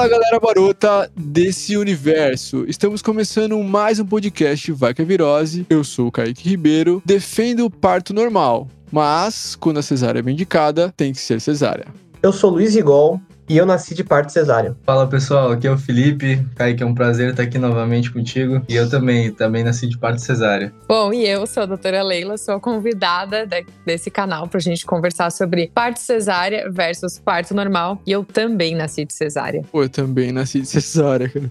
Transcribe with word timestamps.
Fala 0.00 0.12
galera 0.12 0.40
barota 0.40 1.12
desse 1.14 1.76
universo. 1.76 2.64
Estamos 2.66 3.02
começando 3.02 3.62
mais 3.62 4.00
um 4.00 4.06
podcast 4.06 4.72
Vai 4.72 4.94
que 4.94 5.02
é 5.02 5.04
Virose. 5.04 5.66
Eu 5.68 5.84
sou 5.84 6.06
o 6.06 6.10
Kaique 6.10 6.48
Ribeiro, 6.48 7.02
defendo 7.04 7.66
o 7.66 7.70
parto 7.70 8.14
normal, 8.14 8.66
mas 8.90 9.54
quando 9.56 9.76
a 9.76 9.82
cesárea 9.82 10.20
é 10.20 10.22
bem 10.22 10.32
indicada, 10.32 10.90
tem 10.96 11.12
que 11.12 11.20
ser 11.20 11.38
cesárea. 11.38 11.84
Eu 12.22 12.32
sou 12.32 12.48
Luiz 12.48 12.74
Igol 12.76 13.20
e 13.50 13.56
eu 13.56 13.66
nasci 13.66 13.96
de 13.96 14.04
parto 14.04 14.30
cesárea. 14.30 14.76
Fala 14.86 15.08
pessoal, 15.08 15.50
aqui 15.50 15.66
é 15.66 15.72
o 15.72 15.76
Felipe. 15.76 16.40
Kaique, 16.54 16.84
é 16.84 16.86
um 16.86 16.94
prazer 16.94 17.30
estar 17.30 17.42
aqui 17.42 17.58
novamente 17.58 18.08
contigo. 18.08 18.64
E 18.68 18.76
eu 18.76 18.88
também, 18.88 19.32
também 19.32 19.64
nasci 19.64 19.88
de 19.88 19.98
parto 19.98 20.20
cesárea. 20.20 20.72
Bom, 20.86 21.12
e 21.12 21.26
eu 21.26 21.44
sou 21.48 21.64
a 21.64 21.66
doutora 21.66 22.00
Leila, 22.00 22.38
sou 22.38 22.54
a 22.54 22.60
convidada 22.60 23.48
desse 23.84 24.08
canal 24.08 24.46
para 24.46 24.58
a 24.58 24.60
gente 24.60 24.86
conversar 24.86 25.32
sobre 25.32 25.68
parto 25.74 25.98
cesárea 25.98 26.70
versus 26.70 27.18
parto 27.18 27.52
normal. 27.52 28.00
E 28.06 28.12
eu 28.12 28.24
também 28.24 28.76
nasci 28.76 29.04
de 29.04 29.12
cesárea. 29.12 29.64
Pô, 29.72 29.82
eu 29.82 29.88
também 29.88 30.30
nasci 30.30 30.60
de 30.60 30.68
cesárea, 30.68 31.28
cara. 31.28 31.50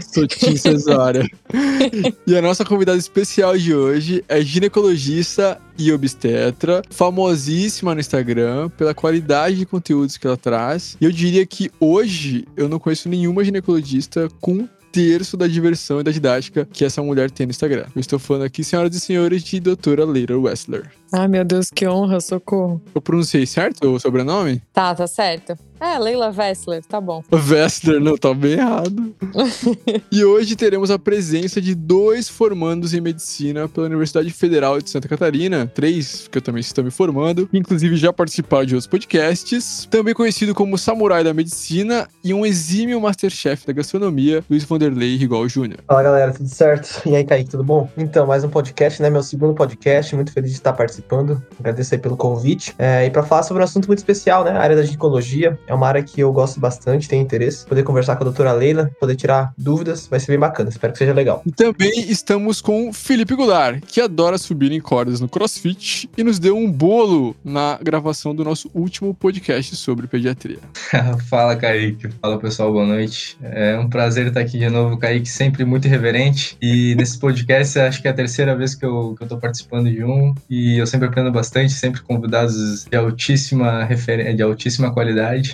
sou 0.00 0.28
de 0.28 0.56
cesárea. 0.56 1.28
e 2.28 2.36
a 2.36 2.40
nossa 2.40 2.64
convidada 2.64 2.98
especial 2.98 3.58
de 3.58 3.74
hoje 3.74 4.24
é 4.28 4.40
ginecologista 4.40 5.60
e 5.78 5.92
obstetra, 5.92 6.82
famosíssima 6.90 7.94
no 7.94 8.00
Instagram 8.00 8.68
pela 8.70 8.94
qualidade 8.94 9.56
de 9.56 9.66
conteúdos 9.66 10.16
que 10.16 10.26
ela 10.26 10.36
traz. 10.36 10.96
E 11.00 11.04
eu 11.04 11.12
diria 11.12 11.44
que 11.46 11.70
hoje 11.80 12.46
eu 12.56 12.68
não 12.68 12.78
conheço 12.78 13.08
nenhuma 13.08 13.44
ginecologista 13.44 14.28
com 14.40 14.68
terço 14.94 15.36
da 15.36 15.48
diversão 15.48 15.98
e 15.98 16.04
da 16.04 16.12
didática 16.12 16.68
que 16.72 16.84
essa 16.84 17.02
mulher 17.02 17.28
tem 17.28 17.46
no 17.46 17.50
Instagram. 17.50 17.86
Eu 17.96 18.00
estou 18.00 18.16
falando 18.16 18.44
aqui, 18.44 18.62
senhoras 18.62 18.94
e 18.94 19.00
senhores, 19.00 19.42
de 19.42 19.58
doutora 19.58 20.04
Leila 20.04 20.38
Wessler. 20.38 20.88
Ai, 21.12 21.26
meu 21.26 21.44
Deus, 21.44 21.68
que 21.68 21.86
honra, 21.86 22.20
socorro. 22.20 22.80
Eu 22.94 23.00
pronunciei 23.00 23.44
certo 23.44 23.88
o 23.88 23.98
sobrenome? 23.98 24.62
Tá, 24.72 24.94
tá 24.94 25.08
certo. 25.08 25.58
É, 25.84 25.98
Leila 25.98 26.32
Wessler, 26.34 26.82
tá 26.82 26.98
bom. 26.98 27.22
Wessler, 27.30 28.00
não, 28.00 28.16
tá 28.16 28.32
bem 28.32 28.52
errado. 28.52 29.14
e 30.10 30.24
hoje 30.24 30.56
teremos 30.56 30.90
a 30.90 30.98
presença 30.98 31.60
de 31.60 31.74
dois 31.74 32.26
formandos 32.26 32.94
em 32.94 33.02
medicina 33.02 33.68
pela 33.68 33.84
Universidade 33.84 34.30
Federal 34.30 34.80
de 34.80 34.88
Santa 34.88 35.06
Catarina, 35.06 35.70
três 35.74 36.26
que 36.26 36.38
eu 36.38 36.42
também 36.42 36.60
estou 36.60 36.82
me 36.82 36.90
formando, 36.90 37.46
inclusive 37.52 37.96
já 37.96 38.14
participaram 38.14 38.64
de 38.64 38.74
outros 38.74 38.86
podcasts, 38.86 39.86
também 39.90 40.14
conhecido 40.14 40.54
como 40.54 40.78
Samurai 40.78 41.22
da 41.22 41.34
Medicina 41.34 42.08
e 42.24 42.32
um 42.32 42.46
exímio 42.46 42.98
Masterchef 42.98 43.66
da 43.66 43.74
gastronomia, 43.74 44.42
Luiz 44.48 44.64
Vanderlei 44.64 45.18
Rigol 45.18 45.46
Jr. 45.46 45.80
Fala 45.86 46.02
galera, 46.02 46.32
tudo 46.32 46.48
certo? 46.48 47.02
E 47.06 47.14
aí, 47.14 47.24
Kaique, 47.24 47.50
tudo 47.50 47.62
bom? 47.62 47.90
Então, 47.94 48.26
mais 48.26 48.42
um 48.42 48.48
podcast, 48.48 49.02
né? 49.02 49.10
Meu 49.10 49.22
segundo 49.22 49.52
podcast, 49.52 50.16
muito 50.16 50.32
feliz 50.32 50.52
de 50.52 50.56
estar 50.56 50.72
participando. 50.72 51.42
Agradeço 51.60 51.94
aí 51.94 52.00
pelo 52.00 52.16
convite. 52.16 52.74
É, 52.78 53.04
e 53.04 53.10
para 53.10 53.22
falar 53.22 53.42
sobre 53.42 53.62
um 53.62 53.64
assunto 53.64 53.86
muito 53.86 53.98
especial, 53.98 54.44
né? 54.44 54.52
A 54.52 54.60
área 54.60 54.76
da 54.76 54.82
ginecologia. 54.82 55.58
É 55.66 55.73
uma 55.74 55.86
área 55.86 56.02
que 56.02 56.20
eu 56.20 56.32
gosto 56.32 56.60
bastante, 56.60 57.08
tenho 57.08 57.22
interesse. 57.22 57.66
Poder 57.66 57.82
conversar 57.82 58.16
com 58.16 58.22
a 58.22 58.24
doutora 58.24 58.52
Leila, 58.52 58.90
poder 59.00 59.16
tirar 59.16 59.52
dúvidas, 59.56 60.06
vai 60.06 60.20
ser 60.20 60.32
bem 60.32 60.38
bacana. 60.38 60.70
Espero 60.70 60.92
que 60.92 60.98
seja 60.98 61.12
legal. 61.12 61.42
E 61.46 61.52
também 61.52 62.10
estamos 62.10 62.60
com 62.60 62.92
Felipe 62.92 63.34
Goulart, 63.34 63.82
que 63.86 64.00
adora 64.00 64.38
subir 64.38 64.72
em 64.72 64.80
cordas 64.80 65.20
no 65.20 65.28
CrossFit 65.28 66.08
e 66.16 66.24
nos 66.24 66.38
deu 66.38 66.56
um 66.56 66.70
bolo 66.70 67.34
na 67.44 67.78
gravação 67.82 68.34
do 68.34 68.44
nosso 68.44 68.70
último 68.74 69.14
podcast 69.14 69.76
sobre 69.76 70.06
pediatria. 70.06 70.58
Fala, 71.28 71.56
Kaique. 71.56 72.08
Fala, 72.20 72.38
pessoal. 72.38 72.72
Boa 72.72 72.86
noite. 72.86 73.36
É 73.42 73.78
um 73.78 73.88
prazer 73.88 74.26
estar 74.26 74.40
aqui 74.40 74.58
de 74.58 74.68
novo, 74.68 74.96
Kaique, 74.96 75.28
sempre 75.28 75.64
muito 75.64 75.86
irreverente. 75.86 76.56
E 76.60 76.94
nesse 76.96 77.18
podcast, 77.18 77.78
acho 77.78 78.02
que 78.02 78.08
é 78.08 78.10
a 78.10 78.14
terceira 78.14 78.56
vez 78.56 78.74
que 78.74 78.84
eu, 78.84 79.14
que 79.16 79.24
eu 79.24 79.28
tô 79.28 79.36
participando 79.38 79.90
de 79.90 80.04
um. 80.04 80.34
E 80.48 80.78
eu 80.78 80.86
sempre 80.86 81.08
aprendo 81.08 81.30
bastante, 81.30 81.72
sempre 81.72 82.02
convidados 82.02 82.84
de 82.84 82.96
altíssima 82.96 83.84
referência, 83.84 84.34
de 84.34 84.42
altíssima 84.42 84.92
qualidade. 84.92 85.53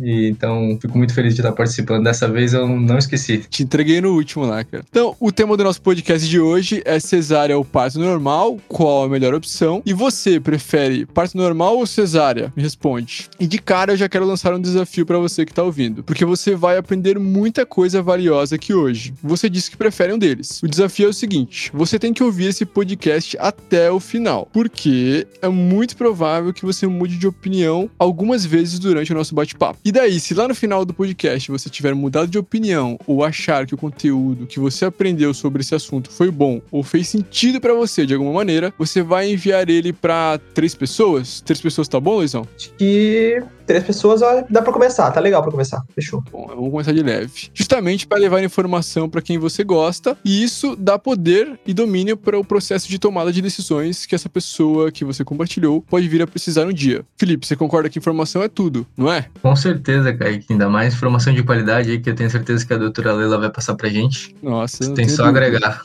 E, 0.00 0.28
então, 0.28 0.78
fico 0.80 0.96
muito 0.96 1.14
feliz 1.14 1.34
de 1.34 1.40
estar 1.40 1.52
participando. 1.52 2.04
Dessa 2.04 2.28
vez 2.28 2.54
eu 2.54 2.66
não 2.68 2.98
esqueci. 2.98 3.38
Te 3.48 3.62
entreguei 3.62 4.00
no 4.00 4.14
último 4.14 4.44
lá, 4.44 4.64
cara. 4.64 4.84
Então, 4.88 5.16
o 5.20 5.32
tema 5.32 5.56
do 5.56 5.64
nosso 5.64 5.80
podcast 5.80 6.28
de 6.28 6.40
hoje 6.40 6.82
é 6.84 6.98
cesárea 6.98 7.56
ou 7.56 7.64
parto 7.64 7.98
normal? 7.98 8.58
Qual 8.68 9.04
a 9.04 9.08
melhor 9.08 9.34
opção? 9.34 9.82
E 9.84 9.92
você 9.92 10.40
prefere 10.40 11.06
parto 11.06 11.36
normal 11.36 11.76
ou 11.76 11.86
cesárea? 11.86 12.52
Me 12.56 12.62
responde. 12.62 13.28
E 13.38 13.46
de 13.46 13.58
cara 13.58 13.92
eu 13.92 13.96
já 13.96 14.08
quero 14.08 14.24
lançar 14.24 14.54
um 14.54 14.60
desafio 14.60 15.04
para 15.04 15.18
você 15.18 15.44
que 15.44 15.52
tá 15.52 15.62
ouvindo, 15.62 16.02
porque 16.02 16.24
você 16.24 16.54
vai 16.54 16.76
aprender 16.76 17.18
muita 17.18 17.66
coisa 17.66 18.02
valiosa 18.02 18.56
aqui 18.56 18.74
hoje. 18.74 19.14
Você 19.22 19.48
disse 19.48 19.70
que 19.70 19.76
prefere 19.76 20.12
um 20.12 20.18
deles. 20.18 20.62
O 20.62 20.68
desafio 20.68 21.06
é 21.06 21.10
o 21.10 21.12
seguinte: 21.12 21.70
você 21.72 21.98
tem 21.98 22.12
que 22.12 22.22
ouvir 22.22 22.46
esse 22.46 22.64
podcast 22.64 23.36
até 23.38 23.90
o 23.90 24.00
final, 24.00 24.48
porque 24.52 25.26
é 25.40 25.48
muito 25.48 25.96
provável 25.96 26.52
que 26.52 26.64
você 26.64 26.86
mude 26.86 27.16
de 27.16 27.26
opinião 27.26 27.90
algumas 27.98 28.44
vezes 28.44 28.78
durante 28.78 29.12
o 29.12 29.14
nosso 29.14 29.34
bate-papo. 29.34 29.78
E 29.84 29.90
daí, 29.90 30.20
se 30.20 30.32
lá 30.32 30.46
no 30.46 30.54
final 30.54 30.84
do 30.84 30.94
podcast 30.94 31.50
você 31.50 31.68
tiver 31.68 31.92
mudado 31.92 32.28
de 32.28 32.38
opinião 32.38 32.96
ou 33.04 33.24
achar 33.24 33.66
que 33.66 33.74
o 33.74 33.78
conteúdo 33.78 34.46
que 34.46 34.60
você 34.60 34.84
aprendeu 34.84 35.34
sobre 35.34 35.62
esse 35.62 35.74
assunto 35.74 36.08
foi 36.08 36.30
bom 36.30 36.60
ou 36.70 36.84
fez 36.84 37.08
sentido 37.08 37.60
para 37.60 37.74
você 37.74 38.06
de 38.06 38.14
alguma 38.14 38.32
maneira, 38.32 38.72
você 38.78 39.02
vai 39.02 39.32
enviar 39.32 39.68
ele 39.68 39.92
para 39.92 40.38
três 40.54 40.72
pessoas? 40.72 41.40
Três 41.40 41.60
pessoas 41.60 41.88
tá 41.88 41.98
bom, 41.98 42.16
Luizão? 42.16 42.46
Que 42.78 43.42
três 43.66 43.84
pessoas 43.84 44.20
dá 44.48 44.62
para 44.62 44.72
começar, 44.72 45.10
tá 45.10 45.20
legal 45.20 45.42
para 45.42 45.50
começar. 45.50 45.82
Fechou. 45.94 46.22
Bom, 46.30 46.46
vamos 46.46 46.70
começar 46.70 46.92
de 46.92 47.02
leve. 47.02 47.50
Justamente 47.54 48.06
para 48.06 48.18
levar 48.18 48.42
informação 48.42 49.08
para 49.08 49.22
quem 49.22 49.38
você 49.38 49.64
gosta, 49.64 50.16
e 50.24 50.42
isso 50.42 50.76
dá 50.76 50.98
poder 50.98 51.58
e 51.66 51.72
domínio 51.74 52.16
para 52.16 52.38
o 52.38 52.44
processo 52.44 52.88
de 52.88 52.98
tomada 52.98 53.32
de 53.32 53.40
decisões 53.42 54.06
que 54.06 54.14
essa 54.14 54.28
pessoa 54.28 54.90
que 54.90 55.04
você 55.04 55.24
compartilhou 55.24 55.82
pode 55.82 56.08
vir 56.08 56.22
a 56.22 56.26
precisar 56.26 56.66
um 56.66 56.72
dia. 56.72 57.04
Felipe, 57.16 57.46
você 57.46 57.56
concorda 57.56 57.88
que 57.88 57.98
informação 57.98 58.42
é 58.42 58.48
tudo, 58.48 58.86
não 58.96 59.12
é? 59.12 59.26
Com 59.40 59.54
certeza 59.56 60.12
Kaique. 60.12 60.52
Ainda 60.52 60.68
mais 60.68 60.94
informação 60.94 61.32
de 61.32 61.42
qualidade 61.42 61.90
aí 61.90 62.00
que 62.00 62.10
eu 62.10 62.14
tenho 62.14 62.30
certeza 62.30 62.66
que 62.66 62.72
a 62.72 62.78
doutora 62.78 63.12
Leila 63.12 63.38
vai 63.38 63.50
passar 63.50 63.74
pra 63.74 63.88
gente. 63.88 64.34
Nossa, 64.42 64.92
tem 64.94 65.08
só 65.08 65.24
dúvida. 65.24 65.46
agregar. 65.46 65.82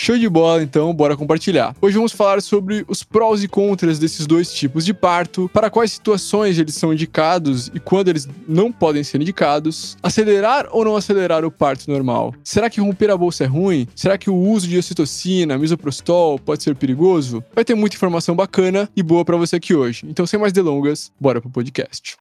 Show 0.00 0.16
de 0.16 0.28
bola, 0.28 0.62
então, 0.62 0.94
bora 0.94 1.16
compartilhar. 1.16 1.74
Hoje 1.82 1.96
vamos 1.96 2.12
falar 2.12 2.40
sobre 2.40 2.84
os 2.88 3.02
prós 3.02 3.42
e 3.42 3.48
contras 3.48 3.98
desses 3.98 4.26
dois 4.26 4.52
tipos 4.52 4.84
de 4.84 4.94
parto, 4.94 5.50
para 5.52 5.68
quais 5.68 5.92
situações 5.92 6.58
eles 6.58 6.74
são 6.74 6.92
indicados 6.92 7.70
e 7.74 7.80
quando 7.80 8.08
eles 8.08 8.26
não 8.48 8.72
podem 8.72 9.04
ser 9.04 9.20
indicados, 9.20 9.98
acelerar 10.02 10.66
ou 10.70 10.84
não 10.84 10.96
acelerar 10.96 11.44
o 11.44 11.50
parto 11.50 11.90
normal. 11.90 12.34
Será 12.42 12.70
que 12.70 12.80
romper 12.80 13.10
a 13.10 13.16
bolsa 13.16 13.44
é 13.44 13.46
ruim? 13.46 13.86
Será 13.94 14.16
que 14.16 14.30
o 14.30 14.34
uso 14.34 14.66
de 14.66 14.78
ocitocina, 14.78 15.58
misoprostol 15.58 16.38
pode 16.38 16.62
ser 16.62 16.74
perigoso? 16.74 17.44
Vai 17.54 17.64
ter 17.64 17.74
muita 17.74 17.96
informação 17.96 18.34
bacana 18.34 18.88
e 18.96 19.02
boa 19.02 19.24
para 19.24 19.36
você 19.36 19.56
aqui 19.56 19.74
hoje. 19.74 20.06
Então, 20.08 20.26
sem 20.26 20.40
mais 20.40 20.52
delongas, 20.52 21.12
bora 21.20 21.40
pro 21.40 21.50
podcast. 21.50 22.16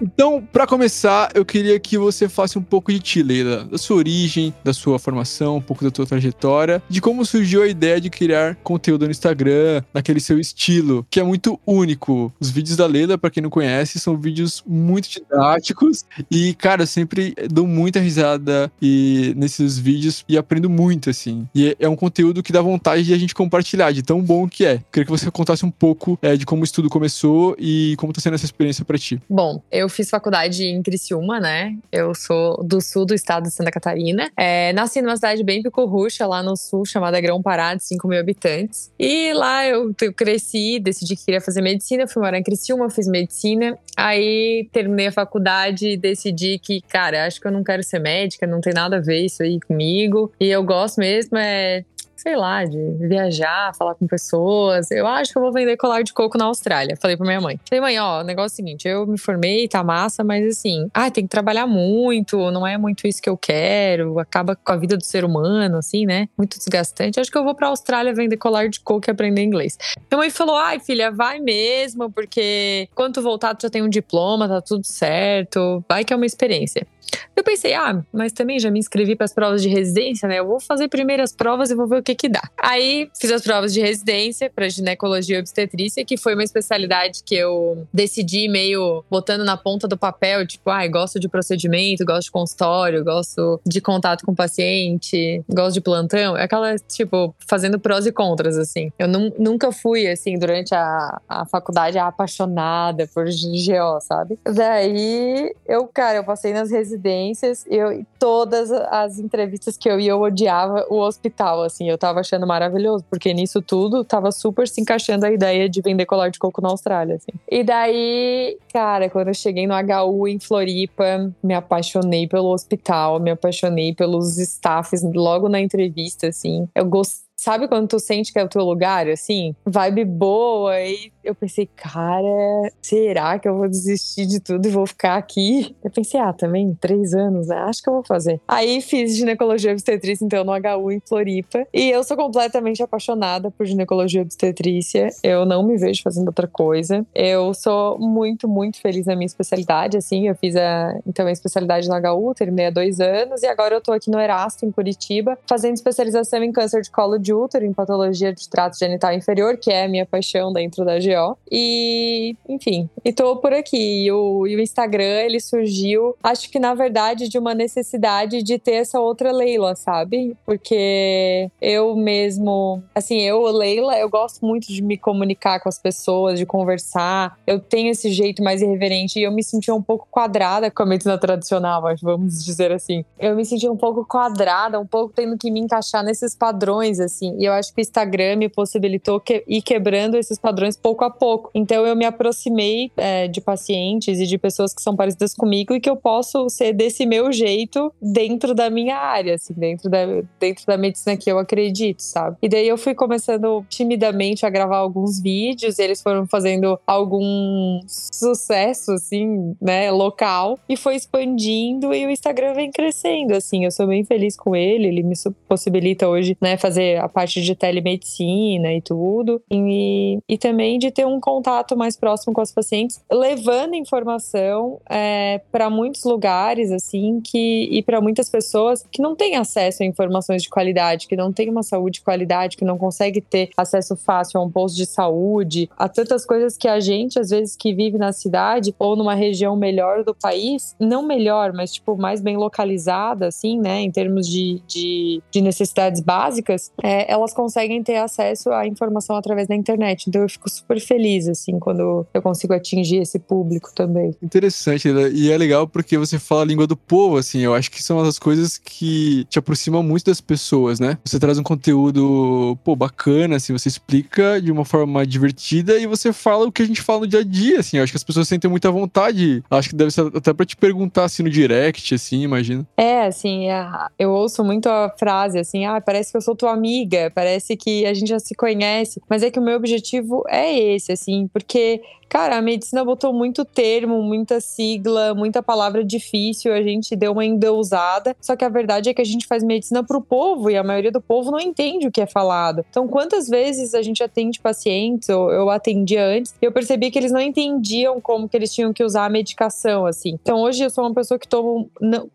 Então, 0.00 0.46
para 0.52 0.66
começar, 0.66 1.30
eu 1.34 1.44
queria 1.44 1.78
que 1.80 1.98
você 1.98 2.28
faça 2.28 2.58
um 2.58 2.62
pouco 2.62 2.92
de 2.92 3.00
ti, 3.00 3.22
Leila, 3.22 3.64
da 3.64 3.76
sua 3.76 3.96
origem, 3.96 4.54
da 4.62 4.72
sua 4.72 4.98
formação, 4.98 5.56
um 5.56 5.60
pouco 5.60 5.84
da 5.84 5.90
sua 5.94 6.06
trajetória, 6.06 6.80
de 6.88 7.00
como 7.00 7.24
surgiu 7.24 7.62
a 7.62 7.66
ideia 7.66 8.00
de 8.00 8.08
criar 8.08 8.54
conteúdo 8.62 9.06
no 9.06 9.10
Instagram, 9.10 9.82
naquele 9.92 10.20
seu 10.20 10.38
estilo, 10.38 11.04
que 11.10 11.18
é 11.18 11.22
muito 11.24 11.58
único. 11.66 12.32
Os 12.38 12.50
vídeos 12.50 12.76
da 12.76 12.86
Leila, 12.86 13.18
para 13.18 13.30
quem 13.30 13.42
não 13.42 13.50
conhece, 13.50 13.98
são 13.98 14.16
vídeos 14.16 14.62
muito 14.66 15.08
didáticos 15.10 16.04
e, 16.30 16.54
cara, 16.54 16.82
eu 16.82 16.86
sempre 16.86 17.34
dou 17.50 17.66
muita 17.66 17.98
risada 17.98 18.70
e 18.80 19.34
nesses 19.36 19.78
vídeos 19.78 20.24
e 20.28 20.38
aprendo 20.38 20.70
muito, 20.70 21.10
assim. 21.10 21.48
E 21.54 21.76
é 21.78 21.88
um 21.88 21.96
conteúdo 21.96 22.42
que 22.42 22.52
dá 22.52 22.62
vontade 22.62 23.02
de 23.02 23.12
a 23.12 23.18
gente 23.18 23.34
compartilhar, 23.34 23.90
de 23.90 24.02
tão 24.02 24.22
bom 24.22 24.48
que 24.48 24.64
é. 24.64 24.80
Queria 24.92 25.04
que 25.04 25.10
você 25.10 25.28
contasse 25.30 25.66
um 25.66 25.70
pouco 25.70 26.16
é, 26.22 26.36
de 26.36 26.46
como 26.46 26.62
o 26.62 26.64
estudo 26.64 26.88
começou 26.88 27.56
e 27.58 27.96
como 27.98 28.12
tá 28.12 28.20
sendo 28.20 28.34
essa 28.34 28.44
experiência 28.44 28.84
para 28.84 28.96
ti. 28.96 29.20
Bom, 29.28 29.60
eu 29.72 29.87
fiz 29.88 30.10
faculdade 30.10 30.64
em 30.64 30.82
Criciúma, 30.82 31.40
né? 31.40 31.76
Eu 31.90 32.14
sou 32.14 32.62
do 32.62 32.80
sul 32.80 33.04
do 33.04 33.14
estado 33.14 33.44
de 33.44 33.50
Santa 33.50 33.70
Catarina. 33.70 34.30
É, 34.36 34.72
nasci 34.72 35.00
numa 35.02 35.16
cidade 35.16 35.42
bem 35.42 35.62
picurrucha, 35.62 36.26
lá 36.26 36.42
no 36.42 36.56
sul, 36.56 36.84
chamada 36.84 37.20
Grão 37.20 37.42
Pará, 37.42 37.74
de 37.74 37.84
5 37.84 38.08
mil 38.08 38.18
habitantes. 38.18 38.90
E 38.98 39.32
lá 39.32 39.66
eu, 39.66 39.94
eu 40.00 40.12
cresci, 40.12 40.78
decidi 40.78 41.16
que 41.16 41.24
queria 41.24 41.40
fazer 41.40 41.62
medicina, 41.62 42.06
fui 42.06 42.22
morar 42.22 42.38
em 42.38 42.42
Criciúma, 42.42 42.90
fiz 42.90 43.06
medicina. 43.06 43.78
Aí 43.96 44.68
terminei 44.72 45.08
a 45.08 45.12
faculdade 45.12 45.90
e 45.90 45.96
decidi 45.96 46.58
que, 46.58 46.80
cara, 46.82 47.26
acho 47.26 47.40
que 47.40 47.46
eu 47.46 47.52
não 47.52 47.64
quero 47.64 47.82
ser 47.82 47.98
médica, 47.98 48.46
não 48.46 48.60
tem 48.60 48.72
nada 48.72 48.96
a 48.96 49.00
ver 49.00 49.24
isso 49.24 49.42
aí 49.42 49.58
comigo. 49.60 50.32
E 50.40 50.46
eu 50.46 50.62
gosto 50.62 50.98
mesmo 50.98 51.36
é 51.36 51.84
sei 52.18 52.36
lá, 52.36 52.64
de 52.64 52.78
viajar, 52.98 53.74
falar 53.74 53.94
com 53.94 54.06
pessoas. 54.06 54.90
Eu 54.90 55.06
acho 55.06 55.32
que 55.32 55.38
eu 55.38 55.42
vou 55.42 55.52
vender 55.52 55.76
colar 55.76 56.02
de 56.02 56.12
coco 56.12 56.36
na 56.36 56.46
Austrália. 56.46 56.96
Falei 57.00 57.16
pra 57.16 57.24
minha 57.24 57.40
mãe. 57.40 57.58
Falei, 57.68 57.80
mãe, 57.80 57.98
ó, 57.98 58.20
o 58.20 58.24
negócio 58.24 58.54
é 58.54 58.54
o 58.54 58.56
seguinte, 58.56 58.88
eu 58.88 59.06
me 59.06 59.18
formei, 59.18 59.68
tá 59.68 59.82
massa, 59.84 60.24
mas 60.24 60.44
assim, 60.46 60.88
ah, 60.92 61.10
tem 61.10 61.24
que 61.24 61.30
trabalhar 61.30 61.66
muito, 61.66 62.50
não 62.50 62.66
é 62.66 62.76
muito 62.76 63.06
isso 63.06 63.22
que 63.22 63.30
eu 63.30 63.36
quero, 63.36 64.18
acaba 64.18 64.56
com 64.56 64.72
a 64.72 64.76
vida 64.76 64.96
do 64.96 65.04
ser 65.04 65.24
humano, 65.24 65.78
assim, 65.78 66.04
né? 66.04 66.28
Muito 66.36 66.58
desgastante. 66.58 67.20
Acho 67.20 67.30
que 67.30 67.38
eu 67.38 67.44
vou 67.44 67.54
pra 67.54 67.68
Austrália 67.68 68.12
vender 68.12 68.36
colar 68.36 68.68
de 68.68 68.80
coco 68.80 69.08
e 69.08 69.10
aprender 69.10 69.42
inglês. 69.42 69.78
Minha 70.10 70.18
mãe 70.18 70.30
falou, 70.30 70.56
ai, 70.56 70.80
filha, 70.80 71.10
vai 71.10 71.38
mesmo, 71.38 72.10
porque 72.10 72.88
quando 72.94 73.22
voltar, 73.22 73.54
tu 73.54 73.62
já 73.62 73.70
tem 73.70 73.82
um 73.82 73.88
diploma, 73.88 74.48
tá 74.48 74.60
tudo 74.60 74.84
certo, 74.84 75.84
vai 75.88 76.04
que 76.04 76.12
é 76.12 76.16
uma 76.16 76.26
experiência. 76.26 76.86
Eu 77.34 77.44
pensei, 77.44 77.72
ah, 77.74 78.02
mas 78.12 78.32
também 78.32 78.58
já 78.58 78.70
me 78.70 78.78
inscrevi 78.78 79.14
para 79.14 79.24
as 79.24 79.32
provas 79.32 79.62
de 79.62 79.68
residência, 79.68 80.28
né? 80.28 80.38
Eu 80.38 80.46
vou 80.46 80.60
fazer 80.60 80.88
primeiras 80.88 81.32
provas 81.32 81.70
e 81.70 81.74
vou 81.74 81.86
ver 81.86 81.98
o 81.98 82.02
que 82.14 82.28
que 82.28 82.28
dá. 82.28 82.42
Aí 82.56 83.10
fiz 83.18 83.30
as 83.30 83.42
provas 83.42 83.72
de 83.72 83.80
residência 83.80 84.50
para 84.50 84.68
ginecologia 84.68 85.36
e 85.36 85.40
obstetrícia, 85.40 86.04
que 86.04 86.16
foi 86.16 86.34
uma 86.34 86.44
especialidade 86.44 87.22
que 87.24 87.34
eu 87.34 87.86
decidi 87.92 88.48
meio 88.48 89.04
botando 89.10 89.44
na 89.44 89.56
ponta 89.56 89.88
do 89.88 89.96
papel, 89.96 90.46
tipo, 90.46 90.68
ai, 90.70 90.86
ah, 90.86 90.90
gosto 90.90 91.18
de 91.18 91.28
procedimento, 91.28 92.04
gosto 92.04 92.24
de 92.24 92.30
consultório, 92.30 93.04
gosto 93.04 93.60
de 93.66 93.80
contato 93.80 94.24
com 94.24 94.34
paciente, 94.34 95.42
gosto 95.48 95.74
de 95.74 95.80
plantão. 95.80 96.36
É 96.36 96.44
aquela, 96.44 96.76
tipo, 96.78 97.34
fazendo 97.46 97.78
prós 97.78 98.06
e 98.06 98.12
contras, 98.12 98.56
assim. 98.58 98.92
Eu 98.98 99.08
nunca 99.08 99.72
fui, 99.72 100.06
assim, 100.06 100.38
durante 100.38 100.74
a, 100.74 101.20
a 101.28 101.46
faculdade 101.46 101.98
apaixonada 101.98 103.08
por 103.14 103.24
GO, 103.24 104.00
sabe? 104.00 104.38
Daí, 104.44 105.54
eu, 105.66 105.86
cara, 105.86 106.18
eu 106.18 106.24
passei 106.24 106.52
nas 106.52 106.70
residências, 106.70 107.64
eu 107.68 108.04
todas 108.18 108.70
as 108.72 109.18
entrevistas 109.18 109.76
que 109.76 109.88
eu 109.88 110.00
ia, 110.00 110.10
eu 110.10 110.20
odiava 110.20 110.86
o 110.90 110.98
hospital, 110.98 111.62
assim. 111.62 111.88
Eu 111.88 111.97
tava 111.98 112.20
achando 112.20 112.46
maravilhoso, 112.46 113.04
porque 113.10 113.34
nisso 113.34 113.60
tudo 113.60 114.04
tava 114.04 114.32
super 114.32 114.66
se 114.66 114.80
encaixando 114.80 115.26
a 115.26 115.30
ideia 115.30 115.68
de 115.68 115.82
vender 115.82 116.06
colar 116.06 116.30
de 116.30 116.38
coco 116.38 116.62
na 116.62 116.68
Austrália, 116.68 117.16
assim. 117.16 117.32
E 117.50 117.62
daí, 117.62 118.58
cara, 118.72 119.10
quando 119.10 119.28
eu 119.28 119.34
cheguei 119.34 119.66
no 119.66 119.74
HU 119.74 120.28
em 120.28 120.38
Floripa, 120.38 121.30
me 121.42 121.54
apaixonei 121.54 122.26
pelo 122.26 122.52
hospital, 122.52 123.20
me 123.20 123.30
apaixonei 123.30 123.94
pelos 123.94 124.38
staffs 124.38 125.02
logo 125.14 125.48
na 125.48 125.60
entrevista, 125.60 126.28
assim. 126.28 126.68
Eu 126.74 126.86
gostei 126.86 127.27
Sabe 127.38 127.68
quando 127.68 127.86
tu 127.86 128.00
sente 128.00 128.32
que 128.32 128.38
é 128.38 128.42
o 128.42 128.48
teu 128.48 128.64
lugar, 128.64 129.08
assim? 129.08 129.54
Vibe 129.64 130.04
boa. 130.04 130.78
E 130.80 131.12
eu 131.22 131.36
pensei, 131.36 131.70
cara, 131.76 132.72
será 132.82 133.38
que 133.38 133.46
eu 133.48 133.56
vou 133.56 133.68
desistir 133.68 134.26
de 134.26 134.40
tudo 134.40 134.66
e 134.66 134.70
vou 134.72 134.84
ficar 134.84 135.16
aqui? 135.16 135.76
Eu 135.84 135.88
pensei, 135.88 136.18
ah, 136.18 136.32
também, 136.32 136.76
três 136.80 137.14
anos, 137.14 137.46
né? 137.46 137.56
Acho 137.58 137.80
que 137.80 137.88
eu 137.88 137.94
vou 137.94 138.04
fazer. 138.04 138.40
Aí 138.48 138.80
fiz 138.80 139.16
ginecologia 139.16 139.70
obstetrícia, 139.70 140.24
então, 140.24 140.42
no 140.42 140.52
HU 140.52 140.90
em 140.90 141.00
Floripa. 141.06 141.64
E 141.72 141.88
eu 141.90 142.02
sou 142.02 142.16
completamente 142.16 142.82
apaixonada 142.82 143.52
por 143.52 143.64
ginecologia 143.64 144.22
obstetrícia. 144.22 145.10
Eu 145.22 145.46
não 145.46 145.62
me 145.62 145.76
vejo 145.76 146.02
fazendo 146.02 146.26
outra 146.26 146.48
coisa. 146.48 147.06
Eu 147.14 147.54
sou 147.54 148.00
muito, 148.00 148.48
muito 148.48 148.80
feliz 148.80 149.06
na 149.06 149.14
minha 149.14 149.26
especialidade, 149.26 149.96
assim. 149.96 150.26
Eu 150.26 150.34
fiz 150.34 150.56
a, 150.56 150.98
então, 151.06 151.24
a 151.24 151.30
especialidade 151.30 151.88
no 151.88 151.94
HU, 151.94 152.34
terminei 152.34 152.66
há 152.66 152.70
dois 152.70 152.98
anos. 152.98 153.44
E 153.44 153.46
agora 153.46 153.76
eu 153.76 153.80
tô 153.80 153.92
aqui 153.92 154.10
no 154.10 154.18
Erasto, 154.18 154.66
em 154.66 154.72
Curitiba, 154.72 155.38
fazendo 155.48 155.74
especialização 155.74 156.42
em 156.42 156.50
câncer 156.50 156.82
de 156.82 156.90
colo 156.90 157.16
de 157.16 157.27
de 157.28 157.34
útero, 157.34 157.64
em 157.66 157.72
patologia 157.72 158.32
de 158.32 158.48
trato 158.48 158.78
genital 158.78 159.12
inferior, 159.12 159.58
que 159.58 159.70
é 159.70 159.84
a 159.84 159.88
minha 159.88 160.06
paixão 160.06 160.52
dentro 160.52 160.84
da 160.84 160.94
GO. 160.98 161.36
E, 161.50 162.34
enfim, 162.48 162.88
e 163.04 163.12
tô 163.12 163.36
por 163.36 163.52
aqui. 163.52 164.04
E 164.04 164.12
o, 164.12 164.46
e 164.46 164.56
o 164.56 164.60
Instagram, 164.60 165.22
ele 165.22 165.40
surgiu, 165.40 166.16
acho 166.22 166.50
que 166.50 166.58
na 166.58 166.74
verdade, 166.74 167.28
de 167.28 167.38
uma 167.38 167.54
necessidade 167.54 168.42
de 168.42 168.58
ter 168.58 168.76
essa 168.76 168.98
outra 168.98 169.30
Leila, 169.30 169.74
sabe? 169.74 170.36
Porque 170.46 171.50
eu 171.60 171.94
mesmo, 171.94 172.82
assim, 172.94 173.20
eu, 173.20 173.42
Leila, 173.50 173.98
eu 173.98 174.08
gosto 174.08 174.44
muito 174.44 174.68
de 174.68 174.82
me 174.82 174.96
comunicar 174.96 175.60
com 175.60 175.68
as 175.68 175.78
pessoas, 175.78 176.38
de 176.38 176.46
conversar. 176.46 177.38
Eu 177.46 177.60
tenho 177.60 177.90
esse 177.90 178.10
jeito 178.10 178.42
mais 178.42 178.62
irreverente 178.62 179.18
e 179.18 179.22
eu 179.24 179.32
me 179.32 179.44
sentia 179.44 179.74
um 179.74 179.82
pouco 179.82 180.06
quadrada 180.10 180.70
com 180.70 180.82
a 180.82 180.86
medicina 180.86 181.18
tradicional, 181.18 181.82
vamos 182.02 182.44
dizer 182.44 182.72
assim. 182.72 183.04
Eu 183.18 183.36
me 183.36 183.44
sentia 183.44 183.70
um 183.70 183.76
pouco 183.76 184.04
quadrada, 184.06 184.80
um 184.80 184.86
pouco 184.86 185.12
tendo 185.14 185.36
que 185.36 185.50
me 185.50 185.60
encaixar 185.60 186.02
nesses 186.02 186.34
padrões, 186.34 187.00
assim 187.00 187.17
assim. 187.18 187.36
E 187.38 187.44
eu 187.44 187.52
acho 187.52 187.74
que 187.74 187.80
o 187.80 187.82
Instagram 187.82 188.36
me 188.36 188.48
possibilitou 188.48 189.20
que, 189.20 189.44
ir 189.46 189.62
quebrando 189.62 190.16
esses 190.16 190.38
padrões 190.38 190.76
pouco 190.76 191.04
a 191.04 191.10
pouco. 191.10 191.50
Então 191.54 191.86
eu 191.86 191.96
me 191.96 192.04
aproximei 192.04 192.90
é, 192.96 193.26
de 193.26 193.40
pacientes 193.40 194.20
e 194.20 194.26
de 194.26 194.38
pessoas 194.38 194.72
que 194.72 194.80
são 194.80 194.94
parecidas 194.94 195.34
comigo 195.34 195.74
e 195.74 195.80
que 195.80 195.90
eu 195.90 195.96
posso 195.96 196.48
ser 196.48 196.72
desse 196.72 197.04
meu 197.04 197.32
jeito 197.32 197.92
dentro 198.00 198.54
da 198.54 198.70
minha 198.70 198.96
área, 198.96 199.34
assim, 199.34 199.54
dentro 199.54 199.90
da, 199.90 199.98
dentro 200.38 200.64
da 200.66 200.76
medicina 200.76 201.16
que 201.16 201.30
eu 201.30 201.38
acredito, 201.38 202.00
sabe? 202.00 202.36
E 202.40 202.48
daí 202.48 202.68
eu 202.68 202.78
fui 202.78 202.94
começando 202.94 203.64
timidamente 203.68 204.46
a 204.46 204.50
gravar 204.50 204.78
alguns 204.78 205.20
vídeos, 205.20 205.78
eles 205.78 206.00
foram 206.00 206.26
fazendo 206.26 206.78
algum 206.86 207.80
sucesso, 207.88 208.92
assim, 208.92 209.54
né, 209.60 209.90
local, 209.90 210.58
e 210.68 210.76
foi 210.76 210.96
expandindo 210.96 211.92
e 211.92 212.06
o 212.06 212.10
Instagram 212.10 212.54
vem 212.54 212.70
crescendo, 212.70 213.34
assim. 213.34 213.64
Eu 213.64 213.70
sou 213.70 213.86
bem 213.86 214.04
feliz 214.04 214.36
com 214.36 214.54
ele, 214.54 214.88
ele 214.88 215.02
me 215.02 215.14
possibilita 215.48 216.08
hoje, 216.08 216.36
né, 216.40 216.56
fazer 216.56 216.98
a 217.08 217.10
parte 217.10 217.40
de 217.42 217.54
telemedicina 217.54 218.72
e 218.72 218.80
tudo, 218.80 219.42
e, 219.50 220.18
e 220.28 220.38
também 220.38 220.78
de 220.78 220.90
ter 220.90 221.06
um 221.06 221.18
contato 221.18 221.76
mais 221.76 221.96
próximo 221.96 222.32
com 222.32 222.40
as 222.40 222.52
pacientes, 222.52 223.02
levando 223.10 223.74
informação 223.74 224.80
é, 224.88 225.40
para 225.50 225.70
muitos 225.70 226.04
lugares, 226.04 226.70
assim, 226.70 227.20
que 227.20 227.68
e 227.70 227.82
para 227.82 228.00
muitas 228.00 228.28
pessoas 228.28 228.84
que 228.90 229.02
não 229.02 229.16
têm 229.16 229.36
acesso 229.36 229.82
a 229.82 229.86
informações 229.86 230.42
de 230.42 230.48
qualidade, 230.48 231.06
que 231.08 231.16
não 231.16 231.32
têm 231.32 231.48
uma 231.50 231.62
saúde 231.62 231.98
de 231.98 232.04
qualidade, 232.04 232.56
que 232.56 232.64
não 232.64 232.78
consegue 232.78 233.20
ter 233.20 233.50
acesso 233.56 233.96
fácil 233.96 234.40
a 234.40 234.44
um 234.44 234.50
posto 234.50 234.76
de 234.76 234.86
saúde, 234.86 235.68
a 235.76 235.88
tantas 235.88 236.24
coisas 236.26 236.56
que 236.56 236.68
a 236.68 236.80
gente, 236.80 237.18
às 237.18 237.30
vezes, 237.30 237.56
que 237.56 237.74
vive 237.74 237.98
na 237.98 238.12
cidade 238.12 238.74
ou 238.78 238.96
numa 238.96 239.14
região 239.14 239.56
melhor 239.56 240.04
do 240.04 240.14
país, 240.14 240.76
não 240.78 241.02
melhor, 241.02 241.52
mas, 241.52 241.72
tipo, 241.72 241.96
mais 241.96 242.20
bem 242.20 242.36
localizada, 242.36 243.26
assim, 243.28 243.58
né, 243.58 243.80
em 243.80 243.90
termos 243.90 244.28
de, 244.28 244.62
de, 244.66 245.22
de 245.30 245.40
necessidades 245.40 246.00
básicas, 246.00 246.72
é, 246.88 247.12
elas 247.12 247.34
conseguem 247.34 247.82
ter 247.82 247.96
acesso 247.96 248.50
à 248.50 248.66
informação 248.66 249.14
através 249.14 249.46
da 249.46 249.54
internet. 249.54 250.06
Então 250.08 250.22
eu 250.22 250.28
fico 250.28 250.48
super 250.48 250.80
feliz, 250.80 251.28
assim, 251.28 251.58
quando 251.58 252.06
eu 252.14 252.22
consigo 252.22 252.54
atingir 252.54 253.02
esse 253.02 253.18
público 253.18 253.70
também. 253.74 254.14
Interessante, 254.22 254.90
né? 254.90 255.10
e 255.10 255.30
é 255.30 255.36
legal 255.36 255.68
porque 255.68 255.98
você 255.98 256.18
fala 256.18 256.42
a 256.42 256.44
língua 256.46 256.66
do 256.66 256.76
povo, 256.76 257.18
assim, 257.18 257.40
eu 257.40 257.54
acho 257.54 257.70
que 257.70 257.82
são 257.82 257.98
as 258.00 258.18
coisas 258.18 258.56
que 258.56 259.26
te 259.28 259.38
aproximam 259.38 259.82
muito 259.82 260.06
das 260.06 260.20
pessoas, 260.20 260.80
né? 260.80 260.96
Você 261.04 261.18
traz 261.18 261.38
um 261.38 261.42
conteúdo, 261.42 262.56
pô, 262.64 262.74
bacana, 262.74 263.36
assim, 263.36 263.52
você 263.52 263.68
explica 263.68 264.40
de 264.40 264.50
uma 264.50 264.64
forma 264.64 265.06
divertida 265.06 265.78
e 265.78 265.86
você 265.86 266.10
fala 266.10 266.46
o 266.46 266.52
que 266.52 266.62
a 266.62 266.66
gente 266.66 266.80
fala 266.80 267.00
no 267.00 267.06
dia 267.06 267.20
a 267.20 267.24
dia, 267.24 267.60
assim, 267.60 267.76
eu 267.76 267.82
acho 267.82 267.92
que 267.92 267.98
as 267.98 268.04
pessoas 268.04 268.26
sentem 268.26 268.50
muita 268.50 268.70
vontade, 268.70 269.42
acho 269.50 269.68
que 269.68 269.76
deve 269.76 269.90
ser 269.90 270.06
até 270.16 270.32
pra 270.32 270.46
te 270.46 270.56
perguntar, 270.56 271.04
assim, 271.04 271.22
no 271.22 271.28
direct, 271.28 271.94
assim, 271.94 272.22
imagina. 272.22 272.66
É, 272.78 273.06
assim, 273.06 273.50
é, 273.50 273.66
eu 273.98 274.10
ouço 274.10 274.42
muito 274.42 274.70
a 274.70 274.88
frase, 274.98 275.38
assim, 275.38 275.66
ah, 275.66 275.80
parece 275.80 276.10
que 276.10 276.16
eu 276.16 276.22
sou 276.22 276.34
tua 276.34 276.52
amiga, 276.52 276.77
amiga, 276.78 277.10
parece 277.14 277.56
que 277.56 277.84
a 277.86 277.92
gente 277.92 278.08
já 278.08 278.18
se 278.18 278.34
conhece, 278.34 279.00
mas 279.08 279.22
é 279.22 279.30
que 279.30 279.38
o 279.38 279.42
meu 279.42 279.56
objetivo 279.56 280.22
é 280.28 280.56
esse, 280.74 280.92
assim, 280.92 281.28
porque 281.32 281.80
Cara, 282.08 282.38
a 282.38 282.42
medicina 282.42 282.84
botou 282.84 283.12
muito 283.12 283.44
termo, 283.44 284.02
muita 284.02 284.40
sigla, 284.40 285.14
muita 285.14 285.42
palavra 285.42 285.84
difícil, 285.84 286.52
a 286.52 286.62
gente 286.62 286.96
deu 286.96 287.12
uma 287.12 287.24
endeusada. 287.24 288.16
Só 288.20 288.34
que 288.34 288.44
a 288.44 288.48
verdade 288.48 288.88
é 288.88 288.94
que 288.94 289.02
a 289.02 289.04
gente 289.04 289.26
faz 289.26 289.42
medicina 289.42 289.84
pro 289.84 290.00
povo 290.00 290.50
e 290.50 290.56
a 290.56 290.64
maioria 290.64 290.90
do 290.90 291.00
povo 291.00 291.30
não 291.30 291.38
entende 291.38 291.86
o 291.86 291.92
que 291.92 292.00
é 292.00 292.06
falado. 292.06 292.64
Então, 292.70 292.88
quantas 292.88 293.28
vezes 293.28 293.74
a 293.74 293.82
gente 293.82 294.02
atende 294.02 294.40
pacientes, 294.40 295.08
ou 295.10 295.30
eu 295.30 295.50
atendia 295.50 296.04
antes, 296.06 296.34
e 296.40 296.44
eu 296.44 296.52
percebi 296.52 296.90
que 296.90 296.98
eles 296.98 297.12
não 297.12 297.20
entendiam 297.20 298.00
como 298.00 298.28
que 298.28 298.36
eles 298.36 298.54
tinham 298.54 298.72
que 298.72 298.82
usar 298.82 299.04
a 299.04 299.10
medicação, 299.10 299.84
assim. 299.84 300.18
Então, 300.22 300.40
hoje 300.40 300.62
eu 300.62 300.70
sou 300.70 300.84
uma 300.84 300.94
pessoa 300.94 301.18
que 301.18 301.28
toma 301.28 301.66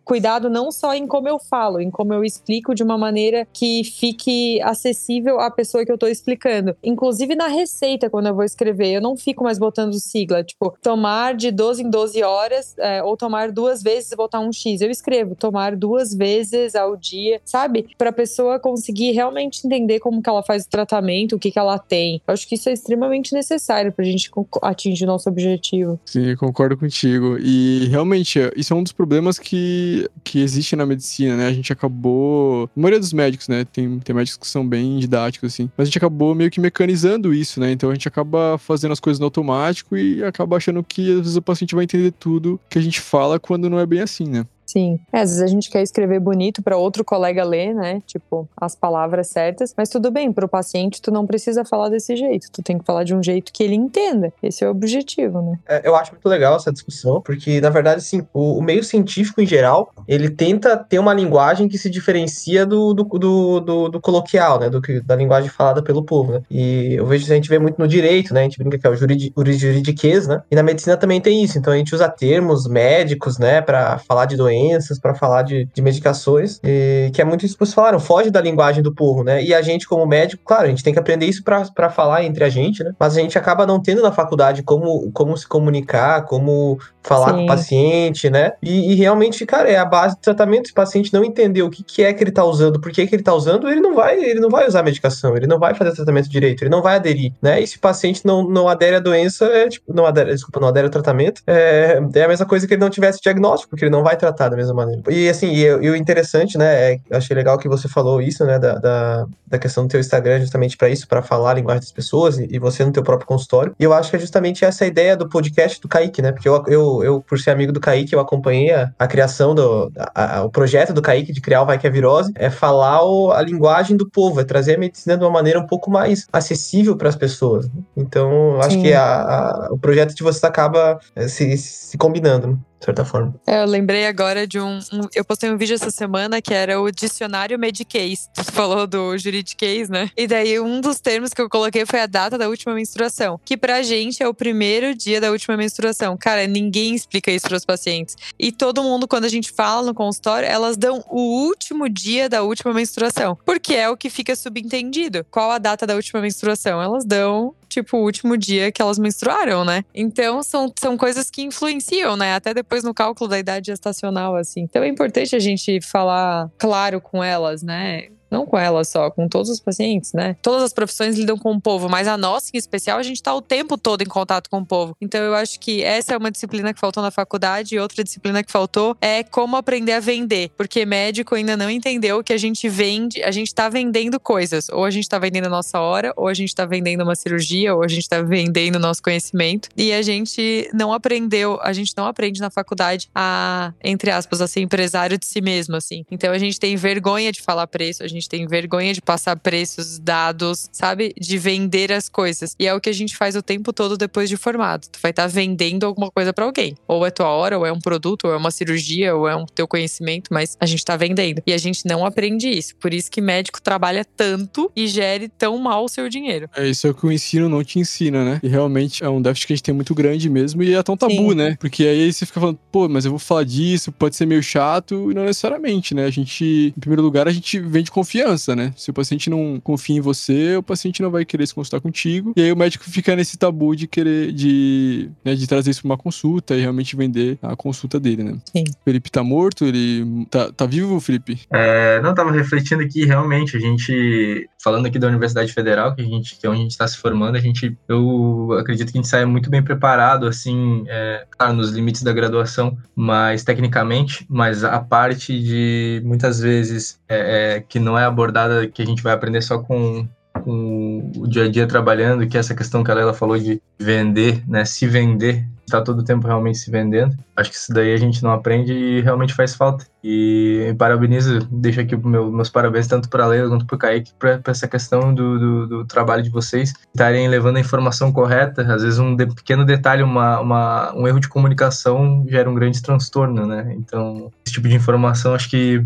cuidado 0.03 0.49
não 0.49 0.71
só 0.71 0.93
em 0.95 1.05
como 1.05 1.27
eu 1.27 1.37
falo, 1.37 1.79
em 1.79 1.91
como 1.91 2.13
eu 2.13 2.23
explico 2.23 2.73
de 2.73 2.81
uma 2.81 2.97
maneira 2.97 3.47
que 3.53 3.83
fique 3.83 4.59
acessível 4.61 5.39
à 5.39 5.51
pessoa 5.51 5.85
que 5.85 5.91
eu 5.91 5.97
tô 5.97 6.07
explicando. 6.07 6.75
Inclusive 6.83 7.35
na 7.35 7.47
receita, 7.47 8.09
quando 8.09 8.27
eu 8.27 8.35
vou 8.35 8.43
escrever, 8.43 8.93
eu 8.93 9.01
não 9.01 9.15
fico 9.15 9.43
mais 9.43 9.59
botando 9.59 9.82
botando 9.83 9.99
sigla, 9.99 10.43
tipo, 10.43 10.75
tomar 10.81 11.35
de 11.35 11.51
12 11.51 11.83
em 11.83 11.89
12 11.89 12.23
horas, 12.23 12.75
é, 12.77 13.03
ou 13.03 13.17
tomar 13.17 13.51
duas 13.51 13.81
vezes 13.81 14.11
e 14.11 14.15
botar 14.15 14.39
um 14.39 14.51
X. 14.51 14.81
Eu 14.81 14.89
escrevo, 14.89 15.35
tomar 15.35 15.75
duas 15.75 16.13
vezes 16.13 16.75
ao 16.75 16.95
dia, 16.95 17.41
sabe? 17.43 17.87
Pra 17.97 18.11
pessoa 18.11 18.59
conseguir 18.59 19.11
realmente 19.11 19.65
entender 19.65 19.99
como 19.99 20.21
que 20.21 20.29
ela 20.29 20.43
faz 20.43 20.63
o 20.65 20.69
tratamento, 20.69 21.35
o 21.35 21.39
que 21.39 21.51
que 21.51 21.59
ela 21.59 21.77
tem. 21.77 22.21
Eu 22.27 22.33
acho 22.33 22.47
que 22.47 22.55
isso 22.55 22.69
é 22.69 22.73
extremamente 22.73 23.33
necessário 23.33 23.91
pra 23.91 24.05
gente 24.05 24.29
atingir 24.61 25.03
o 25.03 25.07
nosso 25.07 25.29
objetivo. 25.29 25.99
Sim, 26.05 26.35
concordo 26.35 26.77
contigo. 26.77 27.37
E 27.39 27.87
realmente, 27.89 28.39
isso 28.55 28.73
é 28.73 28.75
um 28.75 28.83
dos 28.83 28.91
problemas 28.91 29.37
que, 29.37 30.09
que 30.23 30.41
existe 30.41 30.75
na 30.75 30.85
medicina, 30.85 31.35
né? 31.35 31.47
A 31.47 31.53
gente 31.53 31.71
acabou. 31.73 32.69
A 32.75 32.79
maioria 32.79 32.99
dos 32.99 33.13
médicos, 33.13 33.47
né? 33.47 33.65
Tem, 33.65 33.99
tem 33.99 34.15
médicos 34.15 34.37
que 34.37 34.47
são 34.47 34.67
bem 34.67 34.97
didáticos, 34.97 35.53
assim. 35.53 35.69
Mas 35.77 35.85
a 35.85 35.89
gente 35.89 35.97
acabou 35.97 36.35
meio 36.35 36.51
que 36.51 36.59
mecanizando 36.59 37.33
isso, 37.33 37.59
né? 37.59 37.71
Então 37.71 37.89
a 37.89 37.93
gente 37.93 38.07
acaba 38.07 38.57
fazendo 38.57 38.91
as 38.91 38.99
coisas 38.99 39.19
no 39.19 39.25
automático 39.25 39.72
e 39.95 40.23
acaba 40.23 40.57
achando 40.57 40.83
que 40.83 41.11
às 41.11 41.19
vezes 41.19 41.35
o 41.35 41.41
paciente 41.41 41.75
vai 41.75 41.83
entender 41.83 42.11
tudo 42.11 42.59
que 42.69 42.77
a 42.77 42.81
gente 42.81 43.01
fala 43.01 43.39
quando 43.39 43.69
não 43.69 43.79
é 43.79 43.85
bem 43.85 44.01
assim, 44.01 44.25
né? 44.25 44.45
Sim. 44.73 44.99
É, 45.13 45.19
às 45.19 45.29
vezes 45.29 45.43
a 45.43 45.47
gente 45.47 45.69
quer 45.69 45.83
escrever 45.83 46.19
bonito 46.19 46.63
para 46.63 46.75
outro 46.75 47.05
colega 47.05 47.43
ler, 47.43 47.75
né? 47.75 48.01
Tipo, 48.07 48.49
as 48.57 48.75
palavras 48.75 49.27
certas, 49.27 49.71
mas 49.77 49.87
tudo 49.87 50.09
bem, 50.09 50.33
para 50.33 50.45
o 50.45 50.49
paciente 50.49 50.99
tu 50.99 51.11
não 51.11 51.27
precisa 51.27 51.63
falar 51.63 51.89
desse 51.89 52.15
jeito, 52.15 52.51
tu 52.51 52.63
tem 52.63 52.79
que 52.79 52.83
falar 52.83 53.03
de 53.03 53.13
um 53.13 53.21
jeito 53.21 53.53
que 53.53 53.63
ele 53.63 53.75
entenda. 53.75 54.33
Esse 54.41 54.63
é 54.63 54.67
o 54.67 54.71
objetivo, 54.71 55.43
né? 55.43 55.59
É, 55.67 55.87
eu 55.87 55.95
acho 55.95 56.13
muito 56.13 56.27
legal 56.27 56.55
essa 56.55 56.71
discussão, 56.71 57.21
porque 57.21 57.61
na 57.61 57.69
verdade, 57.69 58.01
sim, 58.01 58.25
o, 58.33 58.57
o, 58.57 58.63
meio 58.63 58.83
científico 58.83 59.41
em 59.41 59.45
geral, 59.45 59.91
ele 60.07 60.27
tenta 60.27 60.75
ter 60.75 60.97
uma 60.97 61.13
linguagem 61.13 61.67
que 61.67 61.77
se 61.77 61.87
diferencia 61.87 62.65
do, 62.65 62.95
do, 62.95 63.03
do, 63.03 63.59
do, 63.59 63.89
do 63.89 64.01
coloquial, 64.01 64.59
né? 64.59 64.71
Do, 64.71 64.81
da 65.03 65.15
linguagem 65.15 65.51
falada 65.51 65.83
pelo 65.83 66.03
povo, 66.03 66.31
né? 66.31 66.41
E 66.49 66.95
eu 66.95 67.05
vejo 67.05 67.31
a 67.31 67.35
gente 67.35 67.47
vê 67.47 67.59
muito 67.59 67.77
no 67.77 67.87
direito, 67.87 68.33
né? 68.33 68.39
A 68.39 68.43
gente 68.43 68.57
brinca 68.57 68.79
que 68.79 68.87
é 68.87 68.89
o 68.89 68.95
juridi, 68.95 69.31
juridiquês, 69.35 70.27
né? 70.27 70.41
E 70.49 70.55
na 70.55 70.63
medicina 70.63 70.97
também 70.97 71.21
tem 71.21 71.43
isso, 71.43 71.59
então 71.59 71.71
a 71.71 71.77
gente 71.77 71.93
usa 71.93 72.09
termos 72.09 72.67
médicos, 72.67 73.37
né, 73.37 73.61
para 73.61 73.99
falar 73.99 74.25
de 74.25 74.35
doença 74.35 74.62
doenças, 74.63 74.99
para 74.99 75.13
falar 75.13 75.43
de, 75.43 75.67
de 75.73 75.81
medicações, 75.81 76.59
e, 76.63 77.11
que 77.13 77.21
é 77.21 77.25
muito 77.25 77.45
isso 77.45 77.55
que 77.55 77.59
vocês 77.59 77.73
falaram, 77.73 77.99
foge 77.99 78.29
da 78.29 78.41
linguagem 78.41 78.81
do 78.81 78.93
povo, 78.93 79.23
né? 79.23 79.43
E 79.43 79.53
a 79.53 79.61
gente, 79.61 79.87
como 79.87 80.05
médico, 80.05 80.43
claro, 80.45 80.65
a 80.65 80.69
gente 80.69 80.83
tem 80.83 80.93
que 80.93 80.99
aprender 80.99 81.25
isso 81.25 81.43
para 81.43 81.89
falar 81.89 82.23
entre 82.23 82.43
a 82.43 82.49
gente, 82.49 82.83
né? 82.83 82.93
Mas 82.99 83.17
a 83.17 83.21
gente 83.21 83.37
acaba 83.37 83.65
não 83.65 83.81
tendo 83.81 84.01
na 84.01 84.11
faculdade 84.11 84.63
como, 84.63 85.11
como 85.11 85.35
se 85.37 85.47
comunicar, 85.47 86.25
como 86.25 86.77
falar 87.01 87.31
Sim. 87.31 87.35
com 87.35 87.43
o 87.43 87.47
paciente, 87.47 88.29
né? 88.29 88.53
E, 88.61 88.93
e, 88.93 88.95
realmente, 88.95 89.45
cara, 89.45 89.69
é 89.69 89.77
a 89.77 89.85
base 89.85 90.15
do 90.15 90.21
tratamento. 90.21 90.67
Se 90.67 90.71
o 90.71 90.75
paciente 90.75 91.13
não 91.13 91.23
entender 91.23 91.61
o 91.61 91.69
que, 91.69 91.83
que 91.83 92.01
é 92.01 92.13
que 92.13 92.23
ele 92.23 92.31
tá 92.31 92.43
usando, 92.43 92.79
por 92.79 92.91
que, 92.91 93.05
que 93.05 93.15
ele 93.15 93.23
tá 93.23 93.33
usando, 93.33 93.69
ele 93.69 93.81
não 93.81 93.93
vai, 93.93 94.17
ele 94.17 94.39
não 94.39 94.49
vai 94.49 94.67
usar 94.67 94.79
a 94.79 94.83
medicação, 94.83 95.35
ele 95.35 95.45
não 95.45 95.59
vai 95.59 95.73
fazer 95.75 95.93
tratamento 95.93 96.29
direito, 96.29 96.63
ele 96.63 96.69
não 96.69 96.81
vai 96.81 96.95
aderir, 96.95 97.33
né? 97.41 97.61
E 97.61 97.67
se 97.67 97.77
o 97.77 97.79
paciente 97.79 98.25
não, 98.25 98.47
não 98.47 98.67
adere 98.69 98.95
à 98.95 98.99
doença, 98.99 99.45
é 99.45 99.67
tipo, 99.67 99.93
não 99.93 100.05
adere, 100.05 100.31
desculpa, 100.31 100.59
não 100.59 100.69
adere 100.69 100.85
ao 100.85 100.91
tratamento, 100.91 101.41
é, 101.45 102.01
é 102.15 102.23
a 102.23 102.27
mesma 102.27 102.45
coisa 102.45 102.65
que 102.65 102.73
ele 102.73 102.81
não 102.81 102.89
tivesse 102.89 103.19
diagnóstico, 103.21 103.71
porque 103.71 103.85
ele 103.85 103.91
não 103.91 104.03
vai 104.03 104.15
tratar 104.15 104.49
da 104.53 104.57
mesma 104.57 104.73
maneira. 104.73 105.01
E 105.09 105.27
assim, 105.27 105.47
e, 105.47 105.63
e 105.63 105.89
o 105.89 105.95
interessante, 105.95 106.57
né, 106.57 106.93
é, 106.93 106.99
achei 107.11 107.35
legal 107.35 107.57
que 107.57 107.67
você 107.67 107.87
falou 107.87 108.21
isso, 108.21 108.45
né, 108.45 108.59
da, 108.59 108.75
da, 108.75 109.25
da 109.47 109.59
questão 109.59 109.85
do 109.85 109.89
teu 109.89 109.99
Instagram 109.99 110.39
justamente 110.39 110.77
para 110.77 110.89
isso, 110.89 111.07
para 111.07 111.21
falar 111.21 111.51
a 111.51 111.53
linguagem 111.55 111.81
das 111.81 111.91
pessoas 111.91 112.37
e, 112.37 112.47
e, 112.51 112.59
você 112.59 112.85
no 112.85 112.91
teu 112.91 113.03
próprio 113.03 113.27
consultório. 113.27 113.75
E 113.79 113.83
eu 113.83 113.93
acho 113.93 114.09
que 114.09 114.15
é 114.15 114.19
justamente 114.19 114.63
essa 114.63 114.85
ideia 114.85 115.17
do 115.17 115.27
podcast 115.27 115.81
do 115.81 115.87
Kaique, 115.87 116.21
né? 116.21 116.31
Porque 116.31 116.47
eu, 116.47 116.63
eu, 116.67 117.03
eu 117.03 117.21
por 117.21 117.39
ser 117.39 117.51
amigo 117.51 117.71
do 117.71 117.79
Kaique, 117.79 118.13
eu 118.13 118.19
acompanhei 118.19 118.71
a, 118.71 118.91
a 118.97 119.07
criação 119.07 119.55
do 119.55 119.91
a, 119.97 120.37
a, 120.37 120.43
o 120.43 120.49
projeto 120.49 120.93
do 120.93 121.01
Kaique 121.01 121.33
de 121.33 121.41
criar 121.41 121.63
o 121.63 121.65
Vai 121.65 121.77
Que 121.77 121.87
é 121.87 121.89
Virose, 121.89 122.31
é 122.35 122.49
falar 122.49 123.03
o, 123.03 123.31
a 123.31 123.41
linguagem 123.41 123.97
do 123.97 124.09
povo, 124.09 124.39
é 124.39 124.43
trazer 124.43 124.75
a 124.75 124.79
medicina 124.79 125.17
de 125.17 125.23
uma 125.23 125.31
maneira 125.31 125.59
um 125.59 125.67
pouco 125.67 125.89
mais 125.89 126.27
acessível 126.31 126.95
para 126.95 127.09
as 127.09 127.15
pessoas. 127.15 127.65
Né? 127.65 127.81
Então, 127.97 128.59
acho 128.59 128.71
Sim. 128.71 128.83
que 128.83 128.93
a, 128.93 129.69
o 129.71 129.77
projeto 129.77 130.15
de 130.15 130.23
vocês 130.23 130.43
acaba 130.43 130.99
eh, 131.15 131.27
se, 131.27 131.57
se 131.57 131.97
combinando. 131.97 132.59
Certa 132.83 133.05
forma. 133.05 133.33
É, 133.47 133.61
eu 133.61 133.65
lembrei 133.65 134.05
agora 134.05 134.45
de 134.45 134.59
um, 134.59 134.77
um, 134.91 135.07
Eu 135.15 135.23
postei 135.23 135.49
um 135.49 135.57
vídeo 135.57 135.75
essa 135.75 135.89
semana 135.89 136.41
que 136.41 136.53
era 136.53 136.81
o 136.81 136.91
dicionário 136.91 137.57
Medicase. 137.57 138.27
Tu 138.33 138.43
falou 138.51 138.85
do 138.85 139.17
juridiquês, 139.17 139.87
né? 139.87 140.09
E 140.17 140.27
daí 140.27 140.59
um 140.59 140.81
dos 140.81 140.99
termos 140.99 141.33
que 141.33 141.41
eu 141.41 141.49
coloquei 141.49 141.85
foi 141.85 142.01
a 142.01 142.05
data 142.05 142.37
da 142.37 142.49
última 142.49 142.73
menstruação. 142.75 143.39
Que 143.45 143.55
pra 143.55 143.81
gente 143.83 144.21
é 144.21 144.27
o 144.27 144.33
primeiro 144.33 144.93
dia 144.93 145.21
da 145.21 145.31
última 145.31 145.55
menstruação. 145.55 146.17
Cara, 146.17 146.45
ninguém 146.45 146.93
explica 146.93 147.31
isso 147.31 147.47
pros 147.47 147.63
pacientes. 147.63 148.17
E 148.37 148.51
todo 148.51 148.83
mundo, 148.83 149.07
quando 149.07 149.25
a 149.25 149.29
gente 149.29 149.51
fala 149.51 149.87
no 149.87 149.93
consultório, 149.93 150.49
elas 150.49 150.75
dão 150.75 151.01
o 151.09 151.45
último 151.45 151.87
dia 151.87 152.27
da 152.27 152.43
última 152.43 152.73
menstruação. 152.73 153.37
Porque 153.45 153.75
é 153.75 153.89
o 153.89 153.95
que 153.95 154.09
fica 154.09 154.35
subentendido. 154.35 155.25
Qual 155.31 155.51
a 155.51 155.57
data 155.57 155.87
da 155.87 155.95
última 155.95 156.19
menstruação? 156.19 156.81
Elas 156.81 157.05
dão 157.05 157.55
tipo, 157.73 157.97
o 157.97 158.03
último 158.03 158.37
dia 158.37 158.71
que 158.71 158.81
elas 158.81 158.99
menstruaram, 158.99 159.65
né? 159.65 159.83
Então, 159.93 160.43
são, 160.43 160.71
são 160.79 160.97
coisas 160.97 161.29
que 161.29 161.41
influenciam, 161.41 162.15
né? 162.15 162.35
Até 162.35 162.53
depois 162.53 162.83
no 162.83 162.93
cálculo 162.93 163.29
da 163.29 163.39
idade 163.39 163.67
gestacional, 163.67 164.35
assim. 164.35 164.61
Então, 164.61 164.83
é 164.83 164.87
importante 164.87 165.35
a 165.35 165.39
gente 165.39 165.79
falar 165.81 166.49
claro 166.57 167.01
com 167.01 167.23
elas, 167.23 167.63
né? 167.63 168.07
Não 168.33 168.45
com 168.45 168.57
ela 168.57 168.83
só, 168.83 169.09
com 169.09 169.27
todos 169.27 169.49
os 169.49 169.59
pacientes, 169.59 170.11
né? 170.13 170.35
Todas 170.41 170.63
as 170.63 170.73
profissões 170.73 171.15
lidam 171.15 171.37
com 171.37 171.53
o 171.53 171.61
povo, 171.61 171.87
mas 171.87 172.07
a 172.07 172.17
nossa 172.17 172.51
em 172.53 172.57
especial, 172.57 172.97
a 172.97 173.03
gente 173.03 173.21
tá 173.21 173.33
o 173.33 173.41
tempo 173.41 173.77
todo 173.77 174.01
em 174.01 174.07
contato 174.07 174.49
com 174.49 174.59
o 174.59 174.65
povo. 174.65 174.95
Então 174.99 175.21
eu 175.21 175.35
acho 175.35 175.59
que 175.59 175.83
essa 175.83 176.13
é 176.13 176.17
uma 176.17 176.31
disciplina 176.31 176.73
que 176.73 176.79
faltou 176.79 177.01
na 177.01 177.11
faculdade 177.11 177.75
e 177.75 177.79
outra 177.79 178.03
disciplina 178.03 178.43
que 178.43 178.51
faltou 178.51 178.97
é 178.99 179.23
como 179.23 179.55
aprender 179.55 179.93
a 179.93 179.99
vender, 179.99 180.49
porque 180.57 180.85
médico 180.85 181.35
ainda 181.35 181.55
não 181.55 181.69
entendeu 181.69 182.23
que 182.23 182.33
a 182.33 182.37
gente 182.37 182.67
vende, 182.67 183.23
a 183.23 183.31
gente 183.31 183.53
tá 183.53 183.69
vendendo 183.69 184.19
coisas, 184.19 184.67
ou 184.69 184.83
a 184.83 184.89
gente 184.89 185.07
tá 185.07 185.19
vendendo 185.19 185.45
a 185.45 185.49
nossa 185.49 185.79
hora, 185.79 186.13
ou 186.15 186.27
a 186.27 186.33
gente 186.33 186.53
tá 186.55 186.65
vendendo 186.65 187.03
uma 187.03 187.15
cirurgia, 187.15 187.75
ou 187.75 187.83
a 187.83 187.87
gente 187.87 188.09
tá 188.09 188.21
vendendo 188.21 188.79
nosso 188.79 189.01
conhecimento, 189.01 189.69
e 189.77 189.93
a 189.93 190.01
gente 190.01 190.69
não 190.73 190.91
aprendeu, 190.91 191.59
a 191.61 191.71
gente 191.71 191.93
não 191.95 192.07
aprende 192.07 192.41
na 192.41 192.49
faculdade 192.49 193.09
a, 193.13 193.73
entre 193.83 194.09
aspas, 194.09 194.41
a 194.41 194.47
ser 194.47 194.61
empresário 194.61 195.17
de 195.17 195.25
si 195.25 195.41
mesmo, 195.41 195.75
assim. 195.75 196.03
Então 196.09 196.31
a 196.31 196.37
gente 196.37 196.59
tem 196.59 196.75
vergonha 196.75 197.31
de 197.31 197.41
falar 197.41 197.67
preço, 197.67 198.03
a 198.03 198.07
gente 198.07 198.22
gente 198.23 198.29
tem 198.29 198.47
vergonha 198.47 198.93
de 198.93 199.01
passar 199.01 199.35
preços, 199.35 199.99
dados, 199.99 200.69
sabe? 200.71 201.13
De 201.19 201.37
vender 201.37 201.91
as 201.91 202.09
coisas. 202.09 202.55
E 202.57 202.65
é 202.65 202.73
o 202.73 202.79
que 202.79 202.89
a 202.89 202.93
gente 202.93 203.15
faz 203.15 203.35
o 203.35 203.41
tempo 203.41 203.73
todo 203.73 203.97
depois 203.97 204.29
de 204.29 204.37
formado. 204.37 204.87
Tu 204.91 204.99
vai 205.01 205.11
estar 205.11 205.23
tá 205.23 205.27
vendendo 205.27 205.85
alguma 205.85 206.09
coisa 206.09 206.33
para 206.33 206.45
alguém. 206.45 206.75
Ou 206.87 207.05
é 207.05 207.11
tua 207.11 207.27
hora, 207.27 207.57
ou 207.57 207.65
é 207.65 207.71
um 207.71 207.79
produto, 207.79 208.25
ou 208.25 208.33
é 208.33 208.37
uma 208.37 208.51
cirurgia, 208.51 209.15
ou 209.15 209.27
é 209.27 209.35
um 209.35 209.45
teu 209.45 209.67
conhecimento, 209.67 210.29
mas 210.31 210.57
a 210.59 210.65
gente 210.65 210.83
tá 210.83 210.95
vendendo. 210.95 211.41
E 211.45 211.53
a 211.53 211.57
gente 211.57 211.85
não 211.85 212.05
aprende 212.05 212.49
isso. 212.49 212.75
Por 212.77 212.93
isso 212.93 213.11
que 213.11 213.21
médico 213.21 213.61
trabalha 213.61 214.05
tanto 214.05 214.71
e 214.75 214.87
gere 214.87 215.27
tão 215.27 215.57
mal 215.57 215.85
o 215.85 215.89
seu 215.89 216.07
dinheiro. 216.09 216.49
É 216.55 216.67
isso 216.67 216.87
é 216.87 216.89
o 216.89 216.93
que 216.93 217.05
o 217.05 217.11
ensino 217.11 217.49
não 217.49 217.63
te 217.63 217.79
ensina, 217.79 218.23
né? 218.23 218.39
E 218.41 218.47
realmente 218.47 219.03
é 219.03 219.09
um 219.09 219.21
déficit 219.21 219.47
que 219.47 219.53
a 219.53 219.55
gente 219.55 219.63
tem 219.63 219.75
muito 219.75 219.93
grande 219.93 220.29
mesmo 220.29 220.63
e 220.63 220.73
é 220.73 220.83
tão 220.83 220.95
tabu, 220.95 221.31
Sim. 221.31 221.35
né? 221.35 221.57
Porque 221.59 221.83
aí 221.83 222.11
você 222.11 222.25
fica 222.25 222.39
falando, 222.39 222.59
pô, 222.71 222.87
mas 222.87 223.05
eu 223.05 223.11
vou 223.11 223.19
falar 223.19 223.43
disso, 223.43 223.91
pode 223.91 224.15
ser 224.15 224.25
meio 224.25 224.43
chato, 224.43 225.11
e 225.11 225.13
não 225.13 225.25
necessariamente, 225.25 225.93
né? 225.93 226.05
A 226.05 226.09
gente, 226.09 226.73
em 226.75 226.79
primeiro 226.79 227.01
lugar, 227.01 227.27
a 227.27 227.31
gente 227.31 227.59
vende 227.59 227.91
confiança 227.91 228.02
confiança, 228.03 228.55
né? 228.55 228.73
Se 228.75 228.91
o 228.91 228.93
paciente 228.93 229.29
não 229.29 229.59
confia 229.63 229.95
em 229.95 230.01
você, 230.01 230.57
o 230.57 230.63
paciente 230.63 231.01
não 231.01 231.09
vai 231.09 231.23
querer 231.23 231.47
se 231.47 231.55
consultar 231.55 231.79
contigo. 231.79 232.33
E 232.35 232.41
aí 232.41 232.51
o 232.51 232.57
médico 232.57 232.83
fica 232.83 233.15
nesse 233.15 233.37
tabu 233.37 233.75
de 233.75 233.87
querer, 233.87 234.33
de, 234.33 235.09
né, 235.23 235.33
de 235.33 235.47
trazer 235.47 235.71
isso 235.71 235.81
pra 235.81 235.91
uma 235.91 235.97
consulta 235.97 236.53
e 236.55 236.61
realmente 236.61 236.95
vender 236.95 237.39
a 237.41 237.55
consulta 237.55 237.99
dele, 237.99 238.23
né? 238.23 238.37
Sim. 238.51 238.65
Felipe 238.83 239.09
tá 239.09 239.23
morto? 239.23 239.65
Ele 239.65 240.27
tá, 240.29 240.51
tá 240.51 240.65
vivo, 240.65 240.99
Felipe? 240.99 241.39
É, 241.51 242.01
não, 242.01 242.13
tava 242.13 242.31
refletindo 242.31 242.83
aqui, 242.83 243.05
realmente, 243.05 243.55
a 243.55 243.59
gente, 243.59 244.49
falando 244.61 244.85
aqui 244.85 244.99
da 244.99 245.07
Universidade 245.07 245.53
Federal, 245.53 245.95
que, 245.95 246.01
a 246.01 246.05
gente, 246.05 246.37
que 246.37 246.45
é 246.45 246.49
onde 246.49 246.59
a 246.59 246.63
gente 246.63 246.77
tá 246.77 246.87
se 246.87 246.97
formando, 246.97 247.37
a 247.37 247.41
gente, 247.41 247.77
eu 247.87 248.49
acredito 248.59 248.91
que 248.91 248.97
a 248.97 249.01
gente 249.01 249.09
sai 249.09 249.23
muito 249.25 249.49
bem 249.49 249.63
preparado, 249.63 250.27
assim, 250.27 250.83
é, 250.87 251.25
claro, 251.31 251.53
nos 251.53 251.71
limites 251.71 252.03
da 252.03 252.11
graduação, 252.11 252.77
mas 252.95 253.43
tecnicamente, 253.43 254.25
mas 254.29 254.63
a 254.63 254.79
parte 254.79 255.39
de, 255.39 256.01
muitas 256.03 256.39
vezes, 256.39 256.99
é, 257.07 257.55
é, 257.55 257.59
que 257.61 257.79
não 257.79 257.92
é 257.97 258.03
é 258.03 258.05
abordada 258.05 258.67
que 258.67 258.81
a 258.81 258.85
gente 258.85 259.01
vai 259.01 259.13
aprender 259.13 259.41
só 259.41 259.59
com, 259.59 260.07
com 260.43 261.11
o 261.17 261.27
dia 261.27 261.45
a 261.45 261.49
dia 261.49 261.67
trabalhando, 261.67 262.27
que 262.27 262.37
é 262.37 262.39
essa 262.39 262.55
questão 262.55 262.83
que 262.83 262.91
a 262.91 262.93
Lela 262.93 263.13
falou 263.13 263.37
de 263.37 263.61
vender, 263.79 264.43
né? 264.47 264.65
Se 264.65 264.85
vender, 264.85 265.45
está 265.65 265.81
todo 265.81 265.99
o 265.99 266.03
tempo 266.03 266.27
realmente 266.27 266.57
se 266.57 266.69
vendendo. 266.69 267.15
Acho 267.35 267.49
que 267.49 267.55
isso 267.55 267.73
daí 267.73 267.93
a 267.93 267.97
gente 267.97 268.21
não 268.21 268.31
aprende 268.31 268.73
e 268.73 269.01
realmente 269.01 269.33
faz 269.33 269.55
falta. 269.55 269.85
E 270.03 270.75
parabenizo, 270.77 271.39
deixo 271.49 271.79
aqui 271.79 271.95
meu, 271.95 272.31
meus 272.31 272.49
parabéns 272.49 272.87
tanto 272.87 273.09
para 273.09 273.23
a 273.23 273.27
Leila 273.27 273.49
quanto 273.49 273.65
para 273.65 273.75
o 273.75 273.79
Kaique 273.79 274.11
para 274.19 274.41
essa 274.47 274.67
questão 274.67 275.13
do, 275.13 275.39
do, 275.39 275.67
do, 275.67 275.85
trabalho 275.85 276.21
de 276.21 276.29
vocês 276.29 276.73
estarem 276.93 277.27
levando 277.27 277.57
a 277.57 277.61
informação 277.61 278.11
correta. 278.11 278.61
Às 278.61 278.83
vezes 278.83 278.99
um 278.99 279.15
de, 279.15 279.25
pequeno 279.27 279.65
detalhe, 279.65 280.03
uma, 280.03 280.39
uma, 280.39 280.93
um 280.95 281.07
erro 281.07 281.19
de 281.19 281.29
comunicação 281.29 282.25
gera 282.29 282.49
um 282.49 282.55
grande 282.55 282.81
transtorno, 282.81 283.45
né? 283.47 283.73
Então, 283.77 284.31
esse 284.45 284.55
tipo 284.55 284.67
de 284.67 284.75
informação 284.75 285.33
acho 285.33 285.49
que 285.49 285.85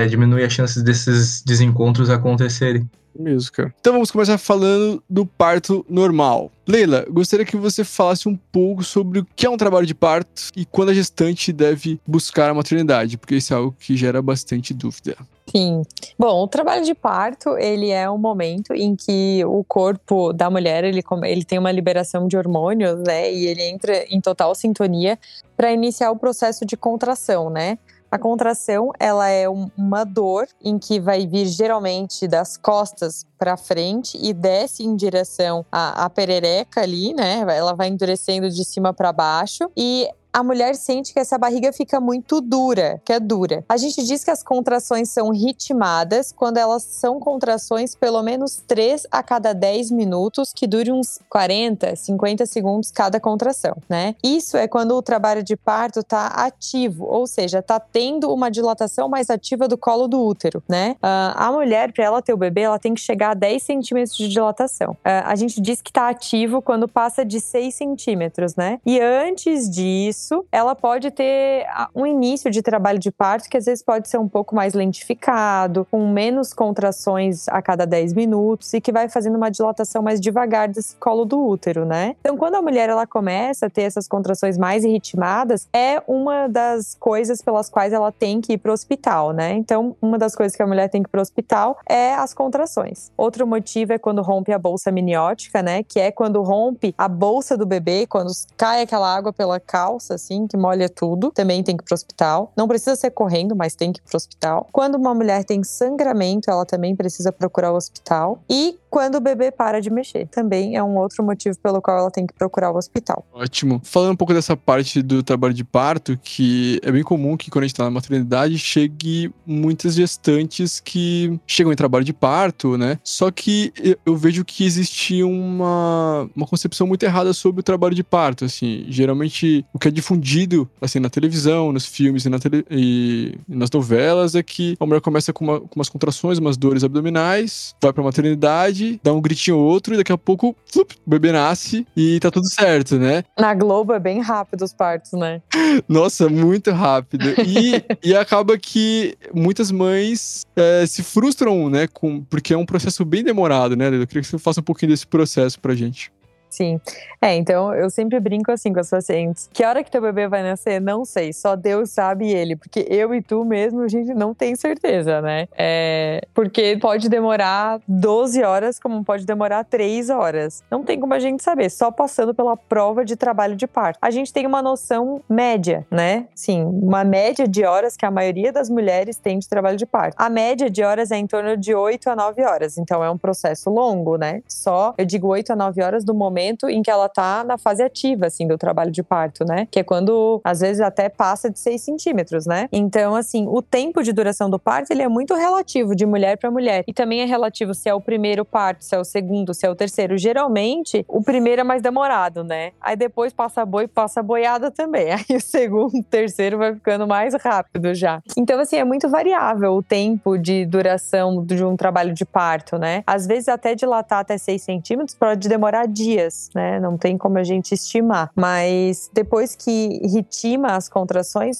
é, 0.00 0.06
diminui 0.06 0.44
as 0.44 0.52
chances 0.52 0.82
desses 0.82 1.42
desencontros 1.42 2.10
acontecerem. 2.10 2.88
Mesmo, 3.18 3.50
cara. 3.52 3.74
Então 3.80 3.92
vamos 3.92 4.10
começar 4.10 4.38
falando 4.38 5.02
do 5.08 5.26
parto 5.26 5.84
normal. 5.88 6.50
Leila, 6.66 7.04
gostaria 7.10 7.44
que 7.44 7.56
você 7.56 7.82
falasse 7.82 8.28
um 8.28 8.36
pouco 8.36 8.84
sobre 8.84 9.18
o 9.18 9.26
que 9.34 9.46
é 9.46 9.50
um 9.50 9.56
trabalho 9.56 9.86
de 9.86 9.94
parto 9.94 10.48
e 10.56 10.64
quando 10.64 10.90
a 10.90 10.94
gestante 10.94 11.52
deve 11.52 12.00
buscar 12.06 12.50
a 12.50 12.54
maternidade, 12.54 13.18
porque 13.18 13.34
isso 13.34 13.52
é 13.52 13.56
algo 13.56 13.74
que 13.78 13.96
gera 13.96 14.22
bastante 14.22 14.72
dúvida. 14.72 15.16
Sim. 15.50 15.82
Bom, 16.16 16.44
o 16.44 16.46
trabalho 16.46 16.84
de 16.84 16.94
parto, 16.94 17.58
ele 17.58 17.90
é 17.90 18.08
um 18.08 18.18
momento 18.18 18.72
em 18.72 18.94
que 18.94 19.44
o 19.44 19.64
corpo 19.64 20.32
da 20.32 20.48
mulher, 20.48 20.84
ele, 20.84 21.02
ele 21.24 21.44
tem 21.44 21.58
uma 21.58 21.72
liberação 21.72 22.28
de 22.28 22.36
hormônios, 22.36 23.00
né? 23.00 23.32
E 23.32 23.46
ele 23.46 23.62
entra 23.62 24.04
em 24.08 24.20
total 24.20 24.54
sintonia 24.54 25.18
para 25.56 25.72
iniciar 25.72 26.12
o 26.12 26.16
processo 26.16 26.64
de 26.64 26.76
contração, 26.76 27.50
né? 27.50 27.78
A 28.10 28.18
contração, 28.18 28.90
ela 28.98 29.28
é 29.28 29.48
uma 29.48 30.02
dor 30.02 30.48
em 30.60 30.80
que 30.80 30.98
vai 30.98 31.28
vir 31.28 31.46
geralmente 31.46 32.26
das 32.26 32.56
costas 32.56 33.24
para 33.38 33.56
frente 33.56 34.18
e 34.20 34.32
desce 34.32 34.82
em 34.82 34.96
direção 34.96 35.64
à, 35.70 36.04
à 36.04 36.10
perereca 36.10 36.80
ali, 36.80 37.14
né? 37.14 37.44
Ela 37.56 37.72
vai 37.72 37.86
endurecendo 37.86 38.50
de 38.50 38.64
cima 38.64 38.92
para 38.92 39.12
baixo 39.12 39.70
e 39.76 40.08
a 40.32 40.42
mulher 40.42 40.74
sente 40.74 41.12
que 41.12 41.18
essa 41.18 41.36
barriga 41.36 41.72
fica 41.72 42.00
muito 42.00 42.40
dura, 42.40 43.00
que 43.04 43.12
é 43.12 43.20
dura. 43.20 43.64
A 43.68 43.76
gente 43.76 44.02
diz 44.02 44.24
que 44.24 44.30
as 44.30 44.42
contrações 44.42 45.10
são 45.10 45.30
ritmadas 45.30 46.32
quando 46.32 46.56
elas 46.56 46.82
são 46.82 47.18
contrações 47.18 47.94
pelo 47.94 48.22
menos 48.22 48.62
3 48.66 49.06
a 49.10 49.22
cada 49.22 49.52
10 49.52 49.90
minutos, 49.90 50.52
que 50.54 50.66
dure 50.66 50.92
uns 50.92 51.18
40, 51.28 51.96
50 51.96 52.46
segundos 52.46 52.90
cada 52.90 53.18
contração, 53.18 53.76
né? 53.88 54.14
Isso 54.22 54.56
é 54.56 54.68
quando 54.68 54.92
o 54.92 55.02
trabalho 55.02 55.42
de 55.42 55.56
parto 55.56 56.02
tá 56.02 56.26
ativo, 56.28 57.04
ou 57.04 57.26
seja, 57.26 57.62
tá 57.62 57.80
tendo 57.80 58.32
uma 58.32 58.50
dilatação 58.50 59.08
mais 59.08 59.30
ativa 59.30 59.66
do 59.66 59.76
colo 59.76 60.06
do 60.06 60.24
útero, 60.24 60.62
né? 60.68 60.96
Uh, 61.02 61.34
a 61.34 61.52
mulher, 61.52 61.92
para 61.92 62.04
ela 62.04 62.22
ter 62.22 62.32
o 62.32 62.36
bebê, 62.36 62.62
ela 62.62 62.78
tem 62.78 62.94
que 62.94 63.00
chegar 63.00 63.30
a 63.30 63.34
10 63.34 63.62
centímetros 63.62 64.16
de 64.16 64.28
dilatação. 64.28 64.92
Uh, 64.92 65.24
a 65.24 65.34
gente 65.34 65.60
diz 65.60 65.82
que 65.82 65.92
tá 65.92 66.08
ativo 66.08 66.62
quando 66.62 66.86
passa 66.86 67.24
de 67.24 67.40
6 67.40 67.74
centímetros, 67.74 68.54
né? 68.56 68.78
E 68.84 69.00
antes 69.00 69.68
disso, 69.68 70.19
isso, 70.20 70.44
ela 70.52 70.74
pode 70.74 71.10
ter 71.10 71.66
um 71.94 72.06
início 72.06 72.50
de 72.50 72.60
trabalho 72.60 72.98
de 72.98 73.10
parto 73.10 73.48
que 73.48 73.56
às 73.56 73.64
vezes 73.64 73.82
pode 73.82 74.08
ser 74.08 74.18
um 74.18 74.28
pouco 74.28 74.54
mais 74.54 74.74
lentificado, 74.74 75.86
com 75.90 76.06
menos 76.08 76.52
contrações 76.52 77.48
a 77.48 77.62
cada 77.62 77.86
10 77.86 78.12
minutos 78.12 78.72
e 78.74 78.80
que 78.80 78.92
vai 78.92 79.08
fazendo 79.08 79.36
uma 79.36 79.50
dilatação 79.50 80.02
mais 80.02 80.20
devagar 80.20 80.68
desse 80.68 80.94
colo 80.96 81.24
do 81.24 81.40
útero, 81.40 81.84
né? 81.84 82.14
Então, 82.20 82.36
quando 82.36 82.56
a 82.56 82.62
mulher 82.62 82.88
ela 82.90 83.06
começa 83.06 83.66
a 83.66 83.70
ter 83.70 83.82
essas 83.82 84.06
contrações 84.06 84.58
mais 84.58 84.84
ritmadas, 84.84 85.66
é 85.72 86.02
uma 86.06 86.46
das 86.48 86.94
coisas 86.98 87.40
pelas 87.40 87.70
quais 87.70 87.92
ela 87.92 88.12
tem 88.12 88.40
que 88.40 88.54
ir 88.54 88.58
para 88.58 88.70
o 88.70 88.74
hospital, 88.74 89.32
né? 89.32 89.54
Então, 89.54 89.96
uma 90.02 90.18
das 90.18 90.34
coisas 90.34 90.54
que 90.54 90.62
a 90.62 90.66
mulher 90.66 90.88
tem 90.88 91.02
que 91.02 91.08
ir 91.08 91.10
para 91.10 91.20
o 91.20 91.22
hospital 91.22 91.78
é 91.88 92.14
as 92.14 92.34
contrações. 92.34 93.10
Outro 93.16 93.46
motivo 93.46 93.92
é 93.92 93.98
quando 93.98 94.20
rompe 94.22 94.52
a 94.52 94.58
bolsa 94.58 94.90
miniótica, 94.92 95.62
né? 95.62 95.82
Que 95.82 95.98
é 95.98 96.10
quando 96.10 96.42
rompe 96.42 96.94
a 96.98 97.08
bolsa 97.08 97.56
do 97.56 97.64
bebê, 97.64 98.06
quando 98.06 98.30
cai 98.56 98.82
aquela 98.82 99.14
água 99.14 99.32
pela 99.32 99.58
calça, 99.58 100.09
assim, 100.14 100.46
que 100.46 100.56
molha 100.56 100.88
tudo, 100.88 101.30
também 101.30 101.62
tem 101.62 101.76
que 101.76 101.82
ir 101.82 101.86
para 101.86 101.94
o 101.94 101.96
hospital. 101.96 102.52
Não 102.56 102.68
precisa 102.68 102.96
ser 102.96 103.10
correndo, 103.10 103.54
mas 103.56 103.74
tem 103.74 103.92
que 103.92 104.00
ir 104.00 104.02
para 104.02 104.14
o 104.14 104.16
hospital. 104.16 104.68
Quando 104.72 104.96
uma 104.96 105.14
mulher 105.14 105.44
tem 105.44 105.62
sangramento, 105.62 106.50
ela 106.50 106.64
também 106.64 106.94
precisa 106.94 107.32
procurar 107.32 107.72
o 107.72 107.76
hospital. 107.76 108.40
E 108.48 108.78
quando 108.90 109.14
o 109.14 109.20
bebê 109.20 109.50
para 109.52 109.80
de 109.80 109.88
mexer. 109.88 110.26
Também 110.26 110.76
é 110.76 110.82
um 110.82 110.98
outro 110.98 111.24
motivo 111.24 111.56
pelo 111.62 111.80
qual 111.80 111.96
ela 111.98 112.10
tem 112.10 112.26
que 112.26 112.34
procurar 112.34 112.72
o 112.72 112.76
hospital. 112.76 113.24
Ótimo. 113.32 113.80
Falando 113.84 114.12
um 114.12 114.16
pouco 114.16 114.34
dessa 114.34 114.56
parte 114.56 115.00
do 115.00 115.22
trabalho 115.22 115.54
de 115.54 115.62
parto, 115.62 116.18
que 116.22 116.80
é 116.82 116.90
bem 116.90 117.02
comum 117.02 117.36
que 117.36 117.50
quando 117.50 117.64
a 117.64 117.66
gente 117.68 117.76
tá 117.76 117.84
na 117.84 117.90
maternidade 117.90 118.58
chegue 118.58 119.32
muitas 119.46 119.94
gestantes 119.94 120.80
que 120.80 121.38
chegam 121.46 121.72
em 121.72 121.76
trabalho 121.76 122.04
de 122.04 122.12
parto, 122.12 122.76
né? 122.76 122.98
Só 123.04 123.30
que 123.30 123.72
eu 124.04 124.16
vejo 124.16 124.44
que 124.44 124.64
existe 124.64 125.22
uma, 125.22 126.28
uma 126.34 126.46
concepção 126.46 126.86
muito 126.86 127.02
errada 127.04 127.32
sobre 127.32 127.60
o 127.60 127.62
trabalho 127.62 127.94
de 127.94 128.02
parto, 128.02 128.44
assim. 128.44 128.84
Geralmente 128.88 129.64
o 129.72 129.78
que 129.78 129.88
é 129.88 129.90
difundido, 130.00 130.68
assim, 130.80 130.98
na 130.98 131.08
televisão, 131.08 131.72
nos 131.72 131.86
filmes 131.86 132.24
e, 132.24 132.28
na 132.28 132.38
tele, 132.38 132.64
e 132.70 133.34
nas 133.48 133.70
novelas 133.70 134.34
é 134.34 134.42
que 134.42 134.76
a 134.80 134.86
mulher 134.86 135.00
começa 135.00 135.32
com, 135.32 135.44
uma, 135.44 135.60
com 135.60 135.76
umas 135.76 135.88
contrações, 135.88 136.38
umas 136.38 136.56
dores 136.56 136.82
abdominais, 136.82 137.74
vai 137.80 137.92
pra 137.92 138.02
maternidade 138.02 139.00
dá 139.02 139.12
um 139.12 139.20
gritinho 139.20 139.58
ou 139.58 139.64
outro, 139.64 139.94
e 139.94 139.96
daqui 139.96 140.12
a 140.12 140.18
pouco, 140.18 140.54
flup, 140.72 140.94
o 141.06 141.10
bebê 141.10 141.32
nasce 141.32 141.86
e 141.96 142.18
tá 142.20 142.30
tudo 142.30 142.48
certo, 142.48 142.96
né? 142.96 143.24
Na 143.38 143.54
Globo 143.54 143.92
é 143.92 143.98
bem 143.98 144.20
rápido 144.20 144.62
os 144.62 144.72
partos, 144.72 145.12
né? 145.12 145.42
Nossa, 145.88 146.28
muito 146.28 146.70
rápido. 146.70 147.28
E, 147.46 147.82
e 148.02 148.14
acaba 148.14 148.58
que 148.58 149.16
muitas 149.34 149.70
mães 149.70 150.46
é, 150.56 150.86
se 150.86 151.02
frustram, 151.02 151.68
né? 151.68 151.86
Com, 151.86 152.22
porque 152.22 152.54
é 152.54 152.56
um 152.56 152.66
processo 152.66 153.04
bem 153.04 153.22
demorado, 153.22 153.76
né? 153.76 153.88
Eu 153.88 154.06
queria 154.06 154.22
que 154.22 154.28
você 154.28 154.38
faça 154.38 154.60
um 154.60 154.64
pouquinho 154.64 154.90
desse 154.90 155.06
processo 155.06 155.58
pra 155.60 155.74
gente. 155.74 156.10
Sim. 156.50 156.80
É, 157.22 157.36
então 157.36 157.72
eu 157.72 157.88
sempre 157.88 158.18
brinco 158.18 158.50
assim 158.50 158.72
com 158.72 158.80
as 158.80 158.90
pacientes. 158.90 159.48
Que 159.52 159.64
hora 159.64 159.84
que 159.84 159.90
teu 159.90 160.02
bebê 160.02 160.26
vai 160.26 160.42
nascer? 160.42 160.80
Não 160.80 161.04
sei. 161.04 161.32
Só 161.32 161.54
Deus 161.54 161.90
sabe 161.90 162.28
ele. 162.28 162.56
Porque 162.56 162.84
eu 162.90 163.14
e 163.14 163.22
tu 163.22 163.44
mesmo, 163.44 163.82
a 163.82 163.88
gente 163.88 164.12
não 164.12 164.34
tem 164.34 164.56
certeza, 164.56 165.22
né? 165.22 165.46
É, 165.56 166.26
porque 166.34 166.76
pode 166.80 167.08
demorar 167.08 167.80
12 167.86 168.42
horas, 168.42 168.80
como 168.80 169.04
pode 169.04 169.24
demorar 169.24 169.64
3 169.64 170.10
horas. 170.10 170.64
Não 170.68 170.82
tem 170.82 170.98
como 170.98 171.14
a 171.14 171.20
gente 171.20 171.42
saber, 171.42 171.70
só 171.70 171.92
passando 171.92 172.34
pela 172.34 172.56
prova 172.56 173.04
de 173.04 173.14
trabalho 173.14 173.54
de 173.54 173.66
parto. 173.66 173.98
A 174.02 174.10
gente 174.10 174.32
tem 174.32 174.44
uma 174.44 174.60
noção 174.60 175.22
média, 175.28 175.86
né? 175.90 176.26
Sim, 176.34 176.64
uma 176.64 177.04
média 177.04 177.46
de 177.46 177.64
horas 177.64 177.96
que 177.96 178.04
a 178.04 178.10
maioria 178.10 178.52
das 178.52 178.68
mulheres 178.68 179.16
tem 179.16 179.38
de 179.38 179.48
trabalho 179.48 179.76
de 179.76 179.86
parto. 179.86 180.16
A 180.18 180.28
média 180.28 180.68
de 180.68 180.82
horas 180.82 181.12
é 181.12 181.16
em 181.16 181.26
torno 181.26 181.56
de 181.56 181.74
8 181.74 182.10
a 182.10 182.16
9 182.16 182.42
horas. 182.42 182.76
Então 182.76 183.04
é 183.04 183.10
um 183.10 183.18
processo 183.18 183.70
longo, 183.70 184.16
né? 184.16 184.42
Só, 184.48 184.94
eu 184.98 185.04
digo 185.04 185.28
8 185.28 185.52
a 185.52 185.56
9 185.56 185.82
horas 185.82 186.04
do 186.04 186.12
momento 186.14 186.39
momento 186.40 186.68
em 186.68 186.82
que 186.82 186.90
ela 186.90 187.08
tá 187.08 187.44
na 187.44 187.58
fase 187.58 187.82
ativa, 187.82 188.26
assim, 188.26 188.46
do 188.46 188.56
trabalho 188.56 188.90
de 188.90 189.02
parto, 189.02 189.44
né? 189.44 189.68
Que 189.70 189.80
é 189.80 189.84
quando, 189.84 190.40
às 190.42 190.60
vezes, 190.60 190.80
até 190.80 191.08
passa 191.08 191.50
de 191.50 191.58
6 191.58 191.80
centímetros, 191.82 192.46
né? 192.46 192.68
Então, 192.72 193.14
assim, 193.14 193.46
o 193.46 193.60
tempo 193.60 194.02
de 194.02 194.12
duração 194.12 194.48
do 194.48 194.58
parto, 194.58 194.90
ele 194.90 195.02
é 195.02 195.08
muito 195.08 195.34
relativo 195.34 195.94
de 195.94 196.06
mulher 196.06 196.38
para 196.38 196.50
mulher. 196.50 196.84
E 196.86 196.92
também 196.92 197.20
é 197.20 197.24
relativo 197.24 197.74
se 197.74 197.88
é 197.88 197.94
o 197.94 198.00
primeiro 198.00 198.44
parto, 198.44 198.84
se 198.84 198.94
é 198.94 198.98
o 198.98 199.04
segundo, 199.04 199.52
se 199.52 199.66
é 199.66 199.70
o 199.70 199.74
terceiro. 199.74 200.16
Geralmente, 200.16 201.04
o 201.06 201.22
primeiro 201.22 201.60
é 201.60 201.64
mais 201.64 201.82
demorado, 201.82 202.42
né? 202.42 202.72
Aí 202.80 202.96
depois 202.96 203.32
passa 203.32 203.64
boi, 203.64 203.86
passa 203.86 204.22
boiada 204.22 204.70
também. 204.70 205.10
Aí 205.12 205.36
o 205.36 205.40
segundo, 205.40 205.98
o 205.98 206.02
terceiro 206.04 206.58
vai 206.58 206.74
ficando 206.74 207.06
mais 207.06 207.34
rápido 207.34 207.94
já. 207.94 208.22
Então, 208.36 208.58
assim, 208.58 208.76
é 208.76 208.84
muito 208.84 209.08
variável 209.08 209.74
o 209.74 209.82
tempo 209.82 210.38
de 210.38 210.64
duração 210.64 211.44
de 211.44 211.62
um 211.62 211.76
trabalho 211.76 212.14
de 212.14 212.24
parto, 212.24 212.78
né? 212.78 213.02
Às 213.06 213.26
vezes, 213.26 213.48
até 213.48 213.74
dilatar 213.74 214.20
até 214.20 214.38
6 214.38 214.62
centímetros 214.62 215.14
pode 215.14 215.48
demorar 215.48 215.86
dias 215.86 216.29
dias, 216.30 216.50
né? 216.54 216.80
Não 216.80 216.96
tem 216.96 217.18
como 217.18 217.38
a 217.38 217.44
gente 217.44 217.72
estimar. 217.72 218.30
Mas 218.34 219.10
depois 219.12 219.54
que 219.54 220.00
ritima 220.06 220.76
as 220.76 220.88
contrações, 220.88 221.58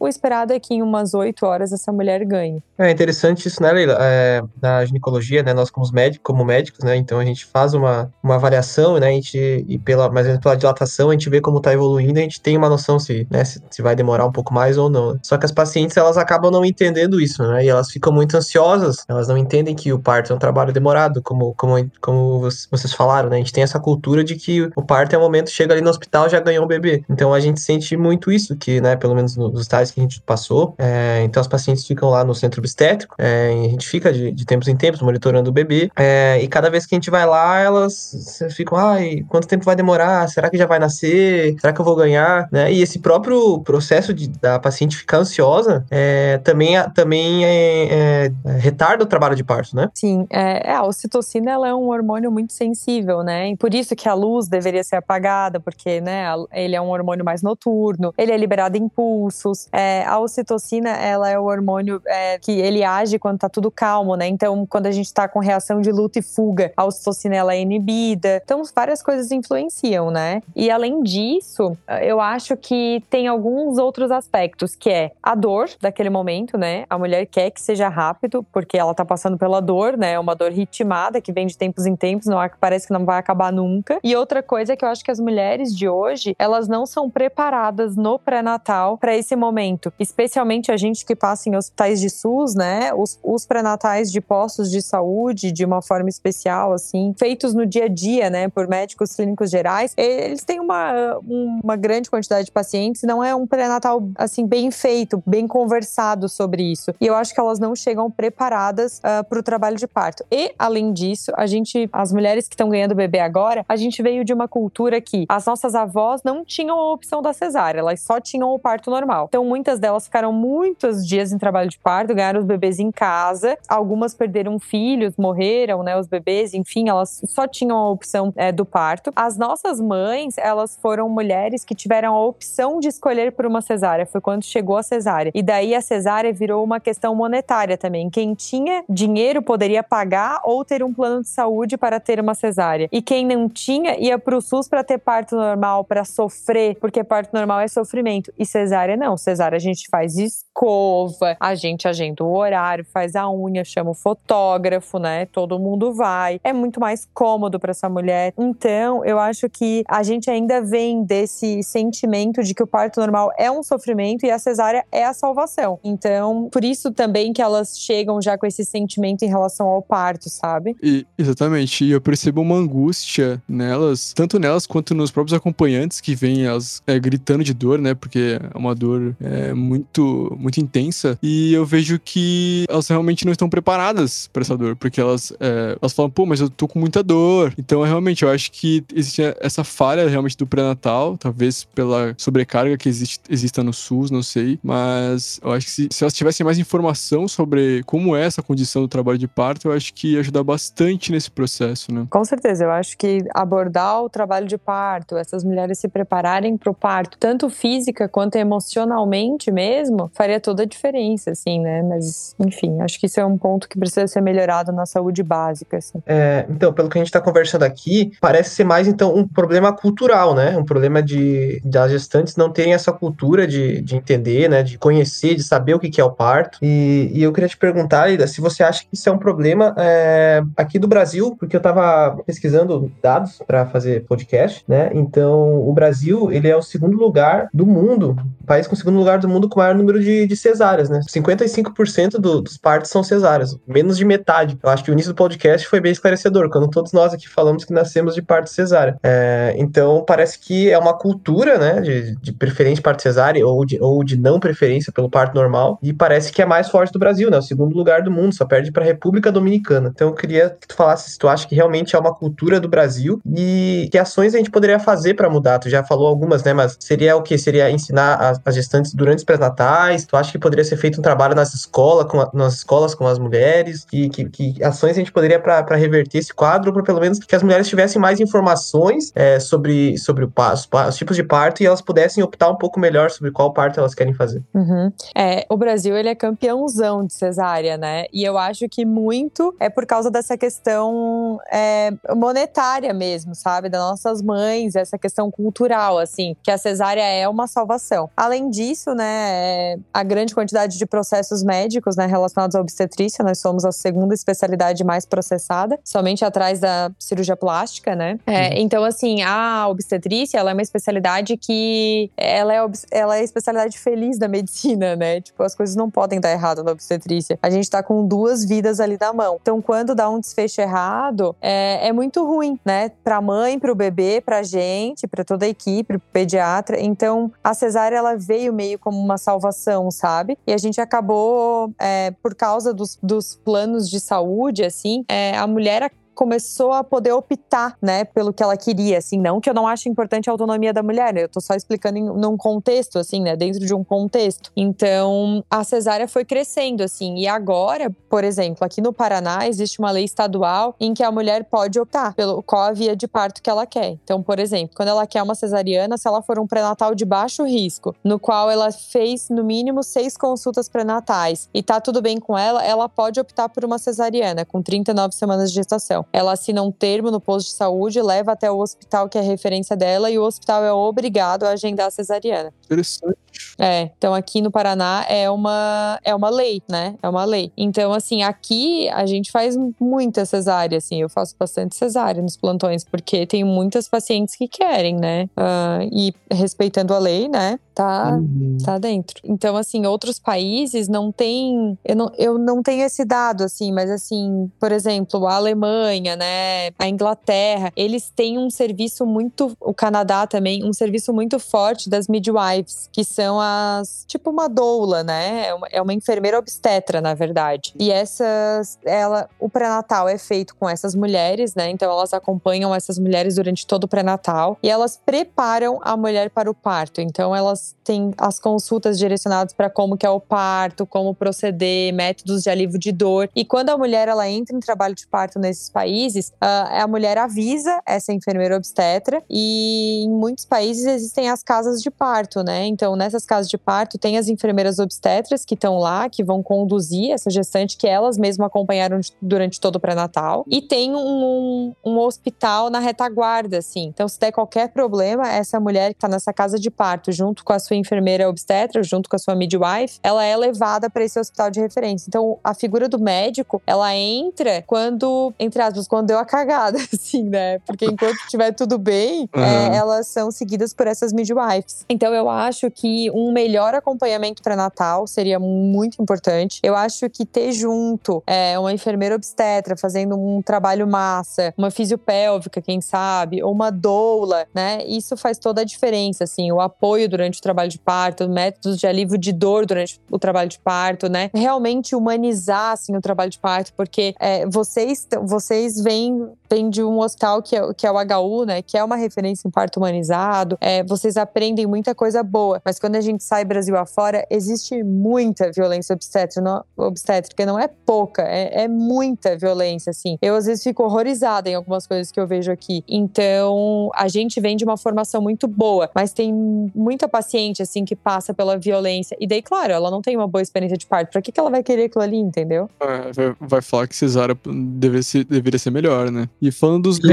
o 0.00 0.08
esperado 0.08 0.52
é 0.52 0.58
que 0.58 0.74
em 0.74 0.82
umas 0.82 1.14
8 1.14 1.44
horas 1.44 1.72
essa 1.72 1.92
mulher 1.92 2.24
ganhe. 2.24 2.62
É 2.78 2.90
interessante 2.90 3.46
isso, 3.46 3.62
né, 3.62 3.72
Leila? 3.72 3.96
É, 4.00 4.42
na 4.60 4.84
ginecologia, 4.84 5.42
né? 5.42 5.52
Nós 5.52 5.70
como 5.70 5.86
médicos, 5.92 6.24
como 6.24 6.44
médicos, 6.44 6.82
né? 6.82 6.96
Então 6.96 7.18
a 7.18 7.24
gente 7.24 7.44
faz 7.46 7.74
uma, 7.74 8.10
uma 8.22 8.36
avaliação, 8.36 8.98
né? 8.98 9.08
A 9.08 9.12
gente, 9.12 9.64
e 9.68 9.78
pela, 9.78 10.10
mais 10.10 10.26
ou 10.26 10.30
menos 10.30 10.42
pela 10.42 10.56
dilatação, 10.56 11.10
a 11.10 11.12
gente 11.12 11.28
vê 11.28 11.40
como 11.40 11.60
tá 11.60 11.72
evoluindo, 11.72 12.18
a 12.18 12.22
gente 12.22 12.40
tem 12.40 12.56
uma 12.56 12.68
noção 12.68 12.98
se, 12.98 13.26
né, 13.30 13.44
se, 13.44 13.62
se 13.70 13.82
vai 13.82 13.94
demorar 13.94 14.26
um 14.26 14.32
pouco 14.32 14.52
mais 14.52 14.78
ou 14.78 14.88
não. 14.88 15.18
Só 15.22 15.36
que 15.36 15.44
as 15.44 15.52
pacientes, 15.52 15.96
elas 15.96 16.16
acabam 16.16 16.50
não 16.50 16.64
entendendo 16.64 17.20
isso, 17.20 17.42
né? 17.46 17.64
E 17.64 17.68
elas 17.68 17.90
ficam 17.90 18.12
muito 18.12 18.36
ansiosas, 18.36 19.04
elas 19.08 19.28
não 19.28 19.36
entendem 19.36 19.74
que 19.74 19.92
o 19.92 19.98
parto 19.98 20.32
é 20.32 20.36
um 20.36 20.38
trabalho 20.38 20.72
demorado, 20.72 21.22
como, 21.22 21.54
como, 21.54 21.74
como 22.00 22.40
vocês 22.40 22.92
falaram, 22.92 23.28
né? 23.28 23.36
A 23.36 23.38
gente 23.38 23.52
tem 23.52 23.62
essa 23.62 23.78
cultura 23.80 24.05
cultura 24.06 24.22
de 24.22 24.36
que 24.36 24.70
o 24.76 24.82
parto 24.82 25.14
é 25.14 25.18
o 25.18 25.20
momento, 25.20 25.50
chega 25.50 25.74
ali 25.74 25.82
no 25.82 25.90
hospital, 25.90 26.28
já 26.28 26.38
ganhou 26.38 26.64
o 26.64 26.68
bebê. 26.68 27.02
Então 27.10 27.34
a 27.34 27.40
gente 27.40 27.60
sente 27.60 27.96
muito 27.96 28.30
isso, 28.30 28.56
que, 28.56 28.80
né, 28.80 28.94
pelo 28.94 29.16
menos 29.16 29.36
nos 29.36 29.60
estágios 29.60 29.90
que 29.90 29.98
a 29.98 30.02
gente 30.02 30.22
passou, 30.22 30.74
é, 30.78 31.22
então 31.24 31.40
as 31.40 31.48
pacientes 31.48 31.84
ficam 31.84 32.08
lá 32.08 32.24
no 32.24 32.34
centro 32.34 32.60
obstétrico, 32.60 33.16
é, 33.18 33.48
a 33.48 33.68
gente 33.70 33.88
fica 33.88 34.12
de, 34.12 34.30
de, 34.30 34.46
tempos 34.46 34.68
em 34.68 34.76
tempos 34.76 35.02
monitorando 35.02 35.50
o 35.50 35.52
bebê, 35.52 35.90
é, 35.96 36.38
e 36.40 36.46
cada 36.46 36.70
vez 36.70 36.86
que 36.86 36.94
a 36.94 36.96
gente 36.96 37.10
vai 37.10 37.26
lá, 37.26 37.58
elas 37.58 38.38
ficam, 38.50 38.78
ai, 38.78 39.24
quanto 39.28 39.48
tempo 39.48 39.64
vai 39.64 39.74
demorar? 39.74 40.28
Será 40.28 40.48
que 40.48 40.56
já 40.56 40.66
vai 40.66 40.78
nascer? 40.78 41.56
Será 41.60 41.72
que 41.72 41.80
eu 41.80 41.84
vou 41.84 41.96
ganhar? 41.96 42.48
Né? 42.52 42.72
E 42.72 42.82
esse 42.82 43.00
próprio 43.00 43.60
processo 43.60 44.14
de, 44.14 44.28
da 44.28 44.60
paciente 44.60 44.96
ficar 44.96 45.18
ansiosa 45.18 45.84
é, 45.90 46.38
também, 46.38 46.76
também 46.94 47.44
é, 47.44 48.30
é, 48.44 48.52
retarda 48.58 49.02
o 49.02 49.06
trabalho 49.06 49.34
de 49.34 49.42
parto, 49.42 49.74
né? 49.74 49.88
Sim, 49.94 50.26
é, 50.30 50.72
a 50.72 50.84
ocitocina 50.84 51.50
ela 51.50 51.68
é 51.68 51.74
um 51.74 51.88
hormônio 51.88 52.30
muito 52.30 52.52
sensível, 52.52 53.22
né? 53.24 53.50
E 53.50 53.56
por 53.56 53.74
isso 53.74 53.95
que 53.96 54.08
a 54.08 54.14
luz 54.14 54.46
deveria 54.46 54.84
ser 54.84 54.96
apagada, 54.96 55.58
porque 55.58 56.00
né, 56.00 56.26
ele 56.52 56.76
é 56.76 56.80
um 56.80 56.90
hormônio 56.90 57.24
mais 57.24 57.42
noturno, 57.42 58.14
ele 58.16 58.32
é 58.32 58.36
liberado 58.36 58.76
em 58.76 58.88
pulsos. 58.88 59.68
É, 59.72 60.04
a 60.06 60.18
ocitocina, 60.18 60.90
ela 60.90 61.28
é 61.28 61.38
o 61.38 61.44
hormônio 61.44 62.00
é, 62.06 62.38
que 62.38 62.52
ele 62.52 62.84
age 62.84 63.18
quando 63.18 63.38
tá 63.38 63.48
tudo 63.48 63.70
calmo, 63.70 64.14
né? 64.16 64.26
Então, 64.26 64.66
quando 64.66 64.86
a 64.86 64.90
gente 64.90 65.12
tá 65.12 65.26
com 65.26 65.38
reação 65.38 65.80
de 65.80 65.90
luta 65.90 66.18
e 66.18 66.22
fuga, 66.22 66.72
a 66.76 66.84
ocitocina 66.84 67.36
ela 67.36 67.54
é 67.54 67.60
inibida. 67.60 68.40
Então, 68.44 68.62
várias 68.74 69.02
coisas 69.02 69.30
influenciam, 69.32 70.10
né? 70.10 70.42
E 70.54 70.70
além 70.70 71.02
disso, 71.02 71.76
eu 72.02 72.20
acho 72.20 72.56
que 72.56 73.02
tem 73.08 73.26
alguns 73.26 73.78
outros 73.78 74.10
aspectos, 74.10 74.74
que 74.74 74.90
é 74.90 75.12
a 75.22 75.34
dor 75.34 75.68
daquele 75.80 76.10
momento, 76.10 76.58
né? 76.58 76.84
A 76.88 76.98
mulher 76.98 77.26
quer 77.26 77.50
que 77.50 77.60
seja 77.60 77.88
rápido, 77.88 78.44
porque 78.52 78.76
ela 78.76 78.94
tá 78.94 79.04
passando 79.04 79.38
pela 79.38 79.60
dor, 79.60 79.96
né? 79.96 80.18
Uma 80.18 80.34
dor 80.34 80.52
ritmada 80.52 81.20
que 81.20 81.32
vem 81.32 81.46
de 81.46 81.56
tempos 81.56 81.86
em 81.86 81.96
tempos, 81.96 82.26
não 82.26 82.38
parece 82.60 82.86
que 82.86 82.92
não 82.92 83.04
vai 83.04 83.18
acabar 83.18 83.52
nunca 83.52 83.85
E 84.02 84.14
outra 84.16 84.42
coisa 84.42 84.72
é 84.72 84.76
que 84.76 84.84
eu 84.84 84.88
acho 84.88 85.04
que 85.04 85.10
as 85.10 85.20
mulheres 85.20 85.74
de 85.74 85.88
hoje, 85.88 86.34
elas 86.38 86.68
não 86.68 86.86
são 86.86 87.10
preparadas 87.10 87.96
no 87.96 88.18
pré-natal 88.18 88.98
para 88.98 89.16
esse 89.16 89.34
momento. 89.36 89.92
Especialmente 89.98 90.72
a 90.72 90.76
gente 90.76 91.04
que 91.04 91.14
passa 91.14 91.48
em 91.48 91.56
hospitais 91.56 92.00
de 92.00 92.10
SUS, 92.10 92.54
né? 92.54 92.92
Os, 92.94 93.18
os 93.22 93.46
pré-natais 93.46 94.10
de 94.10 94.20
postos 94.20 94.70
de 94.70 94.82
saúde, 94.82 95.52
de 95.52 95.64
uma 95.64 95.82
forma 95.82 96.08
especial, 96.08 96.72
assim, 96.72 97.14
feitos 97.18 97.54
no 97.54 97.66
dia 97.66 97.84
a 97.84 97.88
dia, 97.88 98.30
né? 98.30 98.48
Por 98.48 98.68
médicos 98.68 99.14
clínicos 99.14 99.50
gerais, 99.50 99.92
eles 99.96 100.44
têm 100.44 100.60
uma, 100.60 101.18
uma 101.62 101.76
grande 101.76 102.10
quantidade 102.10 102.46
de 102.46 102.52
pacientes, 102.52 103.02
não 103.02 103.22
é 103.22 103.34
um 103.34 103.46
pré-natal, 103.46 104.08
assim, 104.16 104.46
bem 104.46 104.70
feito, 104.70 105.22
bem 105.26 105.46
conversado 105.46 106.28
sobre 106.28 106.62
isso. 106.62 106.94
E 107.00 107.06
eu 107.06 107.14
acho 107.14 107.34
que 107.34 107.40
elas 107.40 107.58
não 107.58 107.74
chegam 107.74 108.10
preparadas 108.10 108.98
uh, 108.98 109.02
ah, 109.20 109.24
para 109.24 109.38
o 109.38 109.42
trabalho 109.42 109.76
de 109.76 109.86
parto. 109.86 110.24
E, 110.30 110.52
além 110.58 110.92
disso, 110.92 111.32
a 111.36 111.46
gente, 111.46 111.88
as 111.92 112.12
mulheres 112.12 112.48
que 112.48 112.54
estão 112.54 112.68
ganhando 112.68 112.94
bebê 112.94 113.20
agora, 113.20 113.64
a 113.68 113.75
gente 113.76 114.02
veio 114.02 114.24
de 114.24 114.32
uma 114.32 114.48
cultura 114.48 115.00
que 115.00 115.26
as 115.28 115.46
nossas 115.46 115.74
avós 115.74 116.22
não 116.22 116.44
tinham 116.44 116.78
a 116.78 116.92
opção 116.92 117.22
da 117.22 117.32
cesárea, 117.32 117.80
elas 117.80 118.00
só 118.00 118.20
tinham 118.20 118.52
o 118.52 118.58
parto 118.58 118.90
normal. 118.90 119.26
Então, 119.28 119.44
muitas 119.44 119.78
delas 119.78 120.04
ficaram 120.04 120.32
muitos 120.32 121.06
dias 121.06 121.32
em 121.32 121.38
trabalho 121.38 121.68
de 121.68 121.78
parto, 121.78 122.14
ganharam 122.14 122.40
os 122.40 122.46
bebês 122.46 122.78
em 122.78 122.90
casa, 122.90 123.58
algumas 123.68 124.14
perderam 124.14 124.58
filhos, 124.58 125.14
morreram, 125.16 125.82
né, 125.82 125.98
os 125.98 126.06
bebês, 126.06 126.54
enfim, 126.54 126.88
elas 126.88 127.22
só 127.26 127.46
tinham 127.46 127.76
a 127.76 127.90
opção 127.90 128.32
é, 128.36 128.52
do 128.52 128.64
parto. 128.64 129.12
As 129.14 129.36
nossas 129.36 129.80
mães, 129.80 130.38
elas 130.38 130.76
foram 130.80 131.08
mulheres 131.08 131.64
que 131.64 131.74
tiveram 131.74 132.14
a 132.14 132.24
opção 132.24 132.80
de 132.80 132.88
escolher 132.88 133.32
por 133.32 133.46
uma 133.46 133.60
cesárea, 133.60 134.06
foi 134.06 134.20
quando 134.20 134.44
chegou 134.44 134.76
a 134.76 134.82
cesárea. 134.82 135.30
E 135.34 135.42
daí 135.42 135.74
a 135.74 135.80
cesárea 135.80 136.32
virou 136.32 136.62
uma 136.64 136.80
questão 136.80 137.14
monetária 137.14 137.76
também. 137.76 138.10
Quem 138.10 138.34
tinha 138.34 138.84
dinheiro 138.88 139.42
poderia 139.42 139.82
pagar 139.82 140.40
ou 140.44 140.64
ter 140.64 140.82
um 140.82 140.92
plano 140.92 141.22
de 141.22 141.28
saúde 141.28 141.76
para 141.76 142.00
ter 142.00 142.20
uma 142.20 142.34
cesárea. 142.34 142.88
E 142.90 143.02
quem 143.02 143.26
não 143.26 143.48
tinha, 143.56 143.98
ia 143.98 144.18
pro 144.18 144.40
SUS 144.40 144.68
para 144.68 144.84
ter 144.84 144.98
parto 144.98 145.34
normal, 145.34 145.84
para 145.84 146.04
sofrer, 146.04 146.76
porque 146.78 147.02
parto 147.02 147.32
normal 147.32 147.60
é 147.60 147.68
sofrimento. 147.68 148.32
E 148.38 148.44
cesárea 148.44 148.96
não. 148.96 149.16
Cesárea 149.16 149.56
a 149.56 149.60
gente 149.60 149.88
faz 149.90 150.18
escova, 150.18 151.36
a 151.40 151.54
gente 151.54 151.88
agenda 151.88 152.22
o 152.22 152.36
horário, 152.36 152.84
faz 152.84 153.16
a 153.16 153.30
unha, 153.30 153.64
chama 153.64 153.90
o 153.90 153.94
fotógrafo, 153.94 154.98
né? 154.98 155.26
Todo 155.26 155.58
mundo 155.58 155.92
vai. 155.92 156.38
É 156.44 156.52
muito 156.52 156.78
mais 156.78 157.08
cômodo 157.14 157.58
para 157.58 157.70
essa 157.70 157.88
mulher. 157.88 158.34
Então, 158.38 159.04
eu 159.04 159.18
acho 159.18 159.48
que 159.48 159.82
a 159.88 160.02
gente 160.02 160.30
ainda 160.30 160.60
vem 160.60 161.02
desse 161.02 161.62
sentimento 161.62 162.42
de 162.42 162.54
que 162.54 162.62
o 162.62 162.66
parto 162.66 163.00
normal 163.00 163.32
é 163.38 163.50
um 163.50 163.62
sofrimento 163.62 164.26
e 164.26 164.30
a 164.30 164.38
cesárea 164.38 164.84
é 164.92 165.04
a 165.04 165.14
salvação. 165.14 165.80
Então, 165.82 166.48
por 166.52 166.62
isso 166.62 166.92
também 166.92 167.32
que 167.32 167.40
elas 167.40 167.78
chegam 167.78 168.20
já 168.20 168.36
com 168.36 168.46
esse 168.46 168.64
sentimento 168.64 169.24
em 169.24 169.28
relação 169.28 169.66
ao 169.66 169.80
parto, 169.80 170.28
sabe? 170.28 170.76
E, 170.82 171.06
exatamente. 171.16 171.84
E 171.84 171.92
eu 171.92 172.00
percebo 172.00 172.42
uma 172.42 172.56
angústia 172.56 173.42
nelas, 173.48 174.12
tanto 174.12 174.38
nelas 174.38 174.66
quanto 174.66 174.94
nos 174.94 175.10
próprios 175.10 175.36
acompanhantes 175.36 176.00
que 176.00 176.14
vêm 176.14 176.44
elas 176.44 176.82
é, 176.86 176.98
gritando 176.98 177.44
de 177.44 177.54
dor, 177.54 177.78
né? 177.78 177.94
Porque 177.94 178.38
é 178.40 178.58
uma 178.58 178.74
dor 178.74 179.16
é, 179.20 179.52
muito, 179.52 180.34
muito 180.38 180.60
intensa. 180.60 181.18
E 181.22 181.52
eu 181.52 181.64
vejo 181.64 181.98
que 181.98 182.64
elas 182.68 182.88
realmente 182.88 183.24
não 183.24 183.32
estão 183.32 183.48
preparadas 183.48 184.28
para 184.32 184.42
essa 184.42 184.56
dor, 184.56 184.76
porque 184.76 185.00
elas, 185.00 185.32
é, 185.40 185.76
elas 185.80 185.92
falam, 185.92 186.10
pô, 186.10 186.26
mas 186.26 186.40
eu 186.40 186.50
tô 186.50 186.66
com 186.66 186.78
muita 186.78 187.02
dor. 187.02 187.52
Então, 187.58 187.82
realmente, 187.82 188.22
eu 188.22 188.30
acho 188.30 188.50
que 188.52 188.84
existe 188.94 189.22
essa 189.40 189.64
falha 189.64 190.08
realmente 190.08 190.36
do 190.36 190.46
pré-natal, 190.46 191.16
talvez 191.16 191.64
pela 191.64 192.14
sobrecarga 192.16 192.76
que 192.76 192.88
existe, 192.88 193.20
exista 193.28 193.62
no 193.62 193.72
SUS, 193.72 194.10
não 194.10 194.22
sei. 194.22 194.58
Mas 194.62 195.40
eu 195.42 195.52
acho 195.52 195.66
que 195.66 195.72
se, 195.72 195.88
se 195.90 196.04
elas 196.04 196.14
tivessem 196.14 196.44
mais 196.44 196.58
informação 196.58 197.28
sobre 197.28 197.82
como 197.84 198.16
é 198.16 198.24
essa 198.24 198.42
condição 198.42 198.82
do 198.82 198.88
trabalho 198.88 199.18
de 199.18 199.28
parto, 199.28 199.68
eu 199.68 199.72
acho 199.72 199.92
que 199.94 200.12
ia 200.12 200.20
ajudar 200.20 200.42
bastante 200.42 201.12
nesse 201.12 201.30
processo, 201.30 201.92
né? 201.92 202.06
Com 202.10 202.24
certeza, 202.24 202.64
eu 202.64 202.70
acho 202.70 202.96
que 202.96 203.24
abordar 203.36 204.02
o 204.02 204.08
trabalho 204.08 204.46
de 204.46 204.56
parto, 204.56 205.16
essas 205.16 205.44
mulheres 205.44 205.78
se 205.78 205.88
prepararem 205.88 206.56
para 206.56 206.70
o 206.70 206.74
parto, 206.74 207.18
tanto 207.18 207.50
física 207.50 208.08
quanto 208.08 208.36
emocionalmente 208.36 209.50
mesmo, 209.52 210.10
faria 210.14 210.40
toda 210.40 210.62
a 210.62 210.66
diferença, 210.66 211.32
assim, 211.32 211.60
né? 211.60 211.82
Mas, 211.82 212.34
enfim, 212.38 212.80
acho 212.80 212.98
que 212.98 213.06
isso 213.06 213.20
é 213.20 213.24
um 213.24 213.36
ponto 213.36 213.68
que 213.68 213.78
precisa 213.78 214.06
ser 214.06 214.22
melhorado 214.22 214.72
na 214.72 214.86
saúde 214.86 215.22
básica, 215.22 215.76
assim. 215.76 216.02
É, 216.06 216.46
então, 216.48 216.72
pelo 216.72 216.88
que 216.88 216.96
a 216.96 217.00
gente 217.00 217.08
está 217.08 217.20
conversando 217.20 217.64
aqui, 217.64 218.12
parece 218.20 218.50
ser 218.50 218.64
mais, 218.64 218.88
então, 218.88 219.14
um 219.14 219.28
problema 219.28 219.72
cultural, 219.72 220.34
né? 220.34 220.56
Um 220.56 220.64
problema 220.64 221.02
de 221.02 221.60
das 221.64 221.90
gestantes 221.90 222.36
não 222.36 222.50
terem 222.50 222.72
essa 222.72 222.92
cultura 222.92 223.46
de, 223.46 223.82
de 223.82 223.96
entender, 223.96 224.48
né? 224.48 224.62
De 224.62 224.78
conhecer, 224.78 225.34
de 225.34 225.42
saber 225.42 225.74
o 225.74 225.78
que 225.78 226.00
é 226.00 226.04
o 226.04 226.10
parto. 226.10 226.58
E, 226.62 227.10
e 227.12 227.22
eu 227.22 227.32
queria 227.32 227.48
te 227.48 227.56
perguntar, 227.56 228.10
Ida, 228.10 228.26
se 228.26 228.40
você 228.40 228.62
acha 228.62 228.82
que 228.82 228.88
isso 228.92 229.08
é 229.08 229.12
um 229.12 229.18
problema 229.18 229.74
é, 229.76 230.42
aqui 230.56 230.78
do 230.78 230.88
Brasil, 230.88 231.36
porque 231.38 231.54
eu 231.54 231.58
estava 231.58 232.16
pesquisando 232.24 232.90
dados 233.02 233.25
para 233.46 233.66
fazer 233.66 234.04
podcast, 234.04 234.64
né? 234.66 234.90
Então, 234.92 235.66
o 235.66 235.72
Brasil, 235.72 236.30
ele 236.32 236.48
é 236.48 236.56
o 236.56 236.62
segundo 236.62 236.96
lugar 236.96 237.48
do 237.52 237.66
mundo, 237.66 238.16
país 238.46 238.66
com 238.66 238.74
o 238.74 238.76
segundo 238.76 238.98
lugar 238.98 239.18
do 239.18 239.28
mundo 239.28 239.48
com 239.48 239.60
o 239.60 239.62
maior 239.62 239.74
número 239.74 240.00
de, 240.00 240.26
de 240.26 240.36
cesáreas, 240.36 240.88
né? 240.88 241.00
55% 241.08 242.18
do, 242.18 242.40
dos 242.40 242.56
partos 242.56 242.90
são 242.90 243.02
cesáreas, 243.02 243.56
menos 243.66 243.96
de 243.96 244.04
metade. 244.04 244.58
Eu 244.62 244.70
acho 244.70 244.84
que 244.84 244.90
o 244.90 244.92
início 244.92 245.12
do 245.12 245.16
podcast 245.16 245.66
foi 245.66 245.80
bem 245.80 245.92
esclarecedor, 245.92 246.48
quando 246.50 246.68
todos 246.68 246.92
nós 246.92 247.12
aqui 247.12 247.28
falamos 247.28 247.64
que 247.64 247.72
nascemos 247.72 248.14
de 248.14 248.22
parto 248.22 248.50
cesárea. 248.50 248.98
É, 249.02 249.54
então, 249.58 250.04
parece 250.06 250.38
que 250.38 250.70
é 250.70 250.78
uma 250.78 250.96
cultura, 250.96 251.58
né, 251.58 251.80
de, 251.80 252.16
de 252.16 252.32
preferência 252.32 252.82
parto 252.82 253.02
cesárea 253.02 253.46
ou 253.46 253.64
de, 253.64 253.78
ou 253.80 254.02
de 254.04 254.16
não 254.16 254.38
preferência 254.38 254.92
pelo 254.92 255.10
parto 255.10 255.34
normal, 255.34 255.78
e 255.82 255.92
parece 255.92 256.32
que 256.32 256.40
é 256.40 256.46
mais 256.46 256.68
forte 256.68 256.92
do 256.92 256.98
Brasil, 256.98 257.30
né? 257.30 257.38
O 257.38 257.42
segundo 257.42 257.76
lugar 257.76 258.02
do 258.02 258.10
mundo, 258.10 258.34
só 258.34 258.44
perde 258.44 258.70
para 258.70 258.82
a 258.82 258.86
República 258.86 259.32
Dominicana. 259.32 259.90
Então, 259.94 260.08
eu 260.08 260.14
queria 260.14 260.50
que 260.50 260.68
tu 260.68 260.74
falasse 260.74 261.10
se 261.10 261.18
tu 261.18 261.28
acha 261.28 261.46
que 261.46 261.54
realmente 261.54 261.96
é 261.96 261.98
uma 261.98 262.14
cultura 262.14 262.60
do 262.60 262.68
Brasil 262.68 263.15
e 263.24 263.88
que 263.90 263.98
ações 263.98 264.34
a 264.34 264.38
gente 264.38 264.50
poderia 264.50 264.78
fazer 264.78 265.14
para 265.14 265.28
mudar. 265.28 265.58
Tu 265.58 265.68
já 265.68 265.82
falou 265.82 266.06
algumas, 266.06 266.42
né? 266.42 266.52
Mas 266.52 266.76
seria 266.80 267.16
o 267.16 267.22
que? 267.22 267.36
Seria 267.38 267.70
ensinar 267.70 268.38
as, 268.44 268.54
gestantes 268.54 268.94
durante 268.94 269.18
os 269.18 269.24
pré-natais? 269.24 270.04
Tu 270.04 270.16
acha 270.16 270.32
que 270.32 270.38
poderia 270.38 270.64
ser 270.64 270.76
feito 270.76 270.98
um 270.98 271.02
trabalho 271.02 271.34
nas 271.34 271.54
escolas, 271.54 272.06
com 272.06 272.20
a, 272.20 272.30
nas 272.32 272.54
escolas 272.54 272.94
com 272.94 273.06
as 273.06 273.18
mulheres? 273.18 273.86
E 273.92 274.08
que, 274.08 274.28
que 274.28 274.64
ações 274.64 274.92
a 274.92 275.00
gente 275.00 275.12
poderia 275.12 275.38
para 275.38 275.76
reverter 275.76 276.18
esse 276.18 276.32
quadro, 276.32 276.72
para 276.72 276.82
pelo 276.82 277.00
menos 277.00 277.18
que 277.18 277.34
as 277.34 277.42
mulheres 277.42 277.68
tivessem 277.68 278.00
mais 278.00 278.20
informações 278.20 279.12
é, 279.14 279.38
sobre, 279.40 279.96
sobre 279.98 280.24
o, 280.24 280.32
os, 280.52 280.68
os, 280.88 280.96
tipos 280.96 281.16
de 281.16 281.22
parto 281.22 281.62
e 281.62 281.66
elas 281.66 281.80
pudessem 281.80 282.22
optar 282.22 282.50
um 282.50 282.56
pouco 282.56 282.78
melhor 282.80 283.10
sobre 283.10 283.30
qual 283.30 283.52
parto 283.52 283.80
elas 283.80 283.94
querem 283.94 284.14
fazer? 284.14 284.42
Uhum. 284.54 284.92
É, 285.16 285.46
o 285.48 285.56
Brasil 285.56 285.96
ele 285.96 286.08
é 286.08 286.14
campeãozão 286.14 287.04
de 287.04 287.12
cesárea, 287.12 287.76
né? 287.76 288.06
E 288.12 288.24
eu 288.24 288.38
acho 288.38 288.68
que 288.68 288.84
muito 288.84 289.54
é 289.60 289.68
por 289.68 289.86
causa 289.86 290.10
dessa 290.10 290.36
questão 290.36 291.38
é, 291.50 291.92
monetária 292.14 292.92
mesmo, 292.92 293.05
sabe? 293.34 293.68
Das 293.68 293.80
nossas 293.80 294.22
mães, 294.22 294.74
essa 294.74 294.98
questão 294.98 295.30
cultural, 295.30 295.98
assim, 295.98 296.36
que 296.42 296.50
a 296.50 296.58
cesárea 296.58 297.02
é 297.02 297.28
uma 297.28 297.46
salvação. 297.46 298.10
Além 298.16 298.50
disso, 298.50 298.94
né, 298.94 299.04
é, 299.04 299.78
a 299.92 300.02
grande 300.02 300.34
quantidade 300.34 300.78
de 300.78 300.86
processos 300.86 301.42
médicos, 301.42 301.96
né, 301.96 302.06
relacionados 302.06 302.56
à 302.56 302.60
obstetrícia, 302.60 303.24
nós 303.24 303.38
somos 303.38 303.64
a 303.64 303.72
segunda 303.72 304.14
especialidade 304.14 304.82
mais 304.84 305.06
processada, 305.06 305.78
somente 305.84 306.24
atrás 306.24 306.60
da 306.60 306.90
cirurgia 306.98 307.36
plástica, 307.36 307.94
né? 307.94 308.18
É. 308.26 308.60
Então, 308.60 308.84
assim, 308.84 309.22
a 309.22 309.66
obstetrícia, 309.68 310.38
ela 310.38 310.50
é 310.50 310.54
uma 310.54 310.62
especialidade 310.62 311.36
que 311.36 312.10
ela 312.16 312.54
é, 312.54 312.58
ela 312.90 313.16
é 313.16 313.20
a 313.20 313.24
especialidade 313.24 313.78
feliz 313.78 314.18
da 314.18 314.28
medicina, 314.28 314.96
né? 314.96 315.20
Tipo, 315.20 315.42
as 315.42 315.54
coisas 315.54 315.76
não 315.76 315.90
podem 315.90 316.20
dar 316.20 316.30
errado 316.30 316.62
na 316.62 316.72
obstetrícia. 316.72 317.38
A 317.42 317.50
gente 317.50 317.68
tá 317.68 317.82
com 317.82 318.06
duas 318.06 318.44
vidas 318.44 318.80
ali 318.80 318.96
na 319.00 319.12
mão. 319.12 319.38
Então, 319.40 319.60
quando 319.60 319.94
dá 319.94 320.08
um 320.08 320.20
desfecho 320.20 320.60
errado, 320.60 321.36
é, 321.40 321.88
é 321.88 321.92
muito 321.92 322.24
ruim, 322.24 322.58
né? 322.64 322.90
Pra 323.02 323.20
mãe, 323.20 323.58
pro 323.58 323.74
bebê, 323.74 324.20
pra 324.20 324.42
gente, 324.42 325.06
pra 325.06 325.24
toda 325.24 325.46
a 325.46 325.48
equipe, 325.48 325.98
pro 325.98 326.00
pediatra. 326.12 326.80
Então, 326.80 327.32
a 327.42 327.54
cesárea, 327.54 327.96
ela 327.96 328.16
veio 328.16 328.52
meio 328.52 328.78
como 328.78 328.98
uma 328.98 329.18
salvação, 329.18 329.90
sabe? 329.90 330.36
E 330.46 330.52
a 330.52 330.58
gente 330.58 330.80
acabou, 330.80 331.72
é, 331.78 332.10
por 332.22 332.34
causa 332.34 332.74
dos, 332.74 332.98
dos 333.02 333.36
planos 333.36 333.88
de 333.88 334.00
saúde, 334.00 334.64
assim, 334.64 335.04
é, 335.08 335.36
a 335.36 335.46
mulher 335.46 335.90
começou 336.16 336.72
a 336.72 336.82
poder 336.82 337.12
optar, 337.12 337.76
né, 337.80 338.04
pelo 338.04 338.32
que 338.32 338.42
ela 338.42 338.56
queria, 338.56 338.98
assim, 338.98 339.20
não 339.20 339.40
que 339.40 339.50
eu 339.50 339.54
não 339.54 339.68
acho 339.68 339.88
importante 339.88 340.28
a 340.28 340.32
autonomia 340.32 340.72
da 340.72 340.82
mulher, 340.82 341.12
né, 341.12 341.24
eu 341.24 341.28
tô 341.28 341.40
só 341.40 341.54
explicando 341.54 341.98
em 341.98 342.06
num 342.06 342.36
contexto, 342.36 342.98
assim, 342.98 343.20
né, 343.20 343.36
dentro 343.36 343.64
de 343.64 343.74
um 343.74 343.84
contexto. 343.84 344.50
Então, 344.56 345.44
a 345.50 345.62
cesárea 345.62 346.08
foi 346.08 346.24
crescendo, 346.24 346.82
assim, 346.82 347.16
e 347.16 347.28
agora, 347.28 347.94
por 348.08 348.24
exemplo, 348.24 348.64
aqui 348.64 348.80
no 348.80 348.92
Paraná 348.92 349.46
existe 349.46 349.78
uma 349.78 349.90
lei 349.90 350.04
estadual 350.04 350.74
em 350.80 350.94
que 350.94 351.02
a 351.02 351.12
mulher 351.12 351.44
pode 351.44 351.78
optar 351.78 352.14
pelo 352.14 352.42
qual 352.42 352.62
a 352.62 352.72
via 352.72 352.96
de 352.96 353.06
parto 353.06 353.42
que 353.42 353.50
ela 353.50 353.66
quer. 353.66 353.98
Então, 354.02 354.22
por 354.22 354.38
exemplo, 354.38 354.74
quando 354.74 354.88
ela 354.88 355.06
quer 355.06 355.22
uma 355.22 355.34
cesariana, 355.34 355.98
se 355.98 356.08
ela 356.08 356.22
for 356.22 356.38
um 356.38 356.46
pré-natal 356.46 356.94
de 356.94 357.04
baixo 357.04 357.44
risco, 357.44 357.94
no 358.02 358.18
qual 358.18 358.50
ela 358.50 358.72
fez 358.72 359.28
no 359.28 359.44
mínimo 359.44 359.82
seis 359.82 360.16
consultas 360.16 360.68
pré-natais 360.68 361.50
e 361.52 361.62
tá 361.62 361.78
tudo 361.78 362.00
bem 362.00 362.18
com 362.18 362.38
ela, 362.38 362.64
ela 362.64 362.88
pode 362.88 363.20
optar 363.20 363.50
por 363.50 363.64
uma 363.64 363.78
cesariana 363.78 364.44
com 364.46 364.62
39 364.62 365.14
semanas 365.14 365.50
de 365.50 365.56
gestação 365.56 366.05
ela 366.12 366.32
assina 366.32 366.62
um 366.62 366.70
termo 366.70 367.10
no 367.10 367.20
posto 367.20 367.48
de 367.48 367.54
saúde, 367.54 368.00
leva 368.00 368.32
até 368.32 368.50
o 368.50 368.58
hospital 368.58 369.08
que 369.08 369.18
é 369.18 369.20
referência 369.20 369.76
dela 369.76 370.10
e 370.10 370.18
o 370.18 370.22
hospital 370.22 370.64
é 370.64 370.72
obrigado 370.72 371.44
a 371.44 371.50
agendar 371.50 371.86
a 371.86 371.90
cesariana. 371.90 372.52
Interessante. 372.64 373.16
É, 373.58 373.90
então 373.96 374.14
aqui 374.14 374.40
no 374.40 374.50
Paraná 374.50 375.04
é 375.08 375.30
uma, 375.30 375.98
é 376.04 376.14
uma 376.14 376.30
lei, 376.30 376.62
né? 376.68 376.94
É 377.02 377.08
uma 377.08 377.24
lei. 377.24 377.52
Então, 377.56 377.92
assim, 377.92 378.22
aqui 378.22 378.88
a 378.90 379.06
gente 379.06 379.30
faz 379.30 379.56
muita 379.80 380.24
cesárea, 380.24 380.78
assim, 380.78 381.02
eu 381.02 381.08
faço 381.08 381.34
bastante 381.38 381.76
cesárea 381.76 382.22
nos 382.22 382.36
plantões, 382.36 382.84
porque 382.84 383.26
tem 383.26 383.44
muitas 383.44 383.88
pacientes 383.88 384.34
que 384.36 384.48
querem, 384.48 384.96
né? 384.96 385.24
Uh, 385.36 385.88
e 385.92 386.14
respeitando 386.30 386.94
a 386.94 386.98
lei, 386.98 387.28
né? 387.28 387.58
Tá, 387.74 388.12
uhum. 388.14 388.56
tá 388.64 388.78
dentro. 388.78 389.20
Então, 389.22 389.54
assim, 389.54 389.84
outros 389.84 390.18
países 390.18 390.88
não 390.88 391.12
tem. 391.12 391.78
Eu 391.84 391.96
não, 391.96 392.12
eu 392.16 392.38
não 392.38 392.62
tenho 392.62 392.82
esse 392.82 393.04
dado, 393.04 393.44
assim, 393.44 393.70
mas 393.70 393.90
assim, 393.90 394.50
por 394.58 394.72
exemplo, 394.72 395.26
a 395.26 395.34
Alemanha, 395.34 395.95
né? 396.00 396.70
A 396.78 396.88
Inglaterra, 396.88 397.72
eles 397.76 398.10
têm 398.14 398.38
um 398.38 398.50
serviço 398.50 399.04
muito. 399.06 399.56
O 399.60 399.74
Canadá 399.74 400.26
também, 400.26 400.64
um 400.64 400.72
serviço 400.72 401.12
muito 401.12 401.38
forte 401.38 401.88
das 401.88 402.08
midwives, 402.08 402.88
que 402.92 403.04
são 403.04 403.26
são 403.26 403.40
as. 403.40 404.04
Tipo 404.06 404.30
uma 404.30 404.48
doula, 404.48 405.02
né? 405.02 405.48
É 405.48 405.54
uma, 405.54 405.68
é 405.72 405.82
uma 405.82 405.92
enfermeira 405.92 406.38
obstetra, 406.38 407.00
na 407.00 407.14
verdade. 407.14 407.74
E 407.78 407.90
essas. 407.90 408.78
Ela, 408.84 409.28
o 409.38 409.48
pré-natal 409.48 410.08
é 410.08 410.18
feito 410.18 410.54
com 410.54 410.68
essas 410.68 410.94
mulheres, 410.94 411.54
né? 411.54 411.70
Então 411.70 411.90
elas 411.90 412.12
acompanham 412.14 412.74
essas 412.74 412.98
mulheres 412.98 413.36
durante 413.36 413.66
todo 413.66 413.84
o 413.84 413.88
pré-natal 413.88 414.58
e 414.62 414.70
elas 414.70 415.00
preparam 415.04 415.80
a 415.82 415.96
mulher 415.96 416.30
para 416.30 416.50
o 416.50 416.54
parto. 416.54 417.00
Então 417.00 417.34
elas 417.34 417.74
têm 417.84 418.12
as 418.18 418.38
consultas 418.38 418.98
direcionadas 418.98 419.52
para 419.52 419.68
como 419.68 419.96
que 419.96 420.06
é 420.06 420.10
o 420.10 420.20
parto, 420.20 420.86
como 420.86 421.14
proceder, 421.14 421.92
métodos 421.92 422.42
de 422.42 422.50
alívio 422.50 422.78
de 422.78 422.92
dor. 422.92 423.28
E 423.34 423.44
quando 423.44 423.70
a 423.70 423.78
mulher 423.78 424.08
ela 424.08 424.28
entra 424.28 424.56
em 424.56 424.60
trabalho 424.60 424.94
de 424.94 425.06
parto 425.06 425.38
nesses 425.38 425.68
países 425.68 425.85
países, 425.86 426.32
a 426.40 426.86
mulher 426.88 427.16
avisa 427.16 427.80
essa 427.86 428.12
enfermeira 428.12 428.56
obstetra 428.56 429.22
e 429.30 430.02
em 430.04 430.10
muitos 430.10 430.44
países 430.44 430.84
existem 430.84 431.30
as 431.30 431.44
casas 431.44 431.80
de 431.80 431.90
parto, 431.90 432.42
né? 432.42 432.66
Então, 432.66 432.96
nessas 432.96 433.24
casas 433.24 433.48
de 433.48 433.56
parto, 433.56 433.96
tem 433.96 434.18
as 434.18 434.28
enfermeiras 434.28 434.80
obstetras 434.80 435.44
que 435.44 435.54
estão 435.54 435.78
lá, 435.78 436.08
que 436.08 436.24
vão 436.24 436.42
conduzir 436.42 437.12
essa 437.12 437.30
gestante 437.30 437.76
que 437.76 437.86
elas 437.86 438.18
mesmas 438.18 438.48
acompanharam 438.48 439.00
durante 439.22 439.60
todo 439.60 439.76
o 439.76 439.80
pré-natal. 439.80 440.44
E 440.48 440.60
tem 440.60 440.92
um, 440.94 441.72
um, 441.84 441.98
hospital 441.98 442.68
na 442.68 442.80
retaguarda, 442.80 443.58
assim. 443.58 443.84
Então, 443.84 444.08
se 444.08 444.18
der 444.18 444.32
qualquer 444.32 444.70
problema, 444.70 445.28
essa 445.28 445.60
mulher 445.60 445.90
que 445.90 445.98
está 445.98 446.08
nessa 446.08 446.32
casa 446.32 446.58
de 446.58 446.70
parto, 446.70 447.12
junto 447.12 447.44
com 447.44 447.52
a 447.52 447.58
sua 447.60 447.76
enfermeira 447.76 448.28
obstetra, 448.28 448.82
junto 448.82 449.08
com 449.08 449.14
a 449.14 449.18
sua 449.18 449.36
midwife, 449.36 450.00
ela 450.02 450.24
é 450.24 450.36
levada 450.36 450.90
para 450.90 451.04
esse 451.04 451.18
hospital 451.18 451.50
de 451.50 451.60
referência. 451.60 452.06
Então, 452.08 452.38
a 452.42 452.54
figura 452.54 452.88
do 452.88 452.98
médico, 452.98 453.62
ela 453.66 453.94
entra 453.94 454.64
quando, 454.66 455.32
entre 455.38 455.62
aspas, 455.76 455.88
quando 455.88 456.06
deu 456.08 456.18
a 456.18 456.24
cagada, 456.24 456.78
assim, 456.92 457.24
né? 457.24 457.58
Porque 457.60 457.84
enquanto 457.84 458.16
estiver 458.16 458.52
tudo 458.52 458.78
bem, 458.78 459.28
uhum. 459.34 459.42
é, 459.42 459.76
elas 459.76 460.06
são 460.08 460.30
seguidas 460.30 460.72
por 460.72 460.86
essas 460.86 461.12
midwives. 461.12 461.84
Então, 461.88 462.14
eu 462.14 462.28
acho 462.28 462.70
que 462.70 463.10
um 463.10 463.32
melhor 463.32 463.74
acompanhamento 463.74 464.42
pré-natal 464.42 465.06
seria 465.06 465.38
muito 465.38 466.02
importante. 466.02 466.60
Eu 466.62 466.74
acho 466.74 467.08
que 467.10 467.24
ter 467.24 467.52
junto 467.52 468.22
é, 468.26 468.58
uma 468.58 468.72
enfermeira 468.72 469.14
obstetra 469.14 469.76
fazendo 469.76 470.16
um 470.16 470.42
trabalho 470.42 470.86
massa, 470.86 471.52
uma 471.56 471.70
fisiopélvica, 471.70 472.60
quem 472.62 472.80
sabe, 472.80 473.42
ou 473.42 473.52
uma 473.52 473.70
doula, 473.70 474.46
né? 474.54 474.84
Isso 474.86 475.16
faz 475.16 475.38
toda 475.38 475.60
a 475.60 475.64
diferença, 475.64 476.24
assim, 476.24 476.50
o 476.52 476.60
apoio 476.60 477.08
durante 477.08 477.38
o 477.38 477.42
trabalho 477.42 477.70
de 477.70 477.78
parto, 477.78 478.28
métodos 478.28 478.78
de 478.78 478.86
alívio 478.86 479.18
de 479.18 479.32
dor 479.32 479.66
durante 479.66 480.00
o 480.10 480.18
trabalho 480.18 480.48
de 480.48 480.58
parto, 480.58 481.08
né? 481.08 481.30
Realmente 481.34 481.94
humanizar, 481.94 482.72
assim, 482.72 482.96
o 482.96 483.00
trabalho 483.00 483.30
de 483.30 483.38
parto, 483.38 483.72
porque 483.76 484.14
é, 484.18 484.46
vocês, 484.46 485.06
vocês 485.22 485.65
vêm, 485.74 486.28
vêm 486.50 486.70
de 486.70 486.82
um 486.82 487.00
hospital 487.00 487.42
que 487.42 487.56
é, 487.56 487.74
que 487.74 487.86
é 487.86 487.90
o 487.90 487.96
HU, 487.96 488.44
né? 488.44 488.62
Que 488.62 488.78
é 488.78 488.84
uma 488.84 488.96
referência 488.96 489.46
em 489.46 489.50
parto 489.50 489.78
humanizado. 489.78 490.56
É, 490.60 490.82
vocês 490.84 491.16
aprendem 491.16 491.66
muita 491.66 491.94
coisa 491.94 492.22
boa, 492.22 492.60
mas 492.64 492.78
quando 492.78 492.96
a 492.96 493.00
gente 493.00 493.22
sai 493.24 493.44
Brasil 493.44 493.76
afora, 493.76 494.26
existe 494.30 494.82
muita 494.82 495.50
violência 495.52 495.94
obstétrica, 495.94 496.40
não, 496.40 496.64
obstétrica, 496.76 497.44
não 497.44 497.58
é 497.58 497.68
pouca, 497.68 498.22
é, 498.22 498.64
é 498.64 498.68
muita 498.68 499.36
violência, 499.36 499.90
assim. 499.90 500.18
Eu 500.22 500.34
às 500.34 500.46
vezes 500.46 500.62
fico 500.62 500.82
horrorizada 500.82 501.48
em 501.48 501.54
algumas 501.54 501.86
coisas 501.86 502.10
que 502.10 502.20
eu 502.20 502.26
vejo 502.26 502.50
aqui. 502.50 502.84
Então, 502.88 503.90
a 503.94 504.08
gente 504.08 504.40
vem 504.40 504.56
de 504.56 504.64
uma 504.64 504.76
formação 504.76 505.20
muito 505.20 505.46
boa, 505.48 505.90
mas 505.94 506.12
tem 506.12 506.32
muita 506.74 507.08
paciente, 507.08 507.62
assim, 507.62 507.84
que 507.84 507.96
passa 507.96 508.32
pela 508.32 508.58
violência. 508.58 509.16
E 509.20 509.26
daí, 509.26 509.42
claro, 509.42 509.72
ela 509.72 509.90
não 509.90 510.00
tem 510.02 510.16
uma 510.16 510.26
boa 510.26 510.42
experiência 510.42 510.76
de 510.76 510.86
parto. 510.86 511.10
Pra 511.10 511.22
que, 511.22 511.32
que 511.32 511.40
ela 511.40 511.50
vai 511.50 511.62
querer 511.62 511.84
aquilo 511.84 512.04
ali, 512.04 512.16
entendeu? 512.16 512.68
É, 512.80 513.34
vai, 513.40 513.62
falar 513.62 513.86
que 513.86 513.96
cesárea 513.96 514.36
deveria 514.44 515.02
ser, 515.02 515.24
deveria 515.46 515.58
ser 515.58 515.70
melhor, 515.70 516.10
né? 516.10 516.28
E 516.42 516.50
falando 516.50 516.84
dos. 516.84 516.98
Do... 516.98 517.08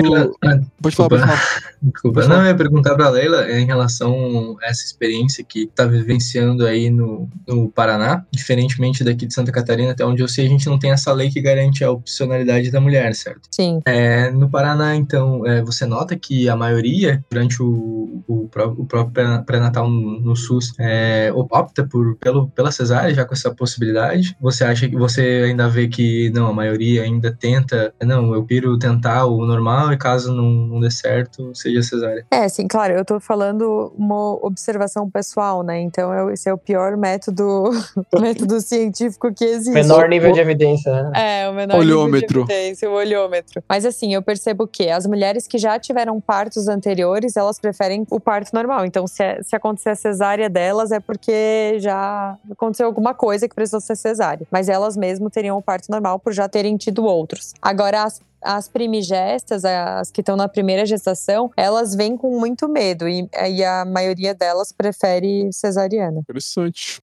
Pode 0.81 0.95
falar, 0.95 1.09
pode 1.09 1.21
falar. 1.21 1.39
Desculpa. 1.81 2.19
Pode 2.21 2.27
falar. 2.27 2.33
Não, 2.33 2.41
eu 2.41 2.47
ia 2.47 2.55
perguntar 2.55 2.95
pra 2.95 3.09
Leila 3.09 3.49
em 3.51 3.65
relação 3.65 4.57
a 4.61 4.67
essa 4.67 4.83
experiência 4.83 5.43
que 5.43 5.67
tá 5.67 5.85
vivenciando 5.85 6.65
aí 6.65 6.89
no, 6.89 7.29
no 7.47 7.69
Paraná, 7.69 8.25
diferentemente 8.31 9.03
daqui 9.03 9.27
de 9.27 9.33
Santa 9.33 9.51
Catarina, 9.51 9.91
até 9.91 10.03
onde 10.05 10.21
eu 10.21 10.27
sei, 10.27 10.45
a 10.45 10.49
gente 10.49 10.67
não 10.67 10.79
tem 10.79 10.91
essa 10.91 11.13
lei 11.13 11.29
que 11.29 11.41
garante 11.41 11.83
a 11.83 11.91
opcionalidade 11.91 12.71
da 12.71 12.81
mulher, 12.81 13.13
certo? 13.13 13.41
Sim. 13.51 13.81
É, 13.85 14.31
no 14.31 14.49
Paraná, 14.49 14.95
então, 14.95 15.45
é, 15.45 15.61
você 15.61 15.85
nota 15.85 16.15
que 16.15 16.49
a 16.49 16.55
maioria, 16.55 17.23
durante 17.29 17.61
o, 17.61 18.23
o, 18.27 18.45
o 18.45 18.85
próprio 18.85 19.43
pré-natal 19.45 19.89
no, 19.89 20.19
no, 20.19 20.35
SUS, 20.35 20.73
é, 20.79 21.31
opta 21.33 21.85
por, 21.85 22.15
pelo, 22.17 22.47
pela 22.49 22.71
cesárea, 22.71 23.13
já 23.13 23.25
com 23.25 23.33
essa 23.33 23.53
possibilidade? 23.53 24.35
Você 24.41 24.63
acha 24.63 24.89
que 24.89 24.95
você 24.95 25.43
ainda 25.45 25.69
vê 25.69 25.87
que, 25.87 26.31
não, 26.31 26.47
a 26.47 26.53
maioria 26.53 27.03
ainda 27.03 27.31
tenta, 27.31 27.93
não, 28.01 28.22
eu 28.33 28.43
piro 28.43 28.77
tentar 28.77 29.25
o 29.25 29.45
normal 29.45 29.91
e 29.91 29.97
caso 29.97 30.33
não, 30.33 30.49
não 30.49 30.79
dê 30.79 30.91
certo, 30.91 31.53
seja 31.55 31.81
cesárea? 31.81 32.25
É, 32.29 32.47
sim, 32.47 32.67
claro, 32.67 32.93
eu 32.93 33.03
tô 33.03 33.19
falando 33.19 33.91
uma 33.97 34.33
observação 34.45 35.09
pessoal, 35.09 35.63
né? 35.63 35.79
Então, 35.81 36.13
eu, 36.13 36.29
esse 36.31 36.47
é 36.47 36.53
o 36.53 36.57
pior 36.57 36.95
método, 36.95 37.71
método 38.19 38.61
científico 38.61 39.33
que 39.33 39.43
existe. 39.43 39.73
Menor 39.73 40.07
nível 40.07 40.31
de 40.31 40.39
evidência, 40.39 40.91
né? 40.91 41.11
É, 41.15 41.49
o 41.49 41.53
menor 41.53 41.79
olhômetro. 41.79 42.41
nível 42.41 42.45
de 42.45 42.53
evidência, 42.53 42.89
o 42.89 42.93
olhômetro. 42.93 43.63
Mas 43.67 43.85
assim, 43.85 44.13
eu 44.13 44.21
percebo 44.21 44.67
que 44.67 44.89
as 44.89 45.05
mulheres 45.05 45.47
que 45.47 45.57
já 45.57 45.79
tiveram 45.79 46.19
partos 46.19 46.67
anteriores, 46.67 47.35
elas 47.35 47.59
preferem 47.59 48.05
o 48.09 48.19
parto 48.19 48.51
normal. 48.53 48.85
Então, 48.85 49.07
se, 49.07 49.23
é, 49.23 49.41
se 49.41 49.55
acontecer 49.55 49.89
a 49.89 49.95
cesárea 49.95 50.49
delas, 50.49 50.91
é 50.91 50.99
porque 50.99 51.77
já 51.79 52.37
aconteceu 52.51 52.85
alguma 52.85 53.13
coisa 53.13 53.47
que 53.47 53.55
precisou 53.55 53.79
ser 53.79 53.95
cesárea. 53.95 54.45
Mas 54.51 54.69
elas 54.69 54.95
mesmo 54.97 55.29
teriam 55.29 55.57
o 55.57 55.61
parto 55.61 55.89
normal 55.89 56.19
por 56.19 56.33
já 56.33 56.47
terem 56.47 56.77
tido 56.77 57.05
outros. 57.05 57.53
Agora, 57.61 58.03
as 58.03 58.12
as 58.43 58.67
primigestas, 58.67 59.65
as 59.65 60.11
que 60.11 60.21
estão 60.21 60.35
na 60.35 60.47
primeira 60.47 60.85
gestação, 60.85 61.51
elas 61.55 61.95
vêm 61.95 62.17
com 62.17 62.39
muito 62.39 62.67
medo 62.67 63.07
e, 63.07 63.27
e 63.49 63.63
a 63.63 63.85
maioria 63.85 64.33
delas 64.33 64.71
prefere 64.71 65.51
cesariana. 65.51 66.19
Interessante. 66.19 67.01